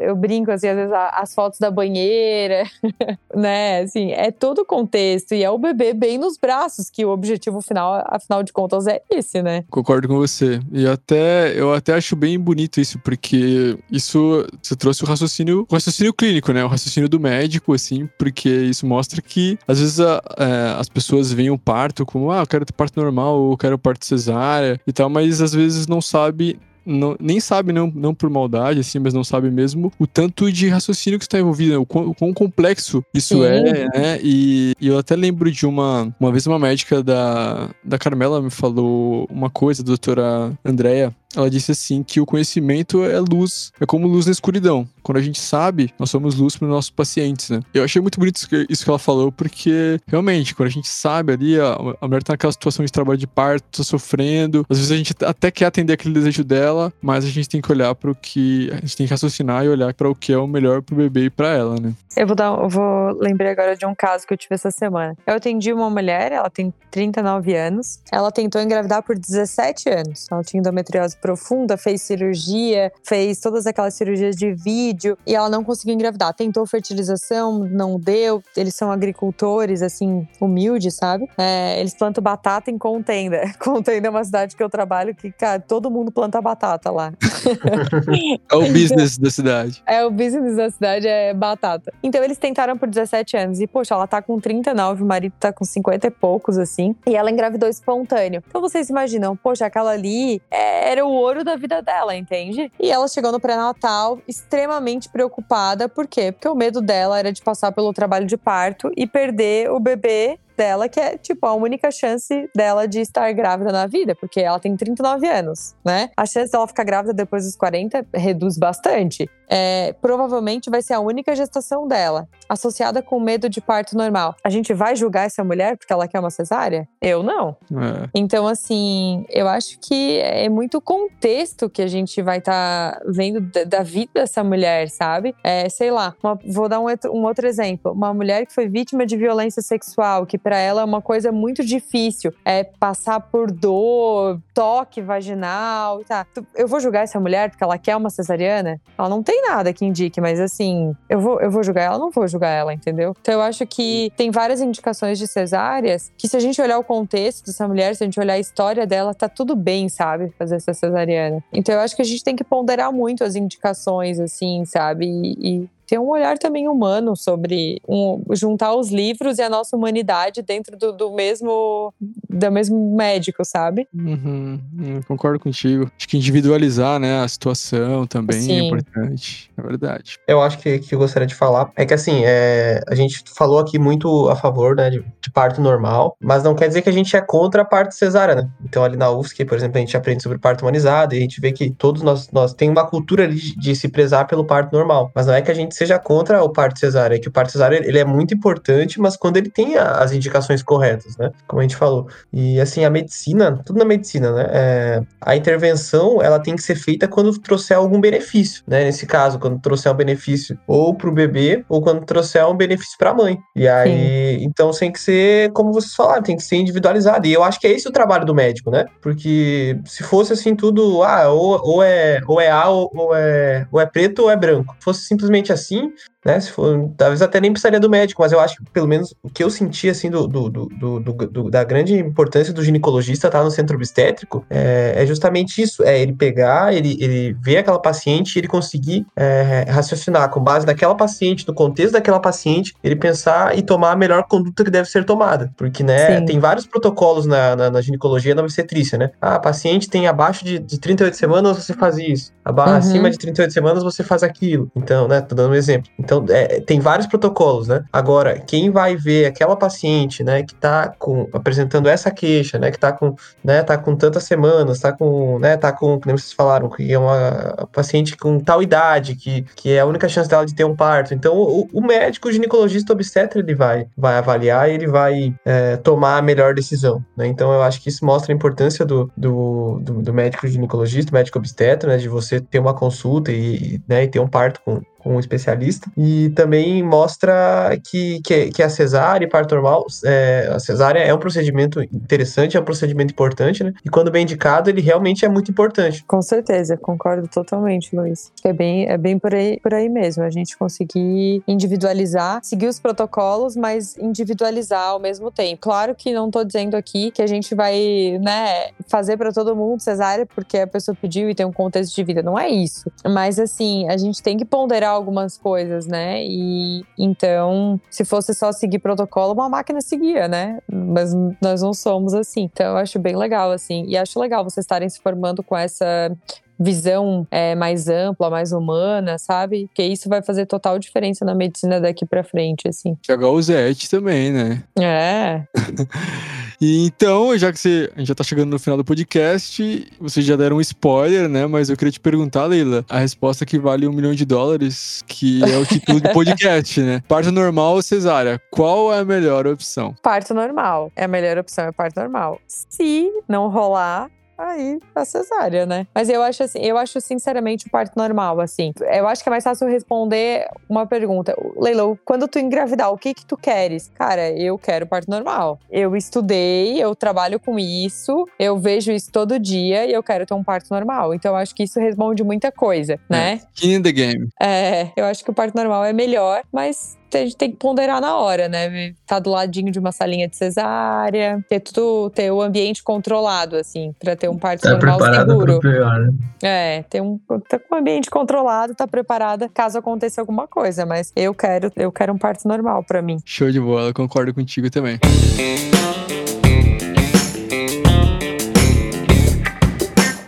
Eu 0.00 0.16
brinco 0.16 0.50
assim, 0.50 0.68
às 0.68 0.76
vezes 0.76 0.92
as 0.92 1.34
fotos 1.34 1.58
da 1.58 1.70
banheira, 1.70 2.64
né? 3.34 3.80
Assim, 3.80 4.12
é 4.12 4.30
todo 4.30 4.60
o 4.60 4.64
contexto 4.64 5.34
e 5.34 5.42
é 5.42 5.50
o 5.50 5.58
bebê 5.58 5.92
bem 5.92 6.18
nos 6.18 6.36
braços, 6.36 6.90
que 6.90 7.04
o 7.04 7.10
objetivo 7.10 7.60
final, 7.60 8.02
afinal 8.06 8.42
de 8.42 8.52
contas, 8.52 8.86
é 8.86 9.00
esse, 9.10 9.42
né? 9.42 9.64
Concordo 9.70 10.08
com 10.08 10.16
você. 10.16 10.60
E 10.72 10.86
até 10.86 11.58
eu 11.58 11.72
até 11.72 11.94
acho 11.94 12.16
bem 12.16 12.38
bonito 12.38 12.80
isso, 12.80 12.98
porque 12.98 13.78
isso 13.90 14.46
você 14.62 14.76
trouxe 14.76 15.04
o 15.04 15.06
raciocínio, 15.06 15.66
o 15.68 15.74
raciocínio 15.74 16.12
clínico, 16.12 16.52
né? 16.52 16.64
O 16.64 16.68
raciocínio 16.68 17.08
do 17.08 17.20
médico, 17.20 17.72
assim, 17.72 18.08
porque 18.18 18.48
isso 18.48 18.86
mostra 18.86 19.20
que 19.20 19.58
às 19.66 19.80
vezes 19.80 20.00
a, 20.00 20.22
é, 20.38 20.80
as 20.80 20.88
pessoas 20.88 21.32
veem 21.32 21.50
o 21.50 21.58
parto 21.58 22.04
como, 22.04 22.30
ah, 22.30 22.40
eu 22.40 22.46
quero 22.46 22.64
ter 22.64 22.72
parto 22.72 23.00
normal, 23.00 23.38
ou 23.38 23.52
eu 23.52 23.56
quero 23.56 23.78
parto 23.78 24.04
cesárea 24.04 24.80
e 24.86 24.92
tal, 24.92 25.08
mas 25.08 25.40
às 25.40 25.52
vezes 25.52 25.86
não 25.86 26.00
sabe 26.00 26.58
não, 26.84 27.16
nem 27.20 27.40
sabe, 27.40 27.72
não, 27.72 27.92
não 27.94 28.14
por 28.14 28.28
maldade, 28.30 28.80
assim, 28.80 28.98
mas 28.98 29.14
não 29.14 29.24
sabe 29.24 29.50
mesmo 29.50 29.92
o 29.98 30.06
tanto 30.06 30.50
de 30.50 30.68
raciocínio 30.68 31.18
que 31.18 31.24
está 31.24 31.38
envolvido, 31.38 31.72
né? 31.72 31.78
o, 31.78 31.86
quão, 31.86 32.08
o 32.08 32.14
quão 32.14 32.32
complexo 32.32 33.04
isso 33.14 33.36
Sim. 33.36 33.44
é, 33.44 33.88
né? 33.88 34.18
E, 34.22 34.72
e, 34.80 34.88
eu 34.88 34.98
até 34.98 35.16
lembro 35.16 35.50
de 35.50 35.66
uma, 35.66 36.14
uma 36.18 36.30
vez 36.30 36.46
uma 36.46 36.58
médica 36.58 37.02
da, 37.02 37.70
da 37.82 37.98
Carmela 37.98 38.40
me 38.42 38.50
falou 38.50 39.26
uma 39.30 39.50
coisa, 39.50 39.82
a 39.82 39.84
doutora 39.84 40.52
Andréia, 40.64 41.14
ela 41.36 41.50
disse 41.50 41.72
assim 41.72 42.02
que 42.02 42.20
o 42.20 42.26
conhecimento 42.26 43.04
é 43.04 43.18
luz, 43.20 43.72
é 43.80 43.86
como 43.86 44.06
luz 44.06 44.26
na 44.26 44.32
escuridão. 44.32 44.88
Quando 45.02 45.18
a 45.18 45.22
gente 45.22 45.40
sabe, 45.40 45.92
nós 45.98 46.10
somos 46.10 46.34
luz 46.34 46.56
para 46.56 46.66
os 46.66 46.70
nossos 46.70 46.90
pacientes, 46.90 47.50
né? 47.50 47.60
Eu 47.72 47.84
achei 47.84 48.00
muito 48.00 48.18
bonito 48.18 48.40
isso 48.68 48.84
que 48.84 48.90
ela 48.90 48.98
falou, 48.98 49.30
porque 49.30 50.00
realmente, 50.06 50.54
quando 50.54 50.68
a 50.68 50.72
gente 50.72 50.88
sabe 50.88 51.32
ali, 51.32 51.60
a, 51.60 51.76
a 52.00 52.08
mulher 52.08 52.22
tá 52.22 52.32
naquela 52.32 52.52
situação 52.52 52.84
de 52.84 52.90
trabalho 52.90 53.18
de 53.18 53.26
parto, 53.26 53.78
tá 53.78 53.84
sofrendo, 53.84 54.64
às 54.68 54.78
vezes 54.78 54.92
a 54.92 54.96
gente 54.96 55.14
até 55.22 55.50
quer 55.50 55.66
atender 55.66 55.92
aquele 55.92 56.14
desejo 56.14 56.42
dela, 56.42 56.92
mas 57.02 57.24
a 57.24 57.28
gente 57.28 57.48
tem 57.48 57.60
que 57.60 57.70
olhar 57.70 57.94
para 57.94 58.10
o 58.10 58.14
que. 58.14 58.70
A 58.72 58.76
gente 58.76 58.96
tem 58.96 59.06
que 59.06 59.12
raciocinar 59.12 59.64
e 59.64 59.68
olhar 59.68 59.92
para 59.94 60.08
o 60.08 60.14
que 60.14 60.32
é 60.32 60.38
o 60.38 60.46
melhor 60.46 60.82
pro 60.82 60.96
bebê 60.96 61.26
e 61.26 61.30
para 61.30 61.48
ela, 61.48 61.76
né? 61.80 61.94
Eu 62.16 62.26
vou 62.26 62.36
dar, 62.36 62.56
eu 62.56 62.68
vou 62.68 63.10
lembrar 63.20 63.50
agora 63.50 63.76
de 63.76 63.84
um 63.84 63.94
caso 63.94 64.26
que 64.26 64.32
eu 64.32 64.38
tive 64.38 64.54
essa 64.54 64.70
semana. 64.70 65.16
Eu 65.26 65.34
atendi 65.34 65.72
uma 65.72 65.90
mulher, 65.90 66.32
ela 66.32 66.48
tem 66.48 66.72
39 66.90 67.54
anos, 67.56 68.00
ela 68.10 68.30
tentou 68.30 68.60
engravidar 68.60 69.02
por 69.02 69.18
17 69.18 69.88
anos. 69.88 70.26
Ela 70.30 70.42
tinha 70.44 70.60
endometriose 70.60 71.16
profunda, 71.24 71.78
fez 71.78 72.02
cirurgia, 72.02 72.92
fez 73.02 73.40
todas 73.40 73.66
aquelas 73.66 73.94
cirurgias 73.94 74.36
de 74.36 74.52
vídeo 74.52 75.16
e 75.26 75.34
ela 75.34 75.48
não 75.48 75.64
conseguiu 75.64 75.94
engravidar. 75.94 76.34
Tentou 76.34 76.66
fertilização, 76.66 77.60
não 77.60 77.98
deu. 77.98 78.42
Eles 78.54 78.74
são 78.74 78.92
agricultores, 78.92 79.80
assim, 79.80 80.28
humildes, 80.38 80.92
sabe? 80.96 81.26
É, 81.38 81.80
eles 81.80 81.94
plantam 81.94 82.22
batata 82.22 82.70
em 82.70 82.76
Contenda. 82.76 83.40
Contenda 83.58 84.08
é 84.08 84.10
uma 84.10 84.22
cidade 84.22 84.54
que 84.54 84.62
eu 84.62 84.68
trabalho 84.68 85.14
que, 85.14 85.32
cara, 85.32 85.58
todo 85.58 85.90
mundo 85.90 86.12
planta 86.12 86.42
batata 86.42 86.90
lá. 86.90 87.10
é 88.52 88.54
o 88.54 88.70
business 88.70 89.16
da 89.16 89.30
cidade. 89.30 89.82
É, 89.86 90.04
o 90.04 90.10
business 90.10 90.56
da 90.56 90.70
cidade 90.70 91.08
é 91.08 91.32
batata. 91.32 91.90
Então 92.02 92.22
eles 92.22 92.36
tentaram 92.36 92.76
por 92.76 92.86
17 92.86 93.34
anos 93.34 93.60
e, 93.60 93.66
poxa, 93.66 93.94
ela 93.94 94.06
tá 94.06 94.20
com 94.20 94.38
39, 94.38 95.02
o 95.02 95.06
marido 95.06 95.32
tá 95.40 95.50
com 95.54 95.64
50 95.64 96.06
e 96.06 96.10
poucos, 96.10 96.58
assim, 96.58 96.94
e 97.06 97.16
ela 97.16 97.30
engravidou 97.30 97.66
espontâneo. 97.66 98.42
Então 98.46 98.60
vocês 98.60 98.90
imaginam, 98.90 99.34
poxa, 99.34 99.64
aquela 99.64 99.92
ali 99.92 100.42
era 100.50 101.06
o 101.06 101.13
ouro 101.14 101.44
da 101.44 101.56
vida 101.56 101.80
dela, 101.80 102.16
entende? 102.16 102.70
E 102.78 102.90
ela 102.90 103.08
chegou 103.08 103.32
no 103.32 103.40
pré-natal 103.40 104.18
extremamente 104.26 105.08
preocupada, 105.08 105.88
por 105.88 106.06
quê? 106.06 106.32
Porque 106.32 106.48
o 106.48 106.54
medo 106.54 106.80
dela 106.80 107.18
era 107.18 107.32
de 107.32 107.42
passar 107.42 107.72
pelo 107.72 107.92
trabalho 107.92 108.26
de 108.26 108.36
parto 108.36 108.90
e 108.96 109.06
perder 109.06 109.70
o 109.70 109.80
bebê 109.80 110.38
dela, 110.56 110.88
que 110.88 111.00
é, 111.00 111.16
tipo, 111.16 111.46
a 111.46 111.54
única 111.54 111.90
chance 111.90 112.48
dela 112.54 112.86
de 112.86 113.00
estar 113.00 113.30
grávida 113.32 113.72
na 113.72 113.86
vida, 113.86 114.14
porque 114.14 114.40
ela 114.40 114.58
tem 114.58 114.76
39 114.76 115.26
anos, 115.26 115.74
né? 115.84 116.10
A 116.16 116.26
chance 116.26 116.50
dela 116.50 116.66
ficar 116.66 116.84
grávida 116.84 117.12
depois 117.12 117.44
dos 117.44 117.56
40 117.56 118.06
reduz 118.14 118.58
bastante. 118.58 119.28
É, 119.48 119.94
provavelmente 120.00 120.70
vai 120.70 120.82
ser 120.82 120.94
a 120.94 121.00
única 121.00 121.34
gestação 121.36 121.86
dela, 121.86 122.26
associada 122.48 123.02
com 123.02 123.20
medo 123.20 123.48
de 123.48 123.60
parto 123.60 123.96
normal. 123.96 124.34
A 124.42 124.50
gente 124.50 124.72
vai 124.72 124.96
julgar 124.96 125.26
essa 125.26 125.44
mulher 125.44 125.76
porque 125.76 125.92
ela 125.92 126.08
quer 126.08 126.20
uma 126.20 126.30
cesárea? 126.30 126.88
Eu 127.00 127.22
não. 127.22 127.56
É. 127.72 128.08
Então, 128.14 128.46
assim, 128.46 129.24
eu 129.28 129.46
acho 129.48 129.78
que 129.80 130.18
é 130.20 130.48
muito 130.48 130.80
contexto 130.80 131.68
que 131.68 131.82
a 131.82 131.86
gente 131.86 132.22
vai 132.22 132.38
estar 132.38 132.92
tá 132.92 133.02
vendo 133.06 133.40
da, 133.40 133.82
vida 133.82 134.10
dessa 134.14 134.42
mulher, 134.42 134.88
sabe? 134.88 135.34
É, 135.42 135.68
sei 135.68 135.90
lá, 135.90 136.14
uma, 136.22 136.38
vou 136.46 136.68
dar 136.68 136.80
um, 136.80 136.86
um 136.86 137.24
outro 137.24 137.46
exemplo. 137.46 137.92
Uma 137.92 138.12
mulher 138.14 138.46
que 138.46 138.52
foi 138.52 138.68
vítima 138.68 139.04
de 139.04 139.16
violência 139.16 139.62
sexual, 139.62 140.26
que 140.26 140.38
para 140.44 140.58
ela 140.58 140.82
é 140.82 140.84
uma 140.84 141.00
coisa 141.00 141.32
muito 141.32 141.64
difícil. 141.64 142.32
É 142.44 142.62
passar 142.62 143.18
por 143.18 143.50
dor, 143.50 144.38
toque 144.52 145.00
vaginal, 145.00 146.04
tá. 146.04 146.26
Eu 146.54 146.68
vou 146.68 146.78
julgar 146.78 147.04
essa 147.04 147.18
mulher 147.18 147.48
porque 147.48 147.64
ela 147.64 147.78
quer 147.78 147.96
uma 147.96 148.10
cesariana? 148.10 148.78
Ela 148.98 149.08
não 149.08 149.22
tem 149.22 149.40
nada 149.48 149.72
que 149.72 149.86
indique, 149.86 150.20
mas 150.20 150.38
assim, 150.38 150.94
eu 151.08 151.18
vou, 151.18 151.40
eu 151.40 151.50
vou 151.50 151.62
julgar 151.62 151.84
ela? 151.84 151.98
Não 151.98 152.10
vou 152.10 152.28
julgar 152.28 152.50
ela, 152.50 152.74
entendeu? 152.74 153.16
Então 153.18 153.32
eu 153.32 153.40
acho 153.40 153.66
que 153.66 154.12
tem 154.18 154.30
várias 154.30 154.60
indicações 154.60 155.18
de 155.18 155.26
cesáreas 155.26 156.12
que 156.18 156.28
se 156.28 156.36
a 156.36 156.40
gente 156.40 156.60
olhar 156.60 156.78
o 156.78 156.84
contexto 156.84 157.46
dessa 157.46 157.66
mulher, 157.66 157.96
se 157.96 158.04
a 158.04 158.06
gente 158.06 158.20
olhar 158.20 158.34
a 158.34 158.38
história 158.38 158.86
dela, 158.86 159.14
tá 159.14 159.30
tudo 159.30 159.56
bem, 159.56 159.88
sabe? 159.88 160.30
Fazer 160.38 160.56
essa 160.56 160.74
cesariana. 160.74 161.42
Então 161.50 161.74
eu 161.74 161.80
acho 161.80 161.96
que 161.96 162.02
a 162.02 162.04
gente 162.04 162.22
tem 162.22 162.36
que 162.36 162.44
ponderar 162.44 162.92
muito 162.92 163.24
as 163.24 163.34
indicações, 163.34 164.20
assim, 164.20 164.66
sabe? 164.66 165.06
E, 165.06 165.62
e 165.62 165.68
ter 165.86 165.98
um 165.98 166.08
olhar 166.08 166.38
também 166.38 166.68
humano 166.68 167.16
sobre 167.16 167.80
um, 167.88 168.22
juntar 168.32 168.74
os 168.74 168.90
livros 168.90 169.38
e 169.38 169.42
a 169.42 169.50
nossa 169.50 169.76
humanidade 169.76 170.42
dentro 170.42 170.76
do, 170.76 170.92
do 170.92 171.12
mesmo 171.12 171.92
do 172.28 172.50
mesmo 172.50 172.96
médico, 172.96 173.44
sabe? 173.44 173.86
Uhum, 173.94 174.60
concordo 175.06 175.38
contigo. 175.38 175.90
Acho 175.96 176.08
que 176.08 176.16
individualizar, 176.16 176.98
né, 176.98 177.22
a 177.22 177.28
situação 177.28 178.06
também 178.06 178.38
é 178.38 178.42
Sim. 178.42 178.60
é 178.60 178.64
importante. 178.64 179.50
É 179.56 179.62
verdade. 179.62 180.18
Eu 180.26 180.42
acho 180.42 180.58
que, 180.58 180.78
que 180.78 180.94
eu 180.94 180.98
gostaria 180.98 181.26
de 181.26 181.34
falar 181.34 181.70
é 181.76 181.84
que 181.84 181.94
assim, 181.94 182.22
é, 182.24 182.80
a 182.88 182.94
gente 182.94 183.22
falou 183.34 183.58
aqui 183.58 183.78
muito 183.78 184.28
a 184.28 184.36
favor, 184.36 184.74
né, 184.74 184.90
de, 184.90 185.04
de, 185.20 185.30
parto 185.30 185.60
normal, 185.60 186.16
mas 186.20 186.42
não 186.42 186.54
quer 186.54 186.68
dizer 186.68 186.82
que 186.82 186.88
a 186.88 186.92
gente 186.92 187.16
é 187.16 187.20
contra 187.20 187.62
a 187.62 187.64
parto 187.64 187.94
cesárea, 187.94 188.34
né? 188.34 188.50
Então 188.64 188.84
ali 188.84 188.96
na 188.96 189.10
UFSC, 189.10 189.44
por 189.44 189.56
exemplo, 189.56 189.78
a 189.78 189.80
gente 189.80 189.96
aprende 189.96 190.22
sobre 190.22 190.38
parto 190.38 190.62
humanizado 190.62 191.14
e 191.14 191.18
a 191.18 191.20
gente 191.20 191.40
vê 191.40 191.52
que 191.52 191.70
todos 191.70 192.02
nós, 192.02 192.30
nós 192.30 192.52
tem 192.54 192.70
uma 192.70 192.86
cultura 192.86 193.28
de, 193.28 193.56
de 193.56 193.76
se 193.76 193.88
prezar 193.88 194.26
pelo 194.26 194.44
parto 194.44 194.72
normal, 194.72 195.10
mas 195.14 195.26
não 195.26 195.34
é 195.34 195.42
que 195.42 195.50
a 195.50 195.54
gente 195.54 195.73
seja 195.74 195.98
contra 195.98 196.42
o 196.42 196.50
parto 196.50 196.78
cesárea, 196.78 197.16
é 197.16 197.18
que 197.18 197.28
o 197.28 197.32
parto 197.32 197.52
cesárea 197.52 197.76
ele 197.76 197.98
é 197.98 198.04
muito 198.04 198.34
importante, 198.34 199.00
mas 199.00 199.16
quando 199.16 199.36
ele 199.36 199.50
tem 199.50 199.76
as 199.76 200.12
indicações 200.12 200.62
corretas, 200.62 201.16
né? 201.16 201.30
Como 201.46 201.60
a 201.60 201.62
gente 201.62 201.76
falou. 201.76 202.08
E 202.32 202.60
assim, 202.60 202.84
a 202.84 202.90
medicina, 202.90 203.60
tudo 203.64 203.78
na 203.78 203.84
medicina, 203.84 204.32
né? 204.32 204.46
É, 204.50 205.02
a 205.20 205.36
intervenção, 205.36 206.22
ela 206.22 206.38
tem 206.38 206.54
que 206.56 206.62
ser 206.62 206.76
feita 206.76 207.08
quando 207.08 207.36
trouxer 207.38 207.76
algum 207.76 208.00
benefício, 208.00 208.62
né? 208.66 208.84
Nesse 208.84 209.06
caso, 209.06 209.38
quando 209.38 209.60
trouxer 209.60 209.92
um 209.92 209.96
benefício 209.96 210.58
ou 210.66 210.94
para 210.94 211.08
o 211.08 211.12
bebê 211.12 211.64
ou 211.68 211.82
quando 211.82 212.04
trouxer 212.04 212.46
um 212.46 212.56
benefício 212.56 212.96
para 212.98 213.10
a 213.10 213.14
mãe. 213.14 213.38
E 213.54 213.66
aí, 213.66 214.38
Sim. 214.38 214.44
então 214.44 214.70
tem 214.70 214.92
que 214.92 215.00
ser, 215.00 215.50
como 215.52 215.72
vocês 215.72 215.94
falaram, 215.94 216.22
tem 216.22 216.36
que 216.36 216.42
ser 216.42 216.56
individualizado. 216.56 217.26
E 217.26 217.32
eu 217.32 217.42
acho 217.42 217.58
que 217.58 217.66
é 217.66 217.72
esse 217.72 217.88
o 217.88 217.92
trabalho 217.92 218.24
do 218.24 218.34
médico, 218.34 218.70
né? 218.70 218.84
Porque 219.00 219.78
se 219.86 220.02
fosse 220.02 220.32
assim 220.32 220.54
tudo, 220.54 221.02
ah, 221.02 221.28
ou, 221.30 221.60
ou 221.62 221.82
é 221.82 222.20
ou 222.26 222.40
é 222.40 222.50
A 222.50 222.68
ou, 222.68 222.90
ou 222.94 223.14
é 223.14 223.66
ou 223.70 223.80
é 223.80 223.86
preto 223.86 224.22
ou 224.22 224.30
é 224.30 224.36
branco. 224.36 224.76
Fosse 224.80 225.04
simplesmente 225.04 225.52
assim, 225.52 225.63
assim, 225.64 225.94
né? 226.24 226.40
Se 226.40 226.50
for, 226.50 226.90
talvez 226.96 227.20
até 227.22 227.40
nem 227.40 227.52
precisaria 227.52 227.80
do 227.80 227.90
médico, 227.90 228.22
mas 228.22 228.32
eu 228.32 228.40
acho 228.40 228.56
que 228.56 228.70
pelo 228.70 228.88
menos 228.88 229.14
o 229.22 229.28
que 229.28 229.42
eu 229.44 229.50
senti 229.50 229.88
assim 229.88 230.10
do, 230.10 230.26
do, 230.26 230.48
do, 230.48 230.68
do 231.00 231.50
da 231.50 231.62
grande 231.64 231.94
importância 231.98 232.52
do 232.52 232.62
ginecologista 232.62 233.26
estar 233.26 233.42
no 233.42 233.50
centro 233.50 233.76
obstétrico 233.76 234.44
é, 234.48 234.94
é, 234.96 235.06
justamente 235.06 235.60
isso: 235.60 235.82
é 235.82 236.00
ele 236.00 236.12
pegar, 236.12 236.74
ele, 236.74 236.96
ele 237.00 237.36
ver 237.42 237.58
aquela 237.58 237.78
paciente 237.78 238.36
e 238.36 238.38
ele 238.38 238.48
conseguir 238.48 239.06
é, 239.16 239.66
raciocinar 239.68 240.30
com 240.30 240.40
base 240.40 240.66
naquela 240.66 240.94
paciente, 240.94 241.46
no 241.46 241.54
contexto 241.54 241.92
daquela 241.92 242.20
paciente, 242.20 242.74
ele 242.82 242.96
pensar 242.96 243.56
e 243.56 243.62
tomar 243.62 243.92
a 243.92 243.96
melhor 243.96 244.24
conduta 244.24 244.64
que 244.64 244.70
deve 244.70 244.88
ser 244.88 245.04
tomada. 245.04 245.52
Porque, 245.56 245.82
né, 245.82 246.18
Sim. 246.18 246.24
tem 246.24 246.38
vários 246.38 246.66
protocolos 246.66 247.26
na, 247.26 247.56
na, 247.56 247.70
na 247.70 247.80
ginecologia 247.80 248.34
na 248.34 248.42
obstetrícia, 248.42 248.98
né? 248.98 249.10
Ah, 249.20 249.36
a 249.36 249.40
paciente 249.40 249.88
tem 249.88 250.06
abaixo 250.06 250.44
de, 250.44 250.58
de 250.58 250.78
38 250.78 251.16
semanas, 251.16 251.56
você 251.56 251.74
faz 251.74 251.98
isso. 251.98 252.32
Uhum. 252.46 252.60
Acima 252.60 253.10
de 253.10 253.18
38 253.18 253.52
semanas, 253.52 253.82
você 253.82 254.02
faz 254.02 254.22
aquilo. 254.22 254.70
Então, 254.76 255.08
né, 255.08 255.20
tô 255.20 255.34
dando 255.34 255.52
um 255.52 255.54
exemplo. 255.54 255.90
Então, 255.98 256.13
então, 256.14 256.34
é, 256.34 256.60
tem 256.60 256.80
vários 256.80 257.06
protocolos, 257.06 257.68
né? 257.68 257.84
Agora, 257.92 258.38
quem 258.38 258.70
vai 258.70 258.96
ver 258.96 259.26
aquela 259.26 259.56
paciente, 259.56 260.22
né, 260.22 260.42
que 260.42 260.54
tá 260.54 260.94
com, 260.98 261.28
apresentando 261.32 261.88
essa 261.88 262.10
queixa, 262.10 262.58
né, 262.58 262.70
que 262.70 262.78
tá 262.78 262.92
com, 262.92 263.14
né, 263.42 263.62
tá 263.62 263.76
com 263.76 263.96
tantas 263.96 264.24
semanas, 264.24 264.80
tá 264.80 264.92
com, 264.92 265.38
né, 265.38 265.56
tá 265.56 265.72
com, 265.72 265.98
como 266.00 266.18
vocês 266.18 266.32
falaram, 266.32 266.68
que 266.68 266.92
é 266.92 266.98
uma 266.98 267.68
paciente 267.72 268.16
com 268.16 268.38
tal 268.38 268.62
idade, 268.62 269.16
que, 269.16 269.42
que 269.56 269.72
é 269.72 269.80
a 269.80 269.86
única 269.86 270.08
chance 270.08 270.28
dela 270.28 270.46
de 270.46 270.54
ter 270.54 270.64
um 270.64 270.76
parto. 270.76 271.14
Então, 271.14 271.34
o, 271.36 271.68
o 271.72 271.80
médico, 271.80 272.28
o 272.28 272.32
ginecologista 272.32 272.92
obstetra, 272.92 273.40
ele 273.40 273.54
vai, 273.54 273.86
vai 273.96 274.16
avaliar 274.16 274.70
e 274.70 274.74
ele 274.74 274.86
vai 274.86 275.34
é, 275.44 275.76
tomar 275.76 276.18
a 276.18 276.22
melhor 276.22 276.54
decisão, 276.54 277.04
né? 277.16 277.26
Então, 277.26 277.52
eu 277.52 277.62
acho 277.62 277.80
que 277.80 277.88
isso 277.88 278.04
mostra 278.04 278.32
a 278.32 278.36
importância 278.36 278.84
do, 278.84 279.10
do, 279.16 279.80
do, 279.82 280.02
do 280.02 280.14
médico 280.14 280.46
ginecologista, 280.46 281.12
médico 281.12 281.38
obstetra, 281.38 281.90
né, 281.90 281.96
de 281.96 282.08
você 282.08 282.40
ter 282.40 282.58
uma 282.58 282.74
consulta 282.74 283.32
e, 283.32 283.80
né, 283.88 284.04
e 284.04 284.08
ter 284.08 284.20
um 284.20 284.28
parto 284.28 284.60
com, 284.64 284.80
com 285.04 285.16
um 285.16 285.20
especialista. 285.20 285.90
E 285.96 286.30
também 286.30 286.82
mostra 286.82 287.78
que, 287.84 288.20
que, 288.22 288.50
que 288.50 288.62
a 288.62 288.70
cesárea 288.70 289.26
e 289.26 289.28
parto 289.28 289.54
normal, 289.54 289.84
é, 290.04 290.50
a 290.50 290.58
cesárea 290.58 291.00
é 291.00 291.12
um 291.12 291.18
procedimento 291.18 291.82
interessante, 291.82 292.56
é 292.56 292.60
um 292.60 292.64
procedimento 292.64 293.12
importante, 293.12 293.62
né? 293.62 293.74
E 293.84 293.90
quando 293.90 294.10
bem 294.10 294.22
indicado, 294.22 294.70
ele 294.70 294.80
realmente 294.80 295.24
é 295.24 295.28
muito 295.28 295.50
importante. 295.50 296.02
Com 296.06 296.22
certeza, 296.22 296.76
concordo 296.78 297.28
totalmente, 297.28 297.94
Luiz. 297.94 298.32
É 298.42 298.52
bem, 298.52 298.86
é 298.86 298.96
bem 298.96 299.18
por, 299.18 299.34
aí, 299.34 299.60
por 299.60 299.74
aí 299.74 299.90
mesmo, 299.90 300.22
a 300.22 300.30
gente 300.30 300.56
conseguir 300.56 301.42
individualizar, 301.46 302.40
seguir 302.42 302.66
os 302.66 302.80
protocolos, 302.80 303.54
mas 303.54 303.96
individualizar 303.98 304.88
ao 304.88 304.98
mesmo 304.98 305.30
tempo. 305.30 305.60
Claro 305.60 305.94
que 305.94 306.14
não 306.14 306.30
tô 306.30 306.42
dizendo 306.42 306.76
aqui 306.76 307.10
que 307.10 307.20
a 307.20 307.26
gente 307.26 307.54
vai, 307.54 308.18
né, 308.22 308.70
fazer 308.88 309.18
para 309.18 309.32
todo 309.32 309.54
mundo 309.54 309.80
cesárea 309.80 310.26
porque 310.34 310.58
a 310.58 310.66
pessoa 310.66 310.96
pediu 310.98 311.28
e 311.28 311.34
tem 311.34 311.44
um 311.44 311.52
contexto 311.52 311.94
de 311.94 312.04
vida. 312.04 312.22
Não 312.22 312.38
é 312.38 312.48
isso. 312.48 312.90
Mas 313.06 313.38
assim, 313.38 313.86
a 313.88 313.96
gente 313.98 314.22
tem 314.22 314.36
que 314.38 314.44
ponderar 314.44 314.93
algumas 314.94 315.36
coisas, 315.36 315.86
né? 315.86 316.24
E 316.24 316.84
então, 316.98 317.80
se 317.90 318.04
fosse 318.04 318.34
só 318.34 318.52
seguir 318.52 318.78
protocolo, 318.78 319.32
uma 319.32 319.48
máquina 319.48 319.80
seguia, 319.80 320.28
né? 320.28 320.58
Mas 320.70 321.12
nós 321.40 321.62
não 321.62 321.74
somos 321.74 322.14
assim. 322.14 322.42
Então, 322.52 322.72
eu 322.72 322.76
acho 322.76 322.98
bem 322.98 323.16
legal, 323.16 323.50
assim. 323.50 323.84
E 323.86 323.96
acho 323.96 324.18
legal 324.20 324.44
vocês 324.44 324.64
estarem 324.64 324.88
se 324.88 325.00
formando 325.00 325.42
com 325.42 325.56
essa 325.56 326.16
visão 326.58 327.26
é, 327.30 327.54
mais 327.54 327.88
ampla, 327.88 328.30
mais 328.30 328.52
humana, 328.52 329.18
sabe? 329.18 329.68
Que 329.74 329.82
isso 329.82 330.08
vai 330.08 330.22
fazer 330.22 330.46
total 330.46 330.78
diferença 330.78 331.24
na 331.24 331.34
medicina 331.34 331.80
daqui 331.80 332.06
para 332.06 332.22
frente, 332.22 332.68
assim. 332.68 332.96
Jogar 333.06 333.28
o 333.28 333.42
Zete 333.42 333.90
também, 333.90 334.30
né? 334.30 334.62
É. 334.78 335.42
E 336.60 336.84
então, 336.84 337.36
já 337.36 337.52
que 337.52 337.58
você, 337.58 337.90
a 337.94 337.98
gente 337.98 338.08
já 338.08 338.14
tá 338.14 338.24
chegando 338.24 338.50
no 338.50 338.58
final 338.58 338.76
do 338.76 338.84
podcast, 338.84 339.88
vocês 340.00 340.24
já 340.24 340.36
deram 340.36 340.56
um 340.56 340.60
spoiler, 340.60 341.28
né? 341.28 341.46
Mas 341.46 341.70
eu 341.70 341.76
queria 341.76 341.92
te 341.92 342.00
perguntar, 342.00 342.46
Leila, 342.46 342.84
a 342.88 342.98
resposta 342.98 343.44
que 343.44 343.58
vale 343.58 343.86
um 343.86 343.92
milhão 343.92 344.14
de 344.14 344.24
dólares, 344.24 345.02
que 345.06 345.42
é 345.44 345.58
o 345.58 345.66
título 345.66 346.00
do 346.00 346.10
podcast, 346.14 346.80
né? 346.80 347.02
Parto 347.08 347.30
normal 347.32 347.74
ou 347.74 347.82
cesárea? 347.82 348.40
Qual 348.50 348.92
é 348.92 349.00
a 349.00 349.04
melhor 349.04 349.46
opção? 349.46 349.94
Parto 350.02 350.34
normal. 350.34 350.90
É 350.96 351.04
a 351.04 351.08
melhor 351.08 351.38
opção, 351.38 351.66
é 351.66 351.72
parto 351.72 352.00
normal. 352.00 352.40
Se 352.46 353.10
não 353.28 353.48
rolar, 353.48 354.10
aí 354.36 354.78
a 354.94 355.04
cesárea, 355.04 355.66
né? 355.66 355.86
Mas 355.94 356.08
eu 356.08 356.22
acho 356.22 356.42
assim, 356.42 356.58
eu 356.60 356.76
acho 356.76 357.00
sinceramente 357.00 357.66
o 357.66 357.70
parto 357.70 357.96
normal, 357.96 358.40
assim. 358.40 358.72
Eu 358.92 359.06
acho 359.08 359.22
que 359.22 359.28
é 359.28 359.30
mais 359.30 359.44
fácil 359.44 359.68
responder 359.68 360.46
uma 360.68 360.86
pergunta. 360.86 361.34
Leila, 361.56 361.96
quando 362.04 362.28
tu 362.28 362.38
engravidar, 362.38 362.90
o 362.90 362.98
que 362.98 363.14
que 363.14 363.24
tu 363.24 363.36
queres? 363.36 363.90
Cara, 363.94 364.30
eu 364.30 364.58
quero 364.58 364.86
parto 364.86 365.10
normal. 365.10 365.58
Eu 365.70 365.96
estudei, 365.96 366.82
eu 366.82 366.94
trabalho 366.94 367.38
com 367.38 367.58
isso, 367.58 368.26
eu 368.38 368.58
vejo 368.58 368.92
isso 368.92 369.10
todo 369.10 369.38
dia 369.38 369.86
e 369.86 369.92
eu 369.92 370.02
quero 370.02 370.26
ter 370.26 370.34
um 370.34 370.44
parto 370.44 370.68
normal. 370.70 371.14
Então 371.14 371.32
eu 371.32 371.36
acho 371.36 371.54
que 371.54 371.64
isso 371.64 371.78
responde 371.78 372.22
muita 372.24 372.50
coisa, 372.50 372.98
né? 373.08 373.40
É. 373.62 373.66
In 373.66 373.82
the 373.82 373.92
game. 373.92 374.28
É, 374.40 374.88
eu 374.96 375.04
acho 375.04 375.24
que 375.24 375.30
o 375.30 375.34
parto 375.34 375.56
normal 375.56 375.84
é 375.84 375.92
melhor, 375.92 376.42
mas 376.52 376.96
a 377.18 377.24
gente 377.24 377.36
tem 377.36 377.50
que 377.50 377.56
ponderar 377.56 378.00
na 378.00 378.16
hora, 378.16 378.48
né? 378.48 378.94
Tá 379.06 379.18
do 379.18 379.30
ladinho 379.30 379.70
de 379.70 379.78
uma 379.78 379.92
salinha 379.92 380.28
de 380.28 380.36
cesárea, 380.36 381.44
ter 381.48 381.60
tudo, 381.60 382.10
ter 382.10 382.30
o 382.30 382.40
ambiente 382.42 382.82
controlado, 382.82 383.56
assim, 383.56 383.94
pra 383.98 384.16
ter 384.16 384.28
um 384.28 384.38
parto 384.38 384.62
tá 384.62 384.70
normal 384.70 385.00
seguro. 385.00 385.60
pior, 385.60 386.00
né? 386.00 386.12
É, 386.42 386.82
ter 386.82 387.00
um, 387.00 387.18
tá 387.48 387.58
com 387.58 387.74
o 387.74 387.78
ambiente 387.78 388.10
controlado, 388.10 388.74
tá 388.74 388.86
preparada 388.86 389.48
caso 389.48 389.78
aconteça 389.78 390.20
alguma 390.20 390.46
coisa, 390.46 390.84
mas 390.84 391.12
eu 391.16 391.34
quero, 391.34 391.70
eu 391.76 391.90
quero 391.90 392.12
um 392.12 392.18
parto 392.18 392.46
normal 392.46 392.84
pra 392.84 393.00
mim. 393.00 393.18
Show 393.24 393.50
de 393.50 393.60
bola, 393.60 393.92
concordo 393.92 394.34
contigo 394.34 394.70
também. 394.70 394.98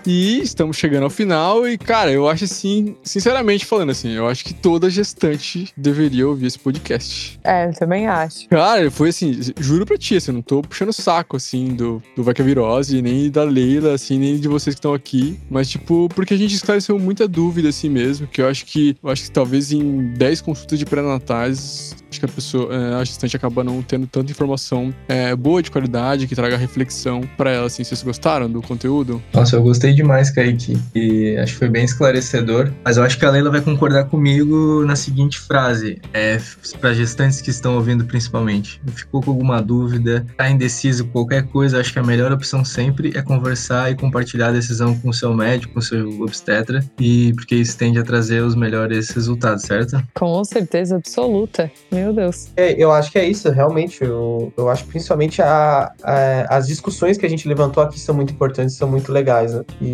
E 0.07 0.41
estamos 0.41 0.77
chegando 0.77 1.03
ao 1.03 1.11
final 1.11 1.67
e, 1.67 1.77
cara, 1.77 2.13
eu 2.13 2.29
acho 2.29 2.45
assim, 2.45 2.95
sinceramente 3.03 3.67
falando 3.67 3.91
assim, 3.91 4.13
eu 4.13 4.29
acho 4.29 4.45
que 4.45 4.55
toda 4.55 4.89
gestante 4.89 5.73
deveria 5.77 6.29
ouvir 6.29 6.47
esse 6.47 6.59
podcast. 6.59 7.41
É, 7.43 7.67
eu 7.67 7.75
também 7.75 8.07
acho. 8.07 8.49
Cara, 8.49 8.89
foi 8.89 9.09
assim, 9.09 9.41
juro 9.59 9.85
pra 9.85 9.99
ti, 9.99 10.15
assim, 10.15 10.31
eu 10.31 10.37
não 10.37 10.43
tô 10.43 10.63
puxando 10.63 10.91
o 10.91 10.93
saco, 10.93 11.37
assim, 11.37 11.75
do, 11.75 12.01
do 12.15 12.23
Vai 12.23 12.35
Que 12.35 12.41
é 12.41 12.45
Virose, 12.45 13.03
nem 13.03 13.29
da 13.29 13.43
Leila, 13.43 13.95
assim, 13.95 14.17
nem 14.17 14.39
de 14.39 14.47
vocês 14.47 14.77
que 14.77 14.79
estão 14.79 14.95
aqui, 14.95 15.41
mas, 15.51 15.69
tipo, 15.69 16.09
porque 16.15 16.35
a 16.35 16.39
gente 16.39 16.55
esclareceu 16.55 16.97
muita 17.01 17.27
dúvida, 17.27 17.69
assim 17.69 17.89
mesmo, 17.89 18.29
que 18.29 18.41
eu 18.41 18.49
acho 18.49 18.65
que, 18.65 18.97
eu 19.03 19.11
acho 19.11 19.25
que 19.25 19.31
talvez 19.33 19.73
em 19.73 20.13
10 20.15 20.41
consultas 20.41 20.79
de 20.79 20.87
pré-natais, 20.87 21.97
acho 22.09 22.21
que 22.21 22.27
a 22.27 22.29
pessoa, 22.29 22.73
é, 22.73 22.95
a 22.95 23.03
gestante 23.03 23.37
acaba 23.37 23.65
não 23.65 23.83
tendo 23.83 24.07
tanta 24.07 24.31
informação 24.31 24.95
é, 25.09 25.35
boa 25.35 25.61
de 25.61 25.69
qualidade, 25.69 26.29
que 26.29 26.37
traga 26.37 26.57
reflexão 26.57 27.23
pra 27.37 27.51
ela, 27.51 27.67
assim, 27.67 27.83
vocês 27.83 28.05
gostaram 28.05 28.49
do 28.49 28.63
conteúdo? 28.63 29.21
Nossa, 29.35 29.57
eu 29.57 29.63
gostei 29.65 29.96
demais, 29.97 30.31
Kaique. 30.31 30.79
E 30.95 31.37
acho 31.39 31.55
que 31.55 31.59
foi 31.59 31.69
bem 31.69 31.85
esclarecedor. 31.85 32.71
Mas 32.85 32.97
eu 32.97 33.03
acho 33.03 33.19
que 33.19 33.25
a 33.25 33.31
Leila 33.31 33.51
vai 33.51 33.61
concordar 33.61 34.05
comigo 34.05 34.85
na 34.85 34.95
seguinte 34.95 35.39
frase: 35.41 36.01
é, 36.15 36.39
para 36.81 36.95
gestantes 36.95 37.41
que 37.41 37.51
estão 37.51 37.75
ouvindo 37.75 38.05
principalmente. 38.05 38.81
Ficou 38.95 39.21
com 39.23 39.31
alguma 39.31 39.61
dúvida, 39.61 40.25
tá 40.37 40.49
indeciso 40.49 41.05
com 41.07 41.13
qualquer 41.13 41.43
coisa, 41.49 41.81
acho 41.81 41.93
que 41.93 41.99
a 41.99 42.03
melhor 42.03 42.33
opção 42.33 42.65
sempre 42.65 43.13
é 43.17 43.23
conversar 43.23 43.91
e 43.91 43.97
compartilhar 43.97 44.49
a 44.49 44.53
decisão 44.53 44.97
com 44.99 45.09
o 45.09 45.15
seu 45.15 45.35
médico, 45.35 45.75
com 45.75 45.81
o 45.81 45.83
seu 45.83 46.21
obstetra, 46.21 46.85
e 47.01 47.33
porque 47.35 47.55
isso 47.57 47.77
tende 47.77 47.99
a 47.99 48.03
trazer 48.03 48.43
os 48.43 48.55
melhores 48.55 49.11
resultados, 49.11 49.63
certo? 49.65 50.03
Com 50.15 50.45
certeza 50.45 50.97
absoluta. 50.97 51.71
Meu 51.91 52.13
Deus. 52.13 52.49
É, 52.57 52.73
eu 52.83 52.93
acho 52.93 53.11
que 53.11 53.19
é 53.19 53.27
isso, 53.29 53.51
realmente. 53.51 54.03
Eu, 54.03 54.53
eu 54.57 54.69
acho 54.69 54.85
que 54.85 54.91
principalmente 54.91 55.41
a, 55.43 55.93
a- 56.03 56.47
as 56.57 56.67
discussões 56.67 57.17
que 57.17 57.25
a 57.27 57.29
gente 57.29 57.49
levantou 57.49 57.83
aqui 57.83 57.99
são 57.99 58.15
muito 58.15 58.33
importantes, 58.33 58.75
são 58.77 58.89
muito 58.89 59.11
legais, 59.13 59.55
né? 59.55 59.63
E, 59.81 59.86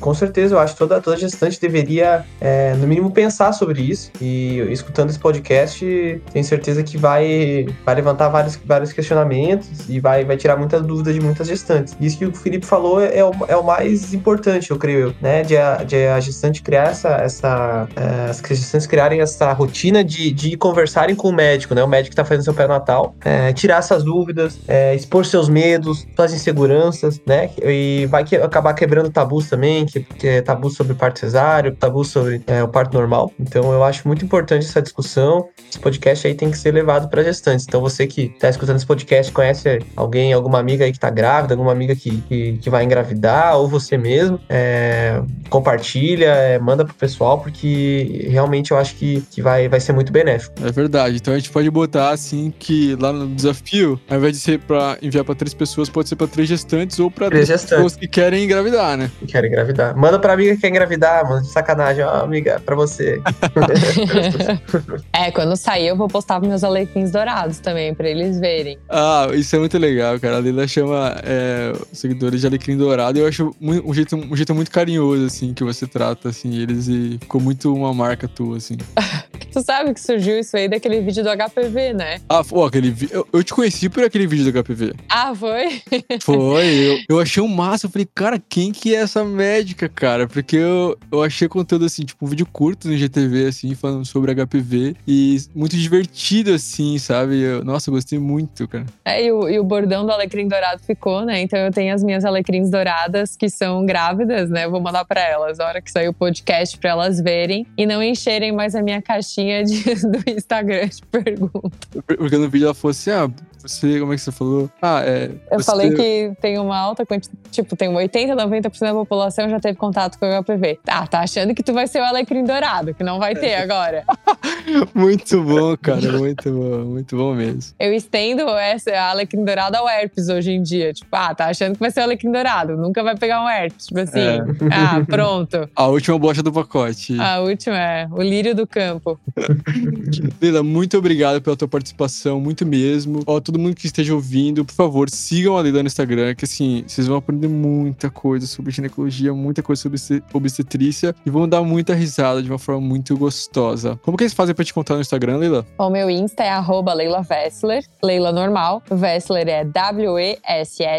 com 0.00 0.14
certeza 0.14 0.54
eu 0.54 0.58
acho 0.58 0.74
que 0.74 0.78
toda, 0.78 1.00
toda 1.00 1.16
gestante 1.16 1.60
deveria, 1.60 2.24
é, 2.40 2.74
no 2.74 2.86
mínimo, 2.86 3.10
pensar 3.10 3.52
sobre 3.52 3.82
isso. 3.82 4.10
E 4.20 4.58
escutando 4.70 5.10
esse 5.10 5.18
podcast, 5.18 6.22
tenho 6.32 6.44
certeza 6.44 6.82
que 6.82 6.96
vai, 6.96 7.66
vai 7.84 7.94
levantar 7.94 8.28
vários, 8.28 8.56
vários 8.64 8.92
questionamentos 8.92 9.88
e 9.88 10.00
vai, 10.00 10.24
vai 10.24 10.36
tirar 10.36 10.56
muitas 10.56 10.82
dúvidas 10.82 11.14
de 11.14 11.20
muitas 11.20 11.46
gestantes. 11.46 11.96
Isso 12.00 12.18
que 12.18 12.26
o 12.26 12.34
Felipe 12.34 12.66
falou 12.66 13.00
é 13.00 13.24
o, 13.24 13.32
é 13.48 13.56
o 13.56 13.64
mais 13.64 14.12
importante, 14.12 14.70
eu 14.70 14.78
creio, 14.78 15.14
né? 15.20 15.42
De 15.42 15.56
a, 15.56 15.76
de 15.76 16.06
a 16.06 16.20
gestante 16.20 16.62
criar 16.62 16.90
essa. 16.90 17.08
essa 17.08 17.88
é, 17.96 18.30
as 18.30 18.42
gestantes 18.48 18.86
criarem 18.86 19.20
essa 19.20 19.52
rotina 19.52 20.02
de, 20.04 20.30
de 20.32 20.56
conversarem 20.56 21.14
com 21.14 21.28
o 21.28 21.32
médico, 21.32 21.74
né? 21.74 21.82
O 21.82 21.88
médico 21.88 22.10
que 22.10 22.16
tá 22.16 22.24
fazendo 22.24 22.44
seu 22.44 22.54
pré-natal, 22.54 23.14
é, 23.24 23.52
tirar 23.52 23.78
essas 23.78 24.02
dúvidas, 24.02 24.58
é, 24.66 24.94
expor 24.94 25.24
seus 25.24 25.48
medos, 25.48 26.06
suas 26.14 26.32
inseguranças, 26.32 27.20
né? 27.26 27.50
E 27.62 28.06
vai 28.10 28.24
que- 28.24 28.36
acabar 28.36 28.74
quebrando 28.74 29.10
tabus 29.10 29.27
também, 29.48 29.84
que, 29.86 30.00
que 30.00 30.26
é 30.26 30.42
tabu 30.42 30.70
sobre 30.70 30.94
parto 30.94 31.18
cesáreo, 31.20 31.74
tabu 31.74 32.04
sobre 32.04 32.42
é, 32.46 32.62
o 32.62 32.68
parto 32.68 32.94
normal. 32.94 33.30
Então 33.38 33.72
eu 33.72 33.84
acho 33.84 34.06
muito 34.08 34.24
importante 34.24 34.66
essa 34.66 34.80
discussão. 34.82 35.48
Esse 35.68 35.78
podcast 35.78 36.26
aí 36.26 36.34
tem 36.34 36.50
que 36.50 36.58
ser 36.58 36.72
levado 36.72 37.08
para 37.08 37.22
gestantes. 37.22 37.64
Então 37.68 37.80
você 37.80 38.06
que 38.06 38.28
tá 38.40 38.48
escutando 38.48 38.76
esse 38.76 38.86
podcast, 38.86 39.30
conhece 39.32 39.80
alguém, 39.94 40.32
alguma 40.32 40.58
amiga 40.58 40.84
aí 40.84 40.92
que 40.92 40.98
tá 40.98 41.10
grávida, 41.10 41.54
alguma 41.54 41.72
amiga 41.72 41.94
que, 41.94 42.20
que, 42.22 42.58
que 42.58 42.70
vai 42.70 42.84
engravidar, 42.84 43.56
ou 43.56 43.68
você 43.68 43.96
mesmo, 43.98 44.40
é, 44.48 45.20
compartilha, 45.50 46.26
é, 46.26 46.58
manda 46.58 46.84
pro 46.84 46.94
pessoal, 46.94 47.38
porque 47.40 48.26
realmente 48.30 48.70
eu 48.70 48.76
acho 48.78 48.94
que, 48.96 49.22
que 49.30 49.42
vai, 49.42 49.68
vai 49.68 49.80
ser 49.80 49.92
muito 49.92 50.12
benéfico. 50.12 50.54
É 50.64 50.70
verdade. 50.70 51.16
Então 51.16 51.34
a 51.34 51.36
gente 51.38 51.50
pode 51.50 51.70
botar 51.70 52.10
assim 52.10 52.52
que 52.58 52.96
lá 52.96 53.12
no 53.12 53.26
desafio, 53.28 54.00
ao 54.08 54.18
invés 54.18 54.32
de 54.34 54.40
ser 54.40 54.58
pra 54.60 54.96
enviar 55.02 55.24
pra 55.24 55.34
três 55.34 55.52
pessoas, 55.54 55.88
pode 55.88 56.08
ser 56.08 56.16
pra 56.16 56.26
três 56.26 56.48
gestantes 56.48 56.98
ou 56.98 57.10
pra 57.10 57.28
Três 57.28 57.46
três 57.46 57.60
gestantes. 57.60 57.84
pessoas 57.84 57.96
que 57.96 58.08
querem 58.08 58.44
engravidar, 58.44 58.96
né? 58.96 59.10
Que 59.18 59.26
quer 59.26 59.44
engravidar. 59.44 59.96
Manda 59.96 60.18
pra 60.18 60.32
amiga 60.32 60.54
que 60.54 60.60
quer 60.60 60.68
engravidar, 60.68 61.28
mano. 61.28 61.44
Sacanagem, 61.44 62.04
ó, 62.04 62.22
amiga, 62.22 62.60
pra 62.64 62.74
você. 62.76 63.20
é, 65.12 65.30
quando 65.30 65.56
sair 65.56 65.88
eu 65.88 65.96
vou 65.96 66.08
postar 66.08 66.40
meus 66.40 66.62
alequins 66.64 67.10
dourados 67.10 67.58
também, 67.58 67.94
pra 67.94 68.08
eles 68.08 68.38
verem. 68.38 68.78
Ah, 68.88 69.28
isso 69.34 69.54
é 69.56 69.58
muito 69.58 69.76
legal, 69.78 70.18
cara. 70.20 70.36
A 70.36 70.40
Lila 70.40 70.66
chama 70.66 71.16
é, 71.24 71.72
seguidores 71.92 72.40
de 72.40 72.46
Alecrim 72.46 72.76
Dourado. 72.76 73.18
e 73.18 73.22
Eu 73.22 73.28
acho 73.28 73.54
um 73.60 73.92
jeito, 73.94 74.16
um 74.16 74.36
jeito 74.36 74.54
muito 74.54 74.70
carinhoso, 74.70 75.26
assim, 75.26 75.52
que 75.52 75.64
você 75.64 75.86
trata, 75.86 76.28
assim, 76.28 76.56
eles 76.60 76.88
e 76.88 77.18
ficou 77.20 77.40
muito 77.40 77.74
uma 77.74 77.92
marca 77.92 78.28
tua, 78.28 78.56
assim. 78.56 78.76
Tu 79.50 79.62
sabe 79.62 79.94
que 79.94 80.00
surgiu 80.00 80.38
isso 80.38 80.54
aí 80.58 80.68
daquele 80.68 81.00
vídeo 81.00 81.24
do 81.24 81.30
HPV, 81.30 81.94
né? 81.94 82.20
Ah, 82.28 82.44
pô, 82.44 82.66
aquele 82.66 82.90
vi- 82.90 83.08
eu, 83.10 83.26
eu 83.32 83.42
te 83.42 83.54
conheci 83.54 83.88
por 83.88 84.04
aquele 84.04 84.26
vídeo 84.26 84.44
do 84.44 84.62
HPV. 84.62 84.92
Ah, 85.08 85.34
foi? 85.34 85.80
Foi, 86.22 86.66
eu, 86.76 86.98
eu 87.08 87.18
achei 87.20 87.42
um 87.42 87.48
massa. 87.48 87.86
Eu 87.86 87.90
falei, 87.90 88.06
cara, 88.14 88.38
quem 88.46 88.70
que 88.72 88.94
é 88.94 89.06
essa 89.08 89.24
médica, 89.24 89.88
cara? 89.88 90.26
Porque 90.28 90.56
eu, 90.56 90.96
eu 91.10 91.22
achei 91.22 91.48
conteúdo 91.48 91.84
assim, 91.86 92.04
tipo, 92.04 92.24
um 92.24 92.28
vídeo 92.28 92.46
curto 92.46 92.88
no 92.88 92.96
GTV, 92.96 93.46
assim, 93.46 93.74
falando 93.74 94.04
sobre 94.04 94.32
HPV. 94.34 94.94
E 95.06 95.38
muito 95.54 95.76
divertido, 95.76 96.52
assim, 96.54 96.98
sabe? 96.98 97.40
Eu- 97.40 97.64
nossa, 97.64 97.90
eu 97.90 97.94
gostei 97.94 98.18
muito, 98.18 98.66
cara. 98.68 98.86
É, 99.04 99.24
e 99.24 99.32
o, 99.32 99.48
e 99.48 99.58
o 99.58 99.64
bordão 99.64 100.04
do 100.04 100.12
alecrim 100.12 100.46
dourado 100.46 100.80
ficou, 100.82 101.24
né? 101.24 101.40
Então 101.40 101.58
eu 101.58 101.70
tenho 101.72 101.94
as 101.94 102.02
minhas 102.04 102.24
alecrins 102.24 102.70
douradas 102.70 103.36
que 103.36 103.48
são 103.50 103.84
grávidas, 103.84 104.50
né? 104.50 104.64
Eu 104.64 104.70
vou 104.70 104.80
mandar 104.80 105.04
pra 105.04 105.20
elas 105.20 105.58
a 105.60 105.66
hora 105.66 105.80
que 105.82 105.90
sair 105.90 106.08
o 106.08 106.12
podcast 106.12 106.76
pra 106.78 106.90
elas 106.90 107.20
verem 107.20 107.66
e 107.76 107.86
não 107.86 108.02
encherem 108.02 108.52
mais 108.52 108.74
a 108.74 108.82
minha 108.82 109.00
caixinha 109.02 109.64
de- 109.64 109.82
do 110.06 110.22
Instagram 110.30 110.86
de 110.88 111.02
perguntas. 111.06 111.70
Porque 112.06 112.36
no 112.36 112.48
vídeo 112.48 112.66
ela 112.66 112.74
falou 112.74 112.90
assim: 112.90 113.10
ah, 113.10 113.30
você, 113.62 114.00
como 114.00 114.12
é 114.12 114.16
que 114.16 114.22
você 114.22 114.32
falou? 114.32 114.70
Ah, 114.80 115.02
é. 115.04 115.30
Eu 115.50 115.62
falei 115.62 115.92
que 115.92 116.32
tem 116.40 116.58
uma 116.58 116.76
alta 116.76 117.04
quantidade, 117.04 117.38
tipo, 117.50 117.76
tem 117.76 117.88
80, 117.88 118.34
90% 118.34 118.80
da 118.80 118.92
população 118.92 119.48
já 119.48 119.58
teve 119.60 119.76
contato 119.78 120.18
com 120.18 120.26
o 120.26 120.42
HPV. 120.42 120.78
Tá, 120.84 121.06
tá 121.06 121.20
achando 121.20 121.54
que 121.54 121.62
tu 121.62 121.72
vai 121.72 121.86
ser 121.86 122.00
o 122.00 122.04
alecrim 122.04 122.44
dourado, 122.44 122.94
que 122.94 123.02
não 123.04 123.18
vai 123.18 123.34
ter 123.34 123.54
agora. 123.56 124.04
Muito 124.94 125.42
bom, 125.42 125.76
cara, 125.80 126.12
muito 126.12 126.50
bom, 126.52 126.84
muito 126.84 127.16
bom 127.16 127.34
mesmo. 127.34 127.72
Eu 127.78 127.92
estendo 127.94 128.42
essa 128.50 128.90
a 128.90 129.10
alecrim 129.10 129.42
dourado 129.44 129.76
ao 129.76 129.88
herpes 129.88 130.28
hoje 130.28 130.52
em 130.52 130.62
dia. 130.62 130.92
Tipo, 130.92 131.08
ah, 131.12 131.34
tá 131.34 131.46
achando 131.46 131.72
que 131.74 131.80
vai 131.80 131.90
ser 131.90 132.00
o 132.00 132.02
alecrim 132.04 132.30
dourado, 132.30 132.76
nunca 132.76 133.02
vai 133.02 133.16
pegar 133.16 133.42
um 133.42 133.48
herpes. 133.48 133.86
Tipo 133.86 134.00
assim, 134.00 134.18
É. 134.20 134.38
ah, 134.70 135.02
pronto. 135.06 135.68
A 135.74 135.86
última 135.86 136.18
bolacha 136.18 136.42
do 136.42 136.52
pacote. 136.52 137.18
A 137.18 137.40
última 137.40 137.76
é 137.78 138.06
o 138.10 138.20
lírio 138.22 138.54
do 138.54 138.66
campo. 138.66 139.18
Leila, 140.40 140.62
muito 140.62 140.98
obrigado 140.98 141.40
pela 141.40 141.56
tua 141.56 141.68
participação, 141.68 142.40
muito 142.40 142.66
mesmo. 142.66 143.22
Ó, 143.26 143.40
todo 143.48 143.58
mundo 143.58 143.74
que 143.74 143.86
esteja 143.86 144.14
ouvindo, 144.14 144.62
por 144.64 144.74
favor, 144.74 145.08
sigam 145.08 145.56
a 145.56 145.60
Leila 145.62 145.82
no 145.82 145.86
Instagram, 145.86 146.34
que 146.34 146.44
assim, 146.44 146.84
vocês 146.86 147.06
vão 147.06 147.16
aprender 147.16 147.48
muita 147.48 148.10
coisa 148.10 148.46
sobre 148.46 148.70
ginecologia, 148.72 149.32
muita 149.32 149.62
coisa 149.62 149.80
sobre 149.80 149.96
obstet- 149.96 150.22
obstetrícia 150.34 151.14
e 151.24 151.30
vão 151.30 151.48
dar 151.48 151.62
muita 151.62 151.94
risada 151.94 152.42
de 152.42 152.50
uma 152.50 152.58
forma 152.58 152.80
muito 152.80 153.16
gostosa. 153.16 153.98
Como 154.02 154.16
que 154.18 154.24
eles 154.24 154.34
fazem 154.34 154.54
pra 154.54 154.64
te 154.64 154.74
contar 154.74 154.94
no 154.96 155.00
Instagram, 155.00 155.38
Leila? 155.38 155.66
O 155.78 155.88
meu 155.88 156.10
Insta 156.10 156.42
é 156.44 156.50
arroba 156.50 156.92
Leila 156.92 157.22
Vessler, 157.22 157.82
Leila 158.02 158.30
normal. 158.32 158.82
Vessler 158.90 159.48
é 159.48 159.64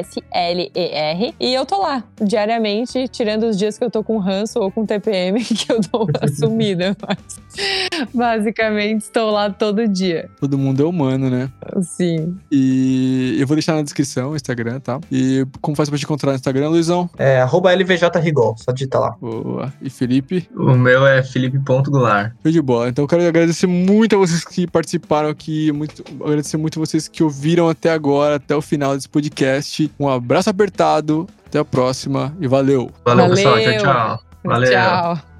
W-E-S-S-L-E-R. 0.10 1.36
E 1.39 1.54
eu 1.54 1.66
tô 1.66 1.80
lá, 1.82 2.04
diariamente, 2.22 3.08
tirando 3.08 3.43
os 3.43 3.58
dias 3.58 3.78
que 3.78 3.84
eu 3.84 3.91
tô 3.91 4.04
com 4.04 4.18
ranço 4.18 4.60
ou 4.60 4.72
com 4.72 4.86
TPM, 4.86 5.43
que 5.45 5.72
eu 5.72 5.80
dou 5.91 6.08
uma 6.20 6.28
sumida. 6.28 6.97
Mas 7.08 7.18
Basicamente, 8.14 9.02
estou 9.02 9.32
lá 9.32 9.50
todo 9.50 9.88
dia. 9.88 10.30
Todo 10.39 10.58
mundo 10.58 10.84
é 10.84 10.86
humano, 10.86 11.30
né? 11.30 11.50
Sim. 11.82 12.38
E 12.52 13.38
eu 13.39 13.47
vou 13.47 13.56
deixar 13.56 13.76
na 13.76 13.82
descrição 13.82 14.32
o 14.32 14.36
Instagram, 14.36 14.80
tá? 14.80 15.00
E 15.12 15.45
como 15.62 15.76
faz 15.76 15.89
pra 15.89 15.97
te 15.97 16.06
encontrar 16.06 16.32
no 16.32 16.36
Instagram, 16.36 16.70
Luizão? 16.70 17.10
É 17.18 17.41
arroba 17.41 17.74
LVJRigol, 17.74 18.56
só 18.58 18.72
digita 18.72 19.00
lá. 19.00 19.16
Boa. 19.20 19.74
E 19.82 19.89
Felipe? 19.89 20.50
O 20.56 20.74
meu 20.74 21.06
é 21.06 21.24
felipe.goulart. 21.24 22.34
Show 22.43 22.52
de 22.52 22.62
bola. 22.62 22.89
Então 22.89 23.04
eu 23.04 23.08
quero 23.08 23.28
agradecer 23.28 23.68
muito 23.68 24.16
a 24.16 24.20
vocês 24.20 24.43
que 24.43 24.68
participaram 24.68 25.30
aqui, 25.30 25.72
muito, 25.72 26.04
agradecer 26.24 26.58
muito 26.58 26.80
a 26.80 26.86
vocês 26.86 27.08
que 27.08 27.24
ouviram 27.24 27.70
até 27.70 27.91
agora, 27.91 28.36
até 28.36 28.56
o 28.56 28.62
final 28.62 28.95
desse 28.95 29.10
podcast. 29.10 29.91
Um 30.00 30.08
abraço 30.08 30.50
apertado, 30.50 31.28
até 31.45 31.60
a 31.60 31.66
próxima 31.66 32.36
e 32.39 32.47
valeu! 32.47 32.91
Valeu, 33.06 33.30
Valeu. 33.30 33.36
pessoal. 33.36 33.60
Tchau, 33.60 33.78
tchau. 33.80 34.20
Valeu. 34.43 34.72
Tchau. 34.72 35.38